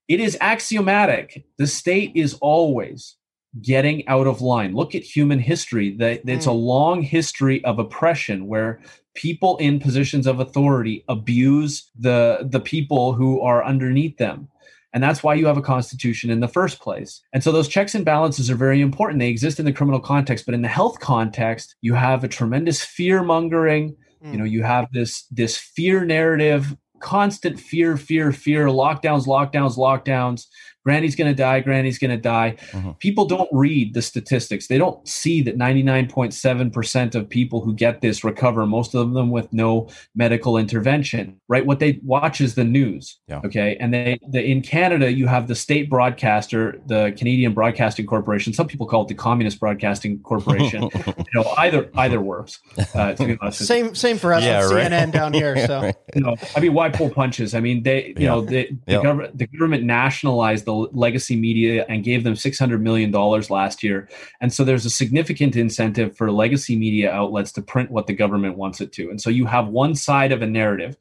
it 0.09 0.21
is 0.21 0.37
axiomatic. 0.41 1.45
The 1.59 1.67
state 1.67 2.13
is 2.15 2.35
always 2.35 3.17
getting 3.61 4.07
out 4.09 4.27
of 4.27 4.41
line. 4.41 4.75
Look 4.75 4.95
at 4.95 5.03
human 5.03 5.39
history. 5.39 5.97
That 5.97 6.23
it's 6.27 6.47
a 6.47 6.51
mm. 6.51 6.65
long 6.65 7.03
history 7.03 7.65
of 7.65 7.79
oppression 7.79 8.47
where 8.47 8.81
people 9.15 9.57
in 9.59 9.79
positions 9.79 10.27
of 10.27 10.41
authority 10.41 11.05
abuse 11.09 11.91
the 11.99 12.47
the 12.51 12.61
people 12.61 13.13
who 13.13 13.41
are 13.41 13.65
underneath 13.65 14.17
them. 14.17 14.49
And 14.95 15.03
that's 15.03 15.23
why 15.23 15.35
you 15.35 15.47
have 15.47 15.57
a 15.57 15.63
constitution 15.63 16.29
in 16.29 16.41
the 16.41 16.49
first 16.49 16.79
place. 16.79 17.23
And 17.33 17.43
so 17.43 17.51
those 17.51 17.69
checks 17.69 17.95
and 17.95 18.05
balances 18.05 18.51
are 18.51 18.55
very 18.55 18.83
important. 18.83 19.21
They 19.21 19.29
exist 19.29 19.59
in 19.59 19.65
the 19.65 19.73
criminal 19.73 20.01
context 20.01 20.45
but 20.45 20.55
in 20.55 20.63
the 20.63 20.69
health 20.69 21.01
context 21.01 21.77
you 21.81 21.95
have 21.95 22.25
a 22.25 22.29
tremendous 22.29 22.83
fear 22.85 23.23
mongering 23.23 23.97
Hmm. 24.23 24.33
you 24.33 24.39
know 24.39 24.45
you 24.45 24.63
have 24.63 24.89
this 24.93 25.27
this 25.31 25.57
fear 25.57 26.05
narrative 26.05 26.77
constant 27.03 27.59
fear 27.61 27.97
fear 27.97 28.33
fear 28.33 28.67
lockdowns 28.69 29.27
lockdowns 29.27 29.77
lockdowns. 29.77 30.47
Granny's 30.85 31.15
going 31.15 31.31
to 31.31 31.35
die 31.37 31.61
granny's 31.61 31.99
going 31.99 32.11
to 32.11 32.17
die. 32.17 32.57
Mhm. 32.73 32.99
people 32.99 33.25
don't 33.25 33.49
read 33.53 33.95
the 33.95 34.03
statistics. 34.03 34.67
They 34.67 34.79
don't 34.79 35.07
see 35.07 35.41
that 35.43 35.57
99.7% 35.57 37.15
of 37.15 37.29
people 37.29 37.61
who 37.61 37.73
get 37.75 38.01
this 38.01 38.25
recover 38.25 38.67
most 38.67 38.95
of 38.95 39.13
them 39.13 39.31
with 39.31 39.53
no 39.53 39.89
medical 40.15 40.57
intervention 40.57 41.37
right? 41.49 41.67
What 41.67 41.79
they 41.81 42.01
watch 42.03 42.41
is 42.41 42.55
the 42.55 42.65
news 42.65 43.19
Yeah. 43.29 43.41
okay? 43.45 43.77
And 43.79 43.93
they 43.95 44.19
the, 44.31 44.43
in 44.43 44.61
canada 44.63 45.13
you 45.13 45.27
have 45.27 45.47
the 45.49 45.55
state 45.55 45.89
broadcaster 45.91 46.81
the 46.87 47.15
canadian 47.17 47.53
broadcasting 47.55 48.07
corporation. 48.07 48.53
Some 48.53 48.67
people 48.67 48.87
call 48.87 49.03
it 49.03 49.09
the 49.09 49.15
communist 49.15 49.61
broadcasting 49.61 50.19
corporation. 50.21 50.89
You 51.33 51.41
know 51.43 51.55
either 51.59 51.91
either 51.97 52.21
works 52.21 52.59
uh, 52.95 53.15
to 53.15 53.25
be 53.27 53.39
honest 53.41 53.61
with 53.61 53.61
you. 53.61 53.67
Same 53.67 53.95
same 53.95 54.19
for 54.19 54.33
us 54.35 54.43
Yeah, 54.45 54.65
on 54.65 54.75
right. 54.75 54.91
CNN 54.91 55.13
down 55.13 55.33
here. 55.33 55.55
So. 55.67 55.93
you 56.15 56.21
know, 56.23 56.35
I 56.57 56.61
mean, 56.61 56.75
why 56.75 56.89
pull 56.95 57.11
punches? 57.11 57.55
I 57.55 57.61
mean, 57.61 57.83
they, 57.83 58.09
you 58.09 58.15
Yeah. 58.19 58.29
know, 58.29 58.41
the, 58.43 58.69
the, 58.87 58.93
Yeah. 58.93 59.03
government, 59.03 59.39
the 59.39 59.47
government 59.47 59.85
nationalized 59.85 60.65
the 60.65 60.75
legacy 60.75 61.37
media 61.37 61.85
and 61.89 62.03
gave 62.05 62.25
them 62.25 62.37
six 62.37 62.59
hundred 62.59 62.83
million 62.83 63.11
dollars 63.11 63.51
last 63.51 63.83
year, 63.83 64.09
and 64.41 64.53
so 64.53 64.65
there's 64.65 64.87
a 64.87 64.91
significant 64.91 65.57
incentive 65.57 66.17
for 66.17 66.31
legacy 66.33 66.77
media 66.77 67.11
outlets 67.13 67.53
to 67.53 67.63
print 67.63 67.91
what 67.91 68.07
the 68.07 68.15
government 68.15 68.57
wants 68.57 68.81
it 68.81 68.93
to, 68.93 69.11
and 69.11 69.21
so 69.21 69.29
you 69.31 69.45
have 69.47 69.69
one 69.69 69.95
side 69.95 70.33
of 70.33 70.41
a 70.43 70.47
narrative. 70.47 70.97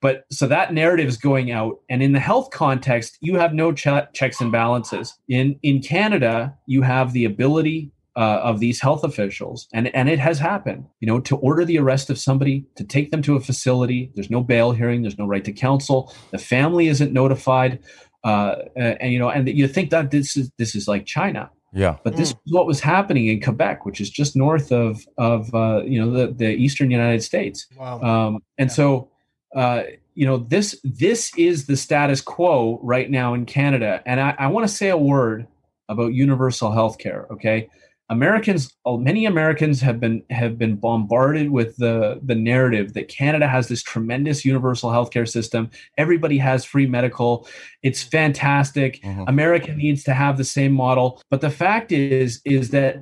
But 0.00 0.24
so 0.32 0.48
that 0.48 0.74
narrative 0.74 1.06
is 1.06 1.16
going 1.16 1.52
out, 1.52 1.78
and 1.88 2.02
in 2.02 2.10
the 2.10 2.18
health 2.18 2.50
context, 2.50 3.18
you 3.20 3.36
have 3.38 3.54
no 3.54 3.70
che- 3.72 4.08
checks 4.12 4.40
and 4.40 4.50
balances. 4.50 5.16
In 5.28 5.60
in 5.62 5.80
Canada, 5.80 6.56
you 6.66 6.82
have 6.82 7.12
the 7.12 7.24
ability 7.24 7.91
uh, 8.16 8.40
of 8.42 8.60
these 8.60 8.80
health 8.80 9.04
officials, 9.04 9.68
and 9.72 9.94
and 9.94 10.08
it 10.08 10.18
has 10.18 10.38
happened. 10.38 10.84
You 11.00 11.06
know, 11.08 11.20
to 11.20 11.36
order 11.36 11.64
the 11.64 11.78
arrest 11.78 12.10
of 12.10 12.18
somebody, 12.18 12.66
to 12.76 12.84
take 12.84 13.10
them 13.10 13.22
to 13.22 13.36
a 13.36 13.40
facility. 13.40 14.10
There's 14.14 14.30
no 14.30 14.42
bail 14.42 14.72
hearing. 14.72 15.02
There's 15.02 15.18
no 15.18 15.26
right 15.26 15.44
to 15.44 15.52
counsel. 15.52 16.12
The 16.30 16.38
family 16.38 16.88
isn't 16.88 17.12
notified. 17.12 17.78
Uh, 18.24 18.56
and, 18.76 19.00
and 19.00 19.12
you 19.12 19.18
know, 19.18 19.30
and 19.30 19.48
you 19.48 19.66
think 19.66 19.90
that 19.90 20.10
this 20.10 20.36
is 20.36 20.50
this 20.58 20.74
is 20.74 20.86
like 20.86 21.06
China, 21.06 21.50
Yeah. 21.72 21.96
but 22.04 22.16
this 22.16 22.30
is 22.30 22.36
what 22.50 22.66
was 22.66 22.80
happening 22.80 23.26
in 23.26 23.40
Quebec, 23.40 23.84
which 23.84 24.00
is 24.00 24.10
just 24.10 24.36
north 24.36 24.70
of 24.70 25.04
of 25.18 25.52
uh, 25.54 25.82
you 25.84 26.00
know 26.00 26.10
the 26.12 26.32
the 26.32 26.50
eastern 26.50 26.90
United 26.90 27.22
States. 27.22 27.66
wow. 27.76 28.00
Um, 28.00 28.42
and 28.58 28.68
Yeah. 28.70 28.74
so, 28.74 29.08
uh, 29.56 29.82
you 30.14 30.26
know, 30.26 30.36
this 30.36 30.78
this 30.84 31.32
is 31.36 31.66
the 31.66 31.76
status 31.76 32.20
quo 32.20 32.78
right 32.82 33.10
now 33.10 33.34
in 33.34 33.44
Canada. 33.46 34.02
And 34.06 34.20
I, 34.20 34.34
I 34.38 34.46
want 34.48 34.68
to 34.68 34.72
say 34.72 34.90
a 34.90 34.96
word 34.96 35.48
about 35.88 36.12
universal 36.14 36.70
health 36.70 36.98
care. 36.98 37.26
Okay. 37.32 37.68
Americans, 38.12 38.70
many 38.86 39.24
Americans 39.24 39.80
have 39.80 39.98
been 39.98 40.22
have 40.28 40.58
been 40.58 40.76
bombarded 40.76 41.50
with 41.50 41.76
the 41.78 42.20
the 42.22 42.34
narrative 42.34 42.92
that 42.92 43.08
Canada 43.08 43.48
has 43.48 43.68
this 43.68 43.82
tremendous 43.82 44.44
universal 44.44 44.90
healthcare 44.90 45.26
system. 45.26 45.70
Everybody 45.96 46.36
has 46.36 46.62
free 46.62 46.86
medical. 46.86 47.48
It's 47.82 48.02
fantastic. 48.02 49.00
Mhm. 49.00 49.24
America 49.28 49.74
needs 49.74 50.04
to 50.04 50.12
have 50.12 50.36
the 50.36 50.44
same 50.44 50.72
model. 50.72 51.22
But 51.30 51.40
the 51.40 51.48
fact 51.48 51.90
is, 51.90 52.42
is 52.44 52.68
that 52.70 52.98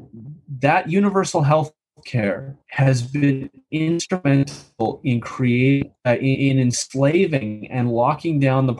that 0.60 0.88
universal 0.88 1.42
health 1.42 1.72
care 2.04 2.56
has 2.68 3.02
been 3.02 3.50
instrumental 3.72 5.00
in 5.02 5.20
creating 5.20 5.92
uh, 6.06 6.16
in, 6.20 6.36
in 6.50 6.58
enslaving 6.60 7.68
and 7.70 7.90
locking 7.90 8.38
down 8.38 8.66
the 8.68 8.76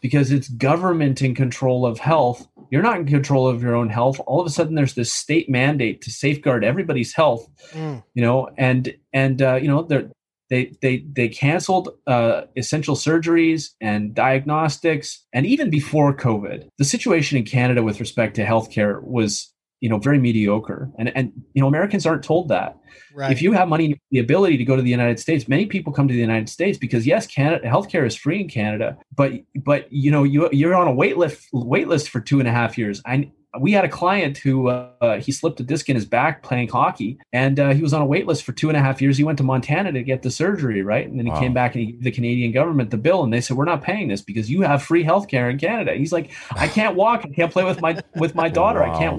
because 0.00 0.32
it's 0.32 0.48
government 0.48 1.20
in 1.22 1.34
control 1.34 1.84
of 1.84 1.98
health 1.98 2.48
you're 2.70 2.82
not 2.82 2.98
in 2.98 3.06
control 3.06 3.46
of 3.48 3.62
your 3.62 3.74
own 3.74 3.88
health 3.88 4.20
all 4.26 4.40
of 4.40 4.46
a 4.46 4.50
sudden 4.50 4.74
there's 4.74 4.94
this 4.94 5.12
state 5.12 5.48
mandate 5.48 6.00
to 6.02 6.10
safeguard 6.10 6.64
everybody's 6.64 7.14
health 7.14 7.46
Mm. 7.72 8.02
you 8.14 8.22
know 8.22 8.48
and 8.56 8.94
and 9.12 9.42
uh, 9.42 9.54
you 9.56 9.68
know 9.68 9.82
they're 9.82 10.10
they 10.50 10.72
they 10.82 11.04
they 11.12 11.28
canceled 11.28 11.88
uh, 12.06 12.42
essential 12.56 12.94
surgeries 12.94 13.70
and 13.80 14.14
diagnostics 14.14 15.24
and 15.32 15.46
even 15.46 15.70
before 15.70 16.14
covid 16.16 16.68
the 16.78 16.84
situation 16.84 17.36
in 17.38 17.44
canada 17.44 17.82
with 17.82 17.98
respect 18.00 18.36
to 18.36 18.44
healthcare 18.44 19.02
was 19.02 19.52
you 19.80 19.88
know 19.88 19.98
very 19.98 20.18
mediocre. 20.18 20.90
And 20.98 21.14
and 21.16 21.32
you 21.54 21.60
know 21.60 21.68
americans 21.68 22.06
aren't 22.06 22.22
told 22.24 22.48
that. 22.48 22.78
Right. 23.14 23.32
if 23.32 23.40
you 23.42 23.52
have 23.52 23.68
money 23.68 23.98
the 24.10 24.18
ability 24.18 24.56
to 24.58 24.64
go 24.64 24.76
to 24.76 24.82
the 24.82 24.90
united 24.90 25.18
states 25.18 25.48
many 25.48 25.64
people 25.66 25.90
come 25.92 26.06
to 26.06 26.12
the 26.14 26.20
united 26.20 26.48
states 26.50 26.76
because 26.78 27.06
yes 27.06 27.26
canada 27.26 27.66
healthcare 27.66 28.06
is 28.06 28.14
free 28.14 28.40
in 28.42 28.48
canada 28.48 28.96
but 29.14 29.32
but 29.64 29.90
you 29.90 30.10
know 30.10 30.22
you 30.22 30.48
you're 30.52 30.74
on 30.74 30.86
a 30.86 30.92
wait 30.92 31.16
list 31.16 31.46
wait 31.52 31.88
list 31.88 32.10
for 32.10 32.20
two 32.20 32.38
and 32.40 32.48
a 32.48 32.52
half 32.52 32.76
years. 32.78 33.00
I 33.06 33.30
we 33.58 33.72
had 33.72 33.86
a 33.86 33.88
client 33.88 34.36
who 34.36 34.68
uh, 34.68 35.18
he 35.18 35.32
slipped 35.32 35.58
a 35.60 35.62
disc 35.62 35.88
in 35.88 35.94
his 35.96 36.04
back 36.04 36.42
playing 36.42 36.68
hockey 36.68 37.18
and 37.32 37.58
uh, 37.58 37.72
he 37.72 37.80
was 37.80 37.94
on 37.94 38.02
a 38.02 38.04
wait 38.04 38.26
list 38.26 38.44
for 38.44 38.52
two 38.52 38.68
and 38.68 38.76
a 38.76 38.80
half 38.80 39.00
years. 39.00 39.16
He 39.16 39.24
went 39.24 39.38
to 39.38 39.44
montana 39.44 39.92
to 39.92 40.02
get 40.02 40.20
the 40.22 40.30
surgery 40.30 40.82
right? 40.82 41.08
And 41.08 41.18
then 41.18 41.24
he 41.24 41.32
Wow. 41.32 41.40
came 41.40 41.54
back 41.54 41.74
and 41.74 41.80
he 41.84 41.92
gave 41.92 42.02
the 42.02 42.10
canadian 42.10 42.52
government 42.52 42.90
the 42.90 42.98
bill 42.98 43.24
and 43.24 43.32
they 43.32 43.40
said 43.40 43.56
we're 43.56 43.64
not 43.64 43.82
paying 43.82 44.08
this 44.08 44.20
because 44.20 44.50
you 44.50 44.60
have 44.60 44.82
free 44.82 45.02
health 45.04 45.28
care 45.28 45.48
in 45.48 45.58
canada. 45.58 45.94
He's 45.94 46.12
like 46.12 46.32
i 46.54 46.68
can't 46.68 46.96
walk. 46.96 47.22
I 47.24 47.28
can't 47.28 47.50
play 47.50 47.64
with 47.64 47.80
my 47.80 47.98
with 48.16 48.34
my 48.34 48.50
daughter. 48.50 48.82
I 48.82 48.90
can't 48.98 49.16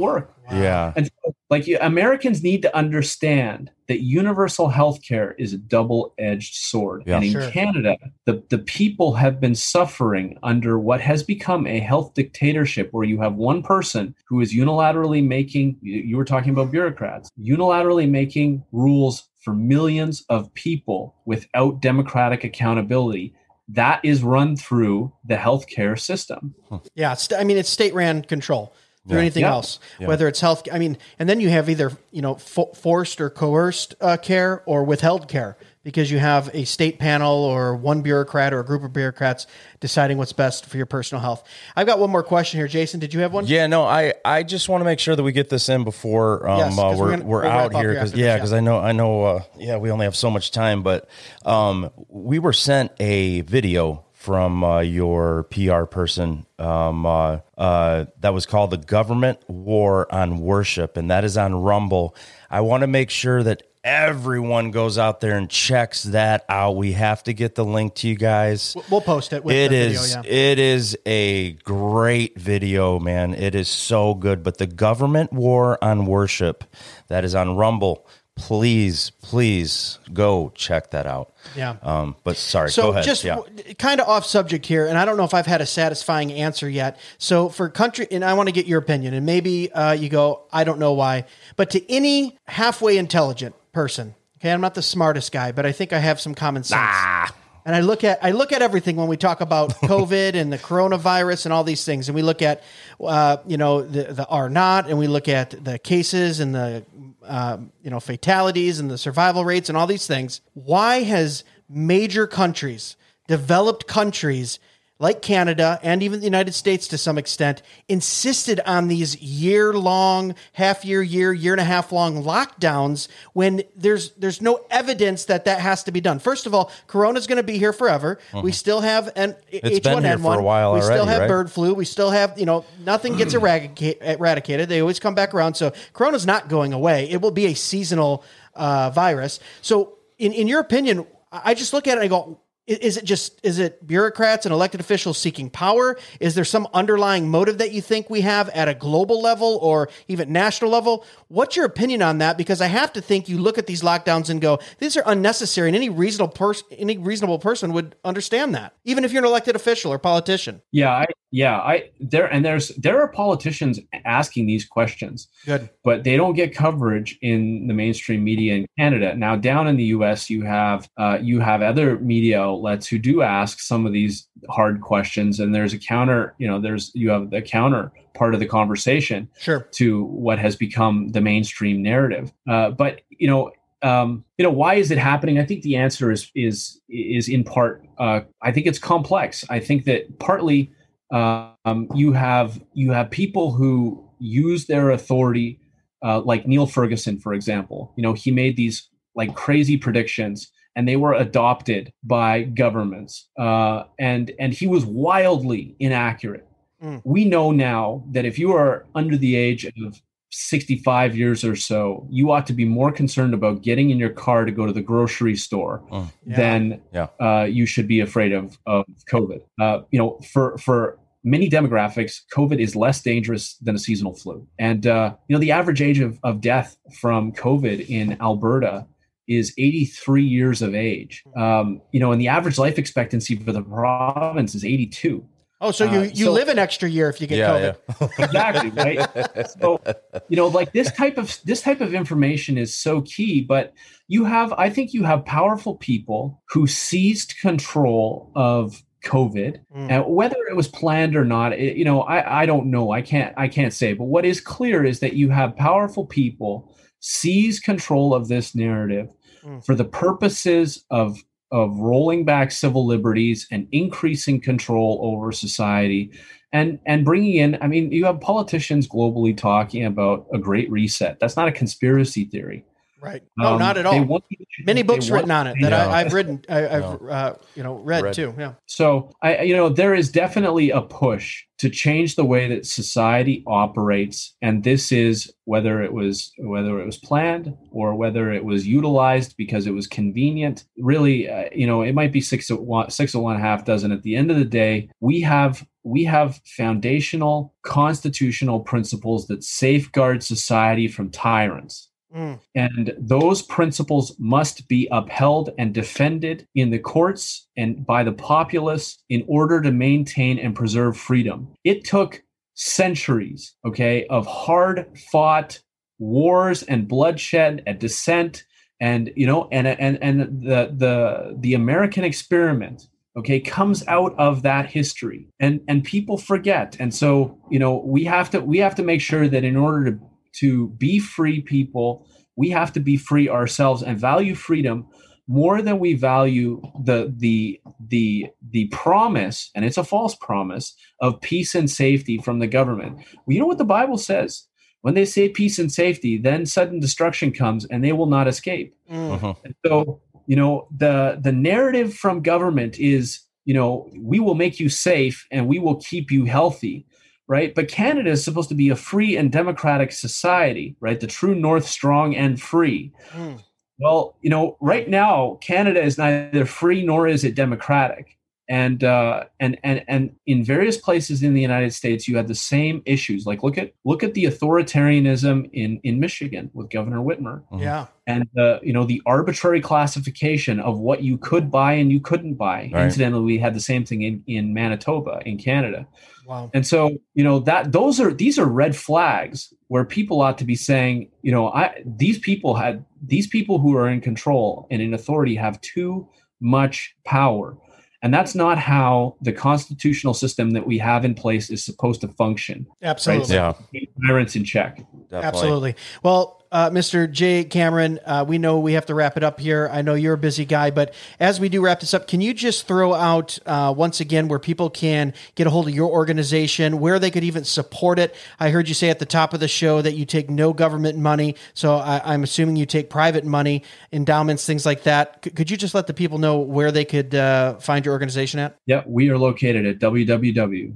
Wow. 0.50 0.62
Yeah. 0.62 0.94
and 0.96 1.06
so, 1.06 1.36
like 1.50 1.68
you, 1.68 1.78
Americans 1.82 2.44
need 2.44 2.62
to 2.62 2.76
understand 2.76 3.72
that 3.88 4.02
universal 4.02 4.68
health 4.68 5.02
care 5.02 5.34
is 5.34 5.54
a 5.54 5.58
double-edged 5.58 6.56
sword. 6.56 7.04
Yeah. 7.06 7.16
And 7.16 7.26
in 7.26 7.32
Sure. 7.32 7.50
Canada, 7.52 7.98
the, 8.26 8.44
the 8.50 8.58
people 8.60 9.14
have 9.16 9.40
been 9.40 9.56
suffering 9.56 10.38
under 10.44 10.78
what 10.78 11.00
has 11.02 11.24
become 11.24 11.66
a 11.66 11.80
health 11.80 12.14
dictatorship 12.14 12.90
where 12.92 13.06
you 13.06 13.22
have 13.22 13.36
one 13.36 13.64
person 13.64 14.14
who 14.28 14.42
is 14.42 14.54
unilaterally 14.54 15.26
making 15.26 15.78
you, 15.82 16.02
you 16.02 16.18
were 16.18 16.26
talking 16.26 16.52
about 16.52 16.72
bureaucrats, 16.72 17.30
unilaterally 17.40 18.10
making 18.10 18.64
rules 18.72 19.30
for 19.42 19.54
millions 19.54 20.26
of 20.28 20.54
people 20.54 21.16
without 21.26 21.82
democratic 21.82 22.44
accountability. 22.44 23.34
That 23.70 24.00
is 24.04 24.24
run 24.24 24.56
through 24.58 25.14
the 25.26 25.36
healthcare 25.36 26.00
system. 26.00 26.56
Yeah, 26.96 27.14
it's, 27.14 27.32
I 27.32 27.44
mean, 27.44 27.58
it's 27.58 27.70
state 27.70 27.94
ran 27.94 28.22
control 28.22 28.74
through 29.08 29.18
Yeah. 29.18 29.22
anything 29.22 29.44
Yeah. 29.44 29.52
else, 29.52 29.80
Yeah. 30.00 30.08
whether 30.08 30.28
it's 30.28 30.40
health. 30.42 30.64
I 30.72 30.80
mean, 30.80 30.98
and 31.20 31.28
then 31.30 31.40
you 31.40 31.50
have 31.50 31.70
either 31.70 31.92
you 32.12 32.22
know 32.22 32.36
fo- 32.36 32.74
forced 32.74 33.22
or 33.22 33.30
coerced 33.30 33.96
uh, 34.02 34.18
care 34.18 34.62
or 34.66 34.84
withheld 34.84 35.28
care 35.28 35.58
because 35.84 36.12
you 36.12 36.20
have 36.20 36.50
a 36.54 36.66
state 36.66 37.00
panel 37.00 37.34
or 37.34 37.74
one 37.74 38.02
bureaucrat 38.02 38.54
or 38.54 38.60
a 38.60 38.66
group 38.66 38.84
of 38.84 38.92
bureaucrats 38.92 39.48
deciding 39.80 40.18
what's 40.18 40.34
best 40.34 40.66
for 40.66 40.76
your 40.76 40.86
personal 40.86 41.22
health. 41.22 41.44
I've 41.78 41.88
got 41.88 41.98
one 42.00 42.10
more 42.10 42.24
question 42.24 42.60
here, 42.60 42.68
Jason. 42.68 43.00
Did 43.00 43.14
you 43.14 43.22
have 43.22 43.32
one? 43.32 43.46
Yeah, 43.48 43.68
no, 43.68 43.84
I, 43.86 44.14
I 44.26 44.44
just 44.44 44.68
want 44.68 44.82
to 44.82 44.86
make 44.86 45.00
sure 45.00 45.16
that 45.16 45.24
we 45.24 45.32
get 45.32 45.50
this 45.50 45.70
in 45.70 45.86
before 45.86 46.46
um, 46.50 46.58
Yes, 46.60 46.78
uh, 46.78 46.82
we're 46.82 46.98
we're 46.98 47.10
gonna- 47.12 47.24
we're, 47.26 47.46
out 47.46 47.74
here 47.74 47.90
because 47.94 48.10
after 48.10 48.18
this, 48.18 48.20
yeah, 48.20 48.26
yeah. 48.26 48.36
because 48.36 48.52
I 48.52 48.60
know 48.60 48.80
I 48.80 48.92
know 48.92 49.24
uh, 49.24 49.42
yeah 49.58 49.78
we 49.78 49.90
only 49.90 50.04
have 50.06 50.16
so 50.16 50.30
much 50.30 50.52
time, 50.52 50.84
but 50.84 51.08
um, 51.46 51.90
we 52.10 52.40
were 52.40 52.54
sent 52.54 52.92
a 53.00 53.42
video 53.42 54.04
from 54.28 54.62
uh, 54.62 54.82
your 54.82 55.44
PR 55.44 55.86
person 55.86 56.46
um, 56.60 57.06
uh, 57.06 57.40
uh, 57.58 58.04
that 58.20 58.34
was 58.34 58.46
called 58.46 58.72
the 58.72 58.78
Government 58.78 59.40
War 59.48 60.14
on 60.14 60.40
Worship, 60.42 60.98
and 60.98 61.10
that 61.12 61.24
is 61.24 61.38
on 61.38 61.56
Rumble. 61.56 62.14
I 62.52 62.60
want 62.60 62.82
to 62.82 62.88
make 62.88 63.10
sure 63.10 63.42
that 63.42 63.64
everyone 63.86 64.72
goes 64.72 64.98
out 64.98 65.22
there 65.22 65.38
and 65.38 65.50
checks 65.50 66.04
that 66.04 66.44
out. 66.50 66.76
We 66.76 66.92
have 66.92 67.24
to 67.24 67.34
get 67.34 67.56
the 67.56 67.64
link 67.64 67.96
to 67.96 68.10
you 68.10 68.16
guys. 68.16 68.76
We'll 68.92 69.00
post 69.00 69.32
it. 69.32 69.46
With 69.46 69.56
It 69.56 69.70
the 69.70 69.78
is. 69.78 70.16
Video, 70.16 70.30
yeah. 70.30 70.38
It 70.52 70.60
is 70.60 70.98
a 71.06 71.52
great 71.64 72.38
video, 72.38 73.00
man. 73.00 73.34
It 73.34 73.56
is 73.56 73.70
so 73.70 74.14
good. 74.14 74.44
But 74.44 74.58
the 74.58 74.68
government 74.68 75.32
war 75.32 75.82
on 75.82 76.06
worship 76.06 76.66
that 77.08 77.24
is 77.24 77.34
on 77.34 77.56
Rumble. 77.56 78.06
Please, 78.38 79.10
please 79.22 80.00
go 80.14 80.52
check 80.56 80.92
that 80.92 81.06
out. 81.06 81.34
Yeah. 81.56 81.78
Um. 81.82 82.16
But 82.24 82.38
sorry. 82.38 82.70
So 82.70 82.84
go 82.84 82.90
ahead. 82.92 83.04
just 83.04 83.24
yeah. 83.24 83.40
kind 83.80 84.00
of 84.00 84.08
off 84.08 84.26
subject 84.26 84.66
here, 84.66 84.86
and 84.86 84.98
I 84.98 85.06
don't 85.06 85.18
know 85.18 85.24
if 85.24 85.34
I've 85.34 85.48
had 85.48 85.60
a 85.60 85.66
satisfying 85.66 86.32
answer 86.32 86.70
yet. 86.70 87.00
So 87.18 87.50
for 87.50 87.68
country, 87.70 88.08
and 88.12 88.24
I 88.24 88.34
want 88.34 88.48
to 88.48 88.54
get 88.54 88.68
your 88.68 88.80
opinion, 88.80 89.14
and 89.14 89.26
maybe 89.26 89.72
uh, 89.72 89.92
you 89.92 90.08
go, 90.08 90.44
I 90.54 90.64
don't 90.64 90.80
know 90.80 90.94
why, 90.94 91.26
but 91.56 91.72
to 91.72 91.92
any 91.92 92.38
halfway 92.46 92.98
intelligent 92.98 93.56
person, 93.74 94.14
okay, 94.40 94.52
I'm 94.52 94.62
not 94.62 94.76
the 94.76 94.84
smartest 94.84 95.32
guy, 95.32 95.52
but 95.52 95.66
I 95.66 95.72
think 95.72 95.92
I 95.92 96.00
have 96.00 96.22
some 96.22 96.36
common 96.36 96.64
sense. 96.64 97.32
And 97.68 97.76
I 97.76 97.82
look 97.82 98.06
at 98.06 98.24
I 98.24 98.32
look 98.32 98.54
at 98.54 98.62
everything 98.62 98.96
when 98.96 99.10
we 99.10 99.18
talk 99.18 99.42
about 99.42 99.72
COVID 99.82 100.36
and 100.36 100.54
the 100.54 100.58
coronavirus 100.58 101.48
and 101.48 101.54
all 101.54 101.66
these 101.66 101.84
things, 101.84 102.08
and 102.08 102.16
we 102.16 102.22
look 102.22 102.42
at 102.42 102.64
uh, 103.02 103.38
you 103.46 103.58
know 103.58 103.82
the 103.82 104.14
the 104.14 104.26
R 104.26 104.50
naught, 104.50 104.88
and 104.88 104.98
we 104.98 105.08
look 105.08 105.28
at 105.28 105.66
the 105.66 105.78
cases 105.78 106.40
and 106.40 106.56
the 106.56 106.86
um, 107.24 107.74
you 107.84 107.90
know 107.92 108.00
fatalities 108.00 108.80
and 108.80 108.90
the 108.90 108.98
survival 108.98 109.44
rates 109.44 109.68
and 109.68 109.78
all 109.78 109.86
these 109.86 110.08
things. 110.08 110.40
Why 110.54 111.04
has 111.04 111.44
major 111.68 112.26
countries, 112.26 112.96
developed 113.28 113.86
countries 113.86 114.60
like 115.00 115.22
Canada 115.22 115.80
and 115.84 116.02
even 116.02 116.20
the 116.20 116.26
United 116.26 116.54
States 116.54 116.88
to 116.90 116.98
some 116.98 117.18
extent, 117.18 117.62
insisted 117.88 118.60
on 118.66 118.88
these 118.88 119.22
year 119.22 119.74
long, 119.74 120.34
half 120.54 120.84
year, 120.84 121.02
year, 121.02 121.32
year 121.32 121.54
and 121.54 121.62
a 121.62 121.64
half 121.64 121.92
long 121.92 122.24
lockdowns 122.24 123.08
when 123.34 123.62
there's 123.76 124.12
there's 124.14 124.42
no 124.42 124.66
evidence 124.72 125.26
that 125.26 125.46
that 125.46 125.60
has 125.60 125.84
to 125.84 125.92
be 125.92 126.02
done. 126.02 126.20
First 126.20 126.46
of 126.48 126.54
all, 126.54 126.72
Corona's 126.88 127.28
going 127.28 127.38
to 127.38 127.44
be 127.44 127.58
here 127.58 127.74
forever. 127.74 128.20
We 128.42 128.52
still 128.52 128.82
have 128.82 129.12
an 129.16 129.28
Mm-hmm. 129.28 129.68
It's 129.68 129.80
been 129.80 130.00
H1N1. 130.00 130.06
here 130.06 130.18
for 130.18 130.40
a 130.40 130.44
while 130.44 130.74
we 130.74 130.82
still 130.82 131.06
have 131.06 131.22
right? 131.22 131.28
bird 131.28 131.52
flu. 131.52 131.74
We 131.74 131.86
still 131.86 132.12
have 132.12 132.38
you 132.38 132.46
know 132.46 132.66
nothing 132.84 133.18
gets 133.18 133.34
eradicate, 133.40 134.02
eradicated. 134.02 134.70
They 134.70 134.82
always 134.82 135.00
come 135.00 135.16
back 135.16 135.34
around. 135.34 135.56
So 135.56 135.74
Corona's 135.94 136.26
not 136.26 136.50
going 136.50 136.74
away. 136.74 137.10
It 137.10 137.22
will 137.22 137.32
be 137.32 137.48
a 137.48 137.54
seasonal 137.54 138.24
uh, 138.56 138.90
virus. 138.90 139.40
So 139.62 139.98
in 140.18 140.34
in 140.34 140.48
your 140.48 140.60
opinion, 140.60 141.06
I 141.32 141.42
I 141.52 141.54
just 141.54 141.74
look 141.74 141.88
at 141.88 141.98
it 141.98 142.02
and 142.02 142.06
I 142.06 142.08
go. 142.08 142.40
Is 142.68 142.98
it 142.98 143.06
just 143.06 143.40
is 143.44 143.60
it 143.60 143.88
bureaucrats 143.88 144.46
and 144.46 144.52
elected 144.52 144.82
officials 144.82 145.18
seeking 145.18 145.50
power? 145.50 145.98
Is 146.20 146.36
there 146.36 146.44
some 146.44 146.68
underlying 146.74 147.30
motive 147.30 147.60
that 147.60 147.72
you 147.72 147.82
think 147.82 148.10
we 148.10 148.22
have 148.22 148.50
at 148.50 148.68
a 148.68 148.74
global 148.74 149.22
level 149.22 149.58
or 149.62 149.88
even 150.10 150.34
national 150.34 150.70
level? 150.70 151.06
What's 151.30 151.56
your 151.56 151.66
opinion 151.66 152.02
on 152.02 152.20
that? 152.20 152.38
Because 152.38 152.62
I 152.62 152.68
have 152.68 152.94
to 152.94 153.02
think 153.02 153.28
you 153.28 153.38
look 153.38 153.58
at 153.58 153.68
these 153.68 153.82
lockdowns 153.82 154.30
and 154.30 154.40
go, 154.40 154.60
these 154.80 154.96
are 154.96 155.04
unnecessary, 155.06 155.68
and 155.68 155.76
any 155.76 155.90
reasonable 155.90 156.34
person, 156.34 156.68
any 156.72 156.98
reasonable 156.98 157.40
person 157.40 157.74
would 157.74 157.96
understand 158.06 158.56
that, 158.56 158.74
even 158.86 159.04
if 159.04 159.12
you're 159.12 159.24
an 159.24 159.28
elected 159.28 159.56
official 159.56 159.92
or 159.92 160.00
politician. 160.00 160.62
Yeah, 160.72 160.92
I 160.92 161.06
yeah, 161.32 161.58
I 161.58 161.90
there 162.00 162.32
and 162.32 162.46
there's 162.46 162.70
there 162.70 163.02
are 163.02 163.10
politicians 163.10 163.80
asking 164.06 164.48
these 164.48 164.66
questions. 164.66 165.28
Good. 165.46 165.70
but 165.84 166.04
they 166.04 166.16
don't 166.16 166.34
get 166.34 166.56
coverage 166.56 167.18
in 167.22 167.68
the 167.68 167.74
mainstream 167.74 168.24
media 168.24 168.56
in 168.56 168.66
Canada. 168.80 169.16
Now, 169.16 169.36
down 169.36 169.68
in 169.68 169.76
the 169.76 169.84
U.S., 169.86 170.30
you 170.30 170.44
have 170.44 170.90
uh, 170.98 171.20
you 171.22 171.42
have 171.42 171.62
other 171.62 172.00
media 172.00 172.42
outlets 172.42 172.88
who 172.88 172.98
do 172.98 173.22
ask 173.22 173.60
some 173.60 173.86
of 173.86 173.92
these 173.92 174.28
hard 174.50 174.80
questions, 174.82 175.40
and 175.42 175.54
there's 175.54 175.74
a 175.74 175.80
counter. 175.80 176.34
You 176.38 176.48
know, 176.48 176.62
there's 176.62 176.92
you 176.96 177.10
have 177.10 177.30
the 177.30 177.42
counter 177.42 177.92
part 178.18 178.34
of 178.34 178.40
the 178.40 178.46
conversation 178.48 179.30
Sure. 179.40 179.68
to 179.72 180.04
what 180.06 180.40
has 180.40 180.56
become 180.56 181.10
the 181.10 181.22
mainstream 181.22 181.82
narrative. 181.82 182.34
Uh, 182.50 182.72
but 182.72 183.02
you 183.10 183.28
know, 183.28 183.52
um, 183.84 184.24
you 184.38 184.44
know, 184.44 184.52
why 184.52 184.74
is 184.76 184.90
it 184.92 184.98
happening? 184.98 185.38
I 185.40 185.46
think 185.46 185.62
the 185.62 185.76
answer 185.76 186.12
is 186.12 186.32
is 186.36 186.82
is 186.90 187.30
in 187.30 187.44
part. 187.44 187.84
Uh, 188.00 188.22
I 188.42 188.52
think 188.52 188.66
it's 188.66 188.80
complex. 188.80 189.46
I 189.50 189.60
think 189.60 189.86
that 189.86 190.20
partly 190.20 190.72
um, 191.12 191.88
you 191.94 192.14
have 192.14 192.60
you 192.74 192.92
have 192.92 193.10
people 193.12 193.52
who 193.52 194.04
use 194.20 194.66
their 194.66 194.90
authority, 194.90 195.60
uh, 196.04 196.22
like 196.22 196.48
Neil 196.48 196.66
Ferguson, 196.66 197.20
for 197.20 197.34
example. 197.34 197.94
You 197.96 198.04
know, 198.04 198.14
he 198.14 198.32
made 198.32 198.58
these 198.58 198.90
like 199.16 199.36
crazy 199.36 199.78
predictions, 199.78 200.52
and 200.76 200.88
they 200.88 200.96
were 200.96 201.14
adopted 201.14 201.94
by 202.04 202.44
governments, 202.44 203.30
uh, 203.40 203.84
and 204.00 204.32
and 204.40 204.54
he 204.54 204.68
was 204.68 204.86
wildly 204.86 205.76
inaccurate. 205.80 206.47
Mm. 206.84 207.02
We 207.06 207.26
know 207.26 207.52
now 207.52 208.04
that 208.12 208.26
if 208.26 208.38
you 208.40 208.52
are 208.54 208.86
under 208.96 209.18
the 209.18 209.36
age 209.36 209.66
of 209.66 210.02
65 210.30 211.16
years 211.18 211.44
or 211.44 211.56
so, 211.56 212.06
you 212.10 212.32
ought 212.32 212.46
to 212.48 212.54
be 212.54 212.66
more 212.66 212.92
concerned 212.92 213.34
about 213.34 213.62
getting 213.62 213.90
in 213.90 213.98
your 213.98 214.10
car 214.10 214.46
to 214.46 214.52
go 214.52 214.66
to 214.66 214.74
the 214.74 214.82
grocery 214.82 215.36
store 215.36 215.84
Mm. 215.92 216.12
Yeah. 216.26 216.36
than 216.38 216.82
Yeah. 216.94 217.08
uh, 217.20 217.44
you 217.46 217.66
should 217.66 217.88
be 217.88 218.00
afraid 218.02 218.32
of 218.34 218.58
of 218.66 218.86
COVID. 219.12 219.42
Uh, 219.60 219.82
you 219.92 219.98
know, 220.00 220.20
for 220.34 220.58
for 220.58 221.00
many 221.24 221.50
demographics, 221.50 222.22
COVID 222.34 222.60
is 222.60 222.76
less 222.76 223.02
dangerous 223.02 223.56
than 223.56 223.76
a 223.76 223.80
seasonal 223.80 224.14
flu. 224.16 224.48
And, 224.60 224.86
uh, 224.88 225.16
you 225.28 225.34
know, 225.36 225.40
the 225.42 225.52
average 225.52 225.82
age 225.82 226.00
of, 226.00 226.20
of 226.24 226.40
death 226.40 226.78
from 227.02 227.34
COVID 227.34 227.90
in 227.90 228.18
Alberta 228.22 228.86
is 229.28 229.54
83 229.58 230.24
years 230.24 230.62
of 230.62 230.74
age. 230.74 231.24
Um, 231.36 231.82
you 231.92 232.00
know, 232.00 232.14
and 232.14 232.22
the 232.22 232.30
average 232.30 232.58
life 232.58 232.80
expectancy 232.80 233.36
for 233.36 233.52
the 233.52 233.62
province 233.62 234.56
is 234.56 234.64
82. 234.64 235.26
Oh, 235.60 235.72
so 235.72 235.86
you 235.86 236.00
Uh, 236.00 236.04
you 236.04 236.26
so- 236.26 236.34
live 236.34 236.50
an 236.50 236.60
extra 236.60 236.88
year 236.90 237.10
if 237.10 237.20
you 237.20 237.26
get 237.28 237.40
Yeah, 237.40 237.50
COVID. 237.50 237.76
yeah. 238.02 238.08
exactly 238.26 238.70
right 238.72 239.50
so 239.60 239.82
you 240.30 240.38
know 240.38 240.48
like 240.48 240.72
this 240.74 240.92
type 240.92 241.18
of 241.18 241.36
this 241.46 241.62
type 241.62 241.82
of 241.82 241.94
information 241.96 242.58
is 242.58 242.76
so 242.76 243.02
key 243.02 243.42
but 243.42 243.74
you 244.08 244.24
have 244.26 244.54
i 244.54 244.70
think 244.70 244.94
you 244.94 245.04
have 245.04 245.26
powerful 245.26 245.76
people 245.76 246.42
who 246.52 246.68
seized 246.68 247.36
control 247.42 248.32
of 248.36 248.84
covid 249.04 249.60
Mm. 249.76 249.90
and 249.92 250.06
whether 250.08 250.36
it 250.50 250.56
was 250.56 250.68
planned 250.68 251.16
or 251.16 251.24
not 251.26 251.54
it, 251.54 251.76
you 251.78 251.86
know 251.86 252.02
i 252.02 252.42
i 252.44 252.46
don't 252.46 252.68
know 252.68 252.92
i 252.92 253.02
can't 253.02 253.34
i 253.38 253.48
can't 253.48 253.74
say 253.74 253.94
but 253.94 254.06
what 254.06 254.26
is 254.26 254.40
clear 254.42 254.84
is 254.86 255.00
that 255.00 255.14
you 255.14 255.30
have 255.30 255.56
powerful 255.56 256.06
people 256.06 256.72
seize 257.00 257.60
control 257.60 258.14
of 258.14 258.28
this 258.28 258.54
narrative 258.54 259.10
Mm. 259.46 259.64
for 259.66 259.76
the 259.76 259.86
purposes 259.86 260.84
of 260.90 261.18
of 261.52 261.78
rolling 261.78 262.26
back 262.26 262.52
civil 262.52 262.86
liberties 262.86 263.48
and 263.52 263.68
increasing 263.72 264.40
control 264.42 265.00
over 265.02 265.32
society 265.32 266.12
and 266.52 266.80
and 266.86 267.06
bringing 267.06 267.36
in 267.36 267.58
i 267.62 267.68
mean 267.68 267.92
you 267.92 268.06
have 268.06 268.20
politicians 268.22 268.88
globally 268.88 269.36
talking 269.36 269.86
about 269.86 270.28
a 270.34 270.38
great 270.38 270.70
reset. 270.72 271.20
That's 271.20 271.36
not 271.38 271.48
a 271.48 271.52
conspiracy 271.52 272.26
theory 272.26 272.66
Right. 273.00 273.22
No, 273.38 273.54
Um, 273.54 273.60
not 273.60 273.78
at 273.78 273.86
all. 273.86 274.04
want 274.06 274.24
Many 274.66 274.82
books 274.82 275.10
written 275.10 275.30
on 275.30 275.46
it 275.46 275.56
that 275.62 275.72
Yeah. 275.72 275.88
I, 275.88 276.02
I've 276.02 276.14
written, 276.14 276.44
I, 276.50 276.68
I've 276.68 277.02
uh, 277.04 277.34
you 277.56 277.62
know 277.62 277.76
read, 277.76 278.04
Read. 278.04 278.14
too. 278.14 278.34
Yeah. 278.38 278.54
So 278.66 279.12
I, 279.22 279.42
you 279.42 279.56
know, 279.56 279.70
there 279.70 279.94
is 279.94 280.12
definitely 280.12 280.72
a 280.72 280.82
push 280.82 281.44
to 281.60 281.70
change 281.70 282.16
the 282.16 282.26
way 282.26 282.48
that 282.48 282.66
society 282.66 283.44
operates, 283.46 284.36
and 284.42 284.64
this 284.64 284.92
is 284.92 285.32
whether 285.46 285.82
it 285.84 285.94
was 285.94 286.32
whether 286.40 286.80
it 286.80 286.86
was 286.86 286.98
planned 286.98 287.56
or 287.72 287.94
whether 287.96 288.32
it 288.34 288.44
was 288.44 288.66
utilized 288.66 289.36
because 289.38 289.68
it 289.68 289.74
was 289.74 289.86
convenient. 289.86 290.66
Really, 290.78 291.30
uh, 291.30 291.46
you 291.54 291.68
know, 291.68 291.84
it 291.84 291.94
might 291.94 292.12
be 292.12 292.22
six 292.22 292.50
of 292.50 292.60
one, 292.60 292.90
six 292.90 293.14
of 293.14 293.22
one, 293.22 293.40
half 293.40 293.64
dozen. 293.64 293.92
At 293.92 294.02
the 294.02 294.16
end 294.16 294.32
of 294.32 294.38
the 294.38 294.46
day, 294.46 294.90
we 295.02 295.22
have 295.22 295.66
we 295.84 296.04
have 296.06 296.42
foundational 296.46 297.54
constitutional 297.64 298.60
principles 298.60 299.28
that 299.28 299.44
safeguard 299.44 300.24
society 300.24 300.88
from 300.88 301.12
tyrants. 301.12 301.90
Mm. 302.16 302.40
And 302.56 302.94
those 302.98 303.42
principles 303.42 304.16
must 304.18 304.68
be 304.68 304.88
upheld 304.92 305.52
and 305.58 305.74
defended 305.74 306.48
in 306.56 306.70
the 306.70 306.80
courts 306.80 307.48
and 307.58 307.86
by 307.86 308.04
the 308.04 308.14
populace 308.14 309.04
in 309.10 309.26
order 309.28 309.62
to 309.62 309.72
maintain 309.72 310.40
and 310.40 310.56
preserve 310.56 310.98
freedom. 310.98 311.54
It 311.64 311.84
took 311.84 312.24
centuries, 312.54 313.56
okay, 313.66 314.06
of 314.08 314.26
hard 314.26 314.98
fought 315.12 315.60
wars 316.00 316.64
and 316.64 316.88
bloodshed 316.88 317.64
and 317.66 317.80
dissent 317.80 318.44
and 318.80 319.12
you 319.16 319.26
know 319.26 319.48
and 319.52 319.68
and 319.68 319.98
and 320.02 320.42
the 320.42 320.72
the 320.76 321.36
the 321.40 321.54
American 321.56 322.04
experiment 322.04 322.88
okay 323.18 323.40
comes 323.40 323.86
out 323.88 324.14
of 324.20 324.44
that 324.44 324.68
history 324.68 325.28
and 325.40 325.60
and 325.68 325.84
people 325.84 326.18
forget 326.18 326.78
and 326.80 326.94
so 326.94 327.38
you 327.50 327.58
know 327.58 327.82
we 327.86 328.04
have 328.04 328.30
to 328.30 328.40
we 328.40 328.60
have 328.60 328.76
to 328.76 328.84
make 328.84 329.02
sure 329.02 329.28
that 329.28 329.44
in 329.44 329.56
order 329.56 329.92
to 329.92 330.00
to 330.40 330.70
be 330.70 331.00
free 331.00 331.42
people 331.42 332.08
we 332.38 332.50
have 332.52 332.72
to 332.72 332.80
be 332.80 332.96
free 332.96 333.28
ourselves 333.28 333.84
and 333.84 334.00
value 334.00 334.36
freedom 334.36 334.88
more 335.28 335.62
than 335.62 335.80
we 335.80 335.94
value 335.94 336.62
the 336.86 337.14
the 337.18 337.60
the 337.88 338.28
the 338.52 338.68
promise 338.68 339.52
and 339.54 339.66
it's 339.66 339.78
a 339.78 339.84
false 339.84 340.16
promise 340.16 340.74
of 341.02 341.20
peace 341.20 341.54
and 341.54 341.70
safety 341.70 342.18
from 342.18 342.40
the 342.40 342.48
government. 342.48 342.96
Well, 342.98 343.34
you 343.34 343.40
know 343.40 343.48
what 343.48 343.58
the 343.58 343.66
bible 343.66 343.98
says? 343.98 344.48
When 344.82 344.94
they 344.94 345.04
say 345.04 345.28
peace 345.28 345.60
and 345.60 345.72
safety 345.72 346.18
then 346.18 346.46
sudden 346.46 346.80
destruction 346.80 347.34
comes 347.34 347.66
and 347.66 347.84
they 347.84 347.92
will 347.92 348.06
not 348.06 348.28
escape. 348.28 348.74
Mm. 348.90 349.36
And 349.44 349.56
so, 349.66 350.02
you 350.28 350.38
know, 350.38 350.70
the 350.76 351.20
the 351.22 351.34
narrative 351.34 351.94
from 351.94 352.22
government 352.22 352.80
is, 352.80 353.20
you 353.44 353.54
know, 353.54 353.90
we 354.00 354.22
will 354.22 354.36
make 354.36 354.62
you 354.62 354.70
safe 354.70 355.28
and 355.30 355.48
we 355.48 355.60
will 355.60 355.76
keep 355.76 356.10
you 356.10 356.24
healthy, 356.24 356.86
right? 357.28 357.54
But 357.54 357.68
Canada 357.68 358.10
is 358.10 358.24
supposed 358.24 358.50
to 358.50 358.56
be 358.56 358.70
a 358.70 358.76
free 358.76 359.18
and 359.18 359.32
democratic 359.32 359.92
society, 359.92 360.76
right? 360.80 361.00
The 361.00 361.08
true 361.08 361.36
north 361.36 361.68
strong 361.68 362.16
and 362.16 362.42
free. 362.42 362.92
Mm. 363.12 363.44
Well, 363.80 364.16
you 364.22 364.30
know, 364.30 364.58
right 364.60 364.90
now 364.90 365.38
Canada 365.42 365.82
is 365.82 365.98
neither 365.98 366.46
free 366.46 366.84
nor 366.84 367.08
is 367.08 367.24
it 367.24 367.36
democratic. 367.36 368.17
And 368.50 368.82
uh, 368.84 369.26
and 369.42 369.58
and 369.64 369.84
and 369.90 370.16
in 370.26 370.44
various 370.44 370.78
places 370.78 371.22
in 371.22 371.34
the 371.34 371.42
United 371.42 371.74
States, 371.74 372.08
you 372.08 372.16
had 372.16 372.30
the 372.30 372.36
same 372.36 372.82
issues. 372.86 373.26
Like 373.26 373.44
look 373.44 373.58
at 373.58 373.74
look 373.84 374.04
at 374.04 374.14
the 374.14 374.24
authoritarianism 374.24 375.50
in 375.54 375.80
in 375.84 376.00
Michigan 376.00 376.50
with 376.54 376.70
Governor 376.70 377.00
Whitmer 377.00 377.42
Mhm. 377.52 377.62
Yeah. 377.62 377.86
and 378.06 378.28
uh, 378.40 378.60
you 378.64 378.74
know 378.74 378.86
the 378.86 379.02
arbitrary 379.06 379.60
classification 379.62 380.60
of 380.60 380.80
what 380.80 381.04
you 381.04 381.18
could 381.18 381.52
buy 381.52 381.74
and 381.74 381.92
you 381.92 382.00
couldn't 382.00 382.36
buy. 382.36 382.70
Right. 382.74 382.86
Incidentally, 382.86 383.24
we 383.26 383.38
had 383.38 383.54
the 383.54 383.60
same 383.60 383.84
thing 383.86 384.02
in 384.04 384.24
in 384.28 384.54
Manitoba 384.54 385.20
in 385.26 385.38
Canada, 385.38 385.86
Wow. 386.26 386.50
and 386.54 386.66
so 386.66 386.98
you 387.16 387.24
know 387.24 387.40
that 387.40 387.72
those 387.72 388.00
are 388.00 388.14
these 388.14 388.40
are 388.40 388.46
red 388.46 388.76
flags 388.76 389.54
where 389.68 389.84
people 389.84 390.22
ought 390.22 390.38
to 390.38 390.46
be 390.46 390.56
saying, 390.56 391.10
you 391.22 391.32
know, 391.32 391.50
I 391.50 391.84
these 391.86 392.20
people 392.20 392.56
had 392.56 392.86
these 393.06 393.28
people 393.28 393.60
who 393.60 393.76
are 393.76 393.90
in 393.90 394.00
control 394.02 394.68
and 394.72 394.82
in 394.82 394.94
authority 394.94 395.36
have 395.36 395.60
too 395.62 396.08
much 396.40 396.96
power. 397.04 397.58
And 398.04 398.14
that's 398.14 398.36
not 398.36 398.60
how 398.60 399.16
the 399.22 399.34
constitutional 399.34 400.14
system 400.14 400.52
that 400.52 400.68
we 400.68 400.78
have 400.78 401.04
in 401.04 401.16
place 401.16 401.50
is 401.50 401.66
supposed 401.66 402.02
to 402.02 402.08
function. 402.10 402.68
Absolutely. 402.84 403.36
Yeah, 403.36 403.54
Keep 403.72 403.92
Tyrants 404.06 404.36
in 404.36 404.44
check. 404.44 404.78
definitely. 405.10 405.28
Absolutely. 405.28 405.76
Well, 406.04 406.37
uh, 406.52 406.70
Mr. 406.70 407.12
Jay 407.12 407.44
Cameron, 407.44 408.00
uh, 408.06 408.24
we 408.28 408.38
know 408.38 408.60
we 408.60 408.74
have 408.74 408.86
to 408.88 408.96
wrap 408.96 409.18
it 409.18 409.24
up 409.24 409.40
here. 409.40 409.70
I 409.72 409.82
know 409.82 409.94
you're 409.94 410.14
a 410.14 410.18
busy 410.18 410.46
guy, 410.46 410.72
but 410.72 410.94
as 411.20 411.40
we 411.40 411.50
do 411.50 411.62
wrap 411.64 411.80
this 411.80 411.94
up, 411.94 412.08
can 412.08 412.22
you 412.22 412.34
just 412.34 412.68
throw 412.68 412.94
out 412.94 413.38
uh, 413.46 413.74
once 413.76 414.00
again 414.00 414.28
where 414.28 414.40
people 414.40 414.70
can 414.70 415.14
get 415.36 415.48
a 415.48 415.50
hold 415.50 415.68
of 415.68 415.76
your 415.76 415.90
organization, 415.90 416.80
where 416.80 417.00
they 417.00 417.12
could 417.12 417.24
even 417.24 417.44
support 417.44 418.00
it? 418.00 418.16
I 418.40 418.50
heard 418.50 418.68
you 418.68 418.74
say 418.74 418.90
at 418.90 419.00
the 419.00 419.06
top 419.06 419.34
of 419.34 419.40
the 419.40 419.48
show 419.48 419.82
that 419.82 419.96
you 419.96 420.06
take 420.06 420.30
no 420.30 420.54
government 420.54 420.98
money, 420.98 421.36
so 421.54 421.76
I, 421.76 422.02
I'm 422.14 422.24
assuming 422.24 422.56
you 422.56 422.66
take 422.66 422.90
private 422.90 423.26
money, 423.26 423.64
endowments, 423.92 424.46
things 424.46 424.66
like 424.66 424.84
that. 424.84 425.20
C- 425.24 425.32
could 425.32 425.52
you 425.52 425.58
just 425.58 425.74
let 425.76 425.88
the 425.88 425.94
people 425.94 426.18
know 426.18 426.40
where 426.40 426.72
they 426.72 426.86
could 426.86 427.14
uh, 427.14 427.56
find 427.56 427.86
your 427.86 427.94
organization 427.94 428.40
at? 428.40 428.58
Yeah, 428.66 428.84
we 428.86 429.10
are 429.10 429.18
located 429.18 429.66
at 429.66 429.80
www.jccf.ca. 429.80 430.74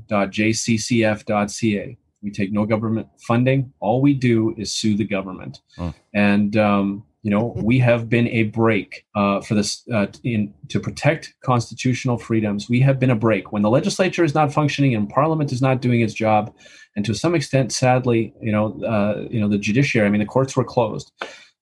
We 2.22 2.32
take 2.32 2.51
no 2.51 2.65
government 2.65 3.07
funding. 3.28 3.74
All 3.80 4.01
we 4.01 4.13
do 4.13 4.53
is 4.57 4.74
sue 4.74 4.95
the 4.95 5.05
government, 5.05 5.59
Hmm. 5.78 5.89
and 6.13 6.55
um, 6.57 7.03
you 7.24 7.32
know 7.32 7.53
we 7.63 7.80
have 7.80 8.09
been 8.09 8.28
a 8.28 8.43
brake 8.43 9.05
uh, 9.15 9.41
for 9.41 9.55
this 9.55 9.84
uh, 9.93 10.07
in 10.24 10.53
to 10.69 10.80
protect 10.80 11.34
constitutional 11.43 12.17
freedoms. 12.17 12.69
We 12.69 12.80
have 12.82 12.99
been 12.99 13.09
a 13.09 13.15
brake 13.15 13.51
when 13.51 13.61
the 13.61 13.69
legislature 13.69 14.24
is 14.24 14.34
not 14.36 14.53
functioning 14.53 14.95
and 14.95 15.09
Parliament 15.09 15.51
is 15.51 15.61
not 15.61 15.82
doing 15.82 16.01
its 16.01 16.13
job, 16.13 16.53
and 16.95 17.05
to 17.05 17.13
some 17.13 17.36
extent, 17.36 17.72
sadly, 17.72 18.34
you 18.41 18.51
know, 18.51 18.82
uh, 18.84 19.28
you 19.30 19.39
know, 19.39 19.47
the 19.47 19.57
judiciary. 19.57 20.07
I 20.07 20.09
mean, 20.11 20.19
the 20.19 20.26
courts 20.26 20.55
were 20.55 20.63
closed 20.65 21.11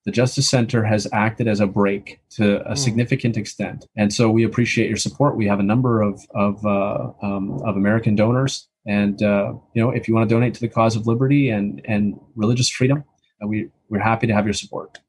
the 0.05 0.11
Justice 0.11 0.49
Center 0.49 0.85
has 0.85 1.07
acted 1.11 1.45
as 1.47 1.59
a 1.59 1.67
brake 1.67 2.21
to 2.31 2.61
a 2.61 2.71
Mm. 2.71 2.77
significant 2.77 3.35
extent, 3.35 3.85
and 3.97 4.13
so 4.13 4.29
we 4.31 4.45
appreciate 4.45 4.87
your 4.87 4.97
support. 4.97 5.35
We 5.35 5.45
have 5.47 5.59
a 5.59 5.63
number 5.63 6.01
of 6.01 6.21
of 6.33 6.65
uh, 6.65 7.11
um, 7.21 7.59
of 7.65 7.75
American 7.75 8.15
donors, 8.15 8.68
and 8.85 9.21
uh, 9.21 9.53
you 9.73 9.81
know, 9.81 9.91
if 9.91 10.07
you 10.07 10.13
want 10.13 10.27
to 10.29 10.33
donate 10.35 10.53
to 10.55 10.59
the 10.61 10.67
cause 10.69 10.95
of 10.95 11.07
liberty 11.07 11.49
and 11.49 11.81
and 11.85 12.19
religious 12.35 12.69
freedom, 12.69 13.03
uh, 13.43 13.47
we 13.47 13.69
we're 13.89 13.99
happy 13.99 14.27
to 14.27 14.33
have 14.33 14.45
your 14.45 14.53
support. 14.53 14.99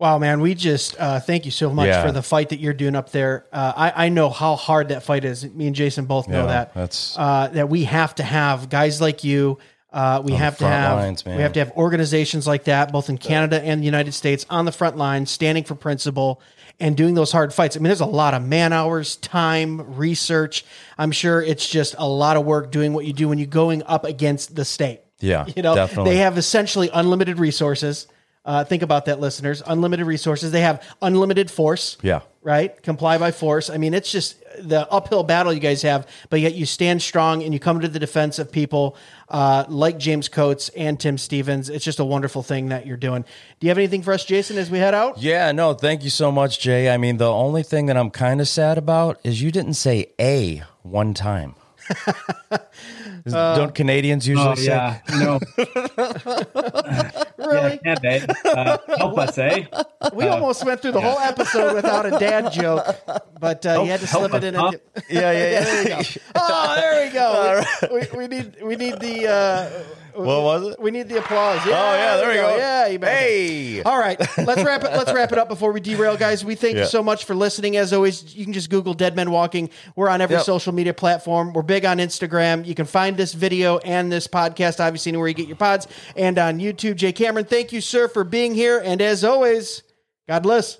Wow, 0.00 0.18
man, 0.18 0.40
we 0.40 0.54
just 0.54 0.96
uh, 1.00 1.20
thank 1.20 1.44
you 1.44 1.52
so 1.52 1.72
much 1.72 1.86
Yeah. 1.86 2.04
for 2.04 2.10
the 2.10 2.22
fight 2.22 2.48
that 2.48 2.58
you're 2.58 2.74
doing 2.74 2.96
up 2.96 3.10
there. 3.12 3.46
Uh, 3.52 3.72
I, 3.76 4.06
I 4.06 4.08
know 4.08 4.28
how 4.28 4.56
hard 4.56 4.88
that 4.88 5.04
fight 5.04 5.24
is. 5.24 5.44
Me 5.54 5.68
and 5.68 5.74
Jason 5.74 6.04
both 6.06 6.26
know 6.28 6.40
Yeah, 6.42 6.46
that. 6.46 6.74
that's 6.74 7.16
uh, 7.16 7.48
that 7.52 7.68
we 7.68 7.84
have 7.84 8.14
to 8.16 8.24
have 8.24 8.68
guys 8.68 9.00
like 9.00 9.22
you. 9.22 9.58
Uh, 9.92 10.20
we 10.24 10.32
have 10.32 10.58
to 10.58 10.66
have 10.66 10.98
lines, 10.98 11.24
we 11.24 11.30
have 11.34 11.52
to 11.52 11.60
have 11.60 11.70
organizations 11.76 12.44
like 12.48 12.64
that, 12.64 12.90
both 12.90 13.08
in 13.08 13.16
Canada 13.16 13.62
and 13.62 13.80
the 13.80 13.84
United 13.84 14.12
States, 14.12 14.44
on 14.50 14.64
the 14.64 14.72
front 14.72 14.96
line, 14.96 15.24
standing 15.24 15.62
for 15.62 15.76
principle 15.76 16.40
and 16.80 16.96
doing 16.96 17.14
those 17.14 17.32
hard 17.32 17.52
fights. 17.54 17.76
I 17.76 17.78
mean, 17.78 17.84
there's 17.84 18.00
a 18.00 18.06
lot 18.06 18.34
of 18.34 18.42
man 18.42 18.72
hours, 18.72 19.16
time, 19.16 19.96
research. 19.96 20.64
I'm 20.98 21.12
sure 21.12 21.40
it's 21.40 21.68
just 21.68 21.94
a 21.98 22.08
lot 22.08 22.36
of 22.36 22.44
work 22.44 22.70
doing 22.70 22.92
what 22.92 23.04
you 23.04 23.12
do 23.12 23.28
when 23.28 23.38
you're 23.38 23.46
going 23.46 23.82
up 23.84 24.04
against 24.04 24.54
the 24.56 24.64
state. 24.64 25.00
yeah, 25.20 25.46
You 25.54 25.62
know, 25.62 25.74
definitely. 25.74 26.12
they 26.12 26.16
have 26.18 26.36
essentially 26.38 26.90
unlimited 26.92 27.38
resources. 27.38 28.06
Uh, 28.44 28.62
think 28.64 28.82
about 28.82 29.06
that, 29.06 29.20
listeners. 29.20 29.62
Unlimited 29.66 30.06
resources. 30.06 30.52
They 30.52 30.60
have 30.60 30.82
unlimited 31.00 31.50
force 31.50 31.96
yeah, 32.02 32.20
right? 32.42 32.80
Comply 32.82 33.16
by 33.16 33.30
force. 33.30 33.70
I 33.70 33.78
mean, 33.78 33.94
it's 33.94 34.12
just 34.12 34.36
the 34.60 34.86
uphill 34.92 35.22
battle 35.22 35.50
you 35.52 35.60
guys 35.60 35.80
have, 35.82 36.06
but 36.28 36.40
yet 36.40 36.54
you 36.54 36.66
stand 36.66 37.00
strong 37.00 37.42
and 37.42 37.54
you 37.54 37.58
come 37.58 37.80
to 37.80 37.88
the 37.88 37.98
defense 37.98 38.38
of 38.38 38.52
people 38.52 38.96
uh, 39.30 39.64
like 39.68 39.98
James 39.98 40.28
Coates 40.28 40.68
and 40.76 41.00
Tim 41.00 41.16
Stephens. 41.16 41.70
It's 41.70 41.84
just 41.86 41.98
a 42.00 42.04
wonderful 42.04 42.42
thing 42.42 42.68
that 42.68 42.86
you're 42.86 42.98
doing. 42.98 43.22
Do 43.22 43.66
you 43.66 43.70
have 43.70 43.78
anything 43.78 44.02
for 44.02 44.12
us, 44.12 44.26
Jason, 44.26 44.58
as 44.58 44.70
we 44.70 44.78
head 44.78 44.92
out? 44.94 45.16
yeah. 45.22 45.50
No, 45.52 45.72
thank 45.72 46.04
you 46.04 46.10
so 46.10 46.30
much, 46.30 46.60
Jay. 46.60 46.90
I 46.90 46.98
mean, 46.98 47.16
the 47.16 47.32
only 47.32 47.62
thing 47.62 47.86
that 47.86 47.96
I'm 47.96 48.10
kind 48.10 48.42
of 48.42 48.48
sad 48.48 48.76
about 48.76 49.18
is 49.24 49.40
you 49.40 49.50
didn't 49.50 49.74
say 49.74 50.12
a 50.20 50.62
one 50.82 51.14
time. 51.14 51.54
Don't 53.26 53.74
Canadians 53.74 54.26
usually 54.28 54.48
Oh 54.48 54.54
say? 54.54 54.66
yeah, 54.66 55.00
no, 55.18 55.38
Really? 57.46 57.80
yeah, 57.84 57.94
they? 58.00 58.26
Uh, 58.44 58.78
help 58.98 59.18
us, 59.18 59.36
eh? 59.38 59.64
We 60.12 60.26
almost 60.28 60.64
went 60.64 60.80
through 60.82 60.92
the 60.92 61.00
whole 61.00 61.18
episode 61.18 61.74
without 61.74 62.06
a 62.06 62.10
dad 62.18 62.52
joke, 62.52 62.84
but 63.40 63.64
uh, 63.66 63.82
you 63.82 63.90
had 63.90 64.00
to 64.00 64.06
slip 64.06 64.34
it 64.34 64.44
in. 64.44 64.56
us, 64.56 64.74
and- 64.74 65.04
Yeah, 65.10 65.32
yeah, 65.32 65.50
yeah. 65.50 65.64
there 65.64 65.82
we 65.84 65.88
go. 65.90 66.00
Oh, 66.36 66.74
there 66.76 67.04
we 67.06 67.12
go. 67.12 67.62
We, 68.12 68.18
we 68.18 68.26
need 68.28 68.62
we 68.62 68.76
need 68.76 68.98
the 69.00 69.28
uh, 69.28 69.70
What 70.14 70.42
was 70.42 70.72
it? 70.72 70.80
we 70.80 70.90
need 70.90 71.08
the 71.08 71.18
applause. 71.18 71.64
Yeah, 71.66 71.72
Oh 71.72 71.94
yeah, 71.94 72.16
there 72.16 72.28
we 72.28 72.34
go. 72.34 72.56
Yeah, 72.56 72.86
you 72.88 72.98
bet. 72.98 73.18
Hey. 73.18 73.82
All 73.82 73.98
right, 73.98 74.18
let's 74.38 74.62
wrap 74.62 74.84
it. 74.84 74.92
Let's 74.92 75.12
wrap 75.12 75.32
it 75.32 75.38
up 75.38 75.48
before 75.48 75.72
we 75.72 75.80
derail, 75.80 76.16
guys. 76.16 76.44
We 76.44 76.54
thank 76.54 76.76
you 76.76 76.84
so 76.86 77.02
much 77.02 77.24
for 77.24 77.34
listening. 77.34 77.76
As 77.76 77.92
always, 77.92 78.34
you 78.36 78.44
can 78.44 78.52
just 78.52 78.70
Google 78.70 78.94
"Dead 78.94 79.16
Men 79.16 79.30
Walking." 79.30 79.70
We're 79.96 80.08
on 80.08 80.20
every 80.20 80.36
Yep. 80.36 80.44
social 80.44 80.72
media 80.72 80.94
platform. 80.94 81.52
We're 81.52 81.62
big 81.62 81.84
on 81.84 81.98
Instagram. 81.98 82.64
You 82.66 82.74
can 82.74 82.86
find 82.86 83.16
this 83.16 83.32
video 83.32 83.78
and 83.78 84.10
this 84.12 84.26
podcast, 84.26 84.78
obviously, 84.84 85.10
anywhere 85.10 85.28
you 85.28 85.34
get 85.34 85.48
your 85.48 85.56
pods, 85.56 85.86
and 86.16 86.38
on 86.38 86.58
YouTube. 86.58 86.96
Jay 86.96 87.12
Cameron, 87.12 87.44
thank 87.46 87.72
you, 87.72 87.80
sir, 87.80 88.08
for 88.08 88.24
being 88.24 88.54
here. 88.54 88.80
And 88.84 89.00
as 89.02 89.24
always, 89.24 89.82
God 90.28 90.42
bless. 90.42 90.78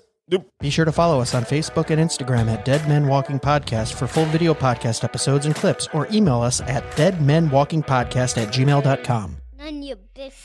Be 0.59 0.69
sure 0.69 0.85
to 0.85 0.91
follow 0.91 1.21
us 1.21 1.35
on 1.35 1.43
Facebook 1.43 1.91
and 1.91 2.01
Instagram 2.01 2.51
at 2.51 2.65
Dead 2.65 2.87
Men 2.87 3.07
Walking 3.07 3.39
Podcast 3.39 3.93
for 3.93 4.07
full 4.07 4.25
video 4.25 4.53
podcast 4.53 5.03
episodes 5.03 5.45
and 5.45 5.55
clips, 5.55 5.87
or 5.93 6.07
email 6.11 6.41
us 6.41 6.61
at 6.61 6.83
deadmenwalkingpodcast 6.91 8.41
at 8.41 8.53
gmail.com. 8.53 9.37
None 9.57 9.83
your 9.83 9.97
biscuit. 10.15 10.44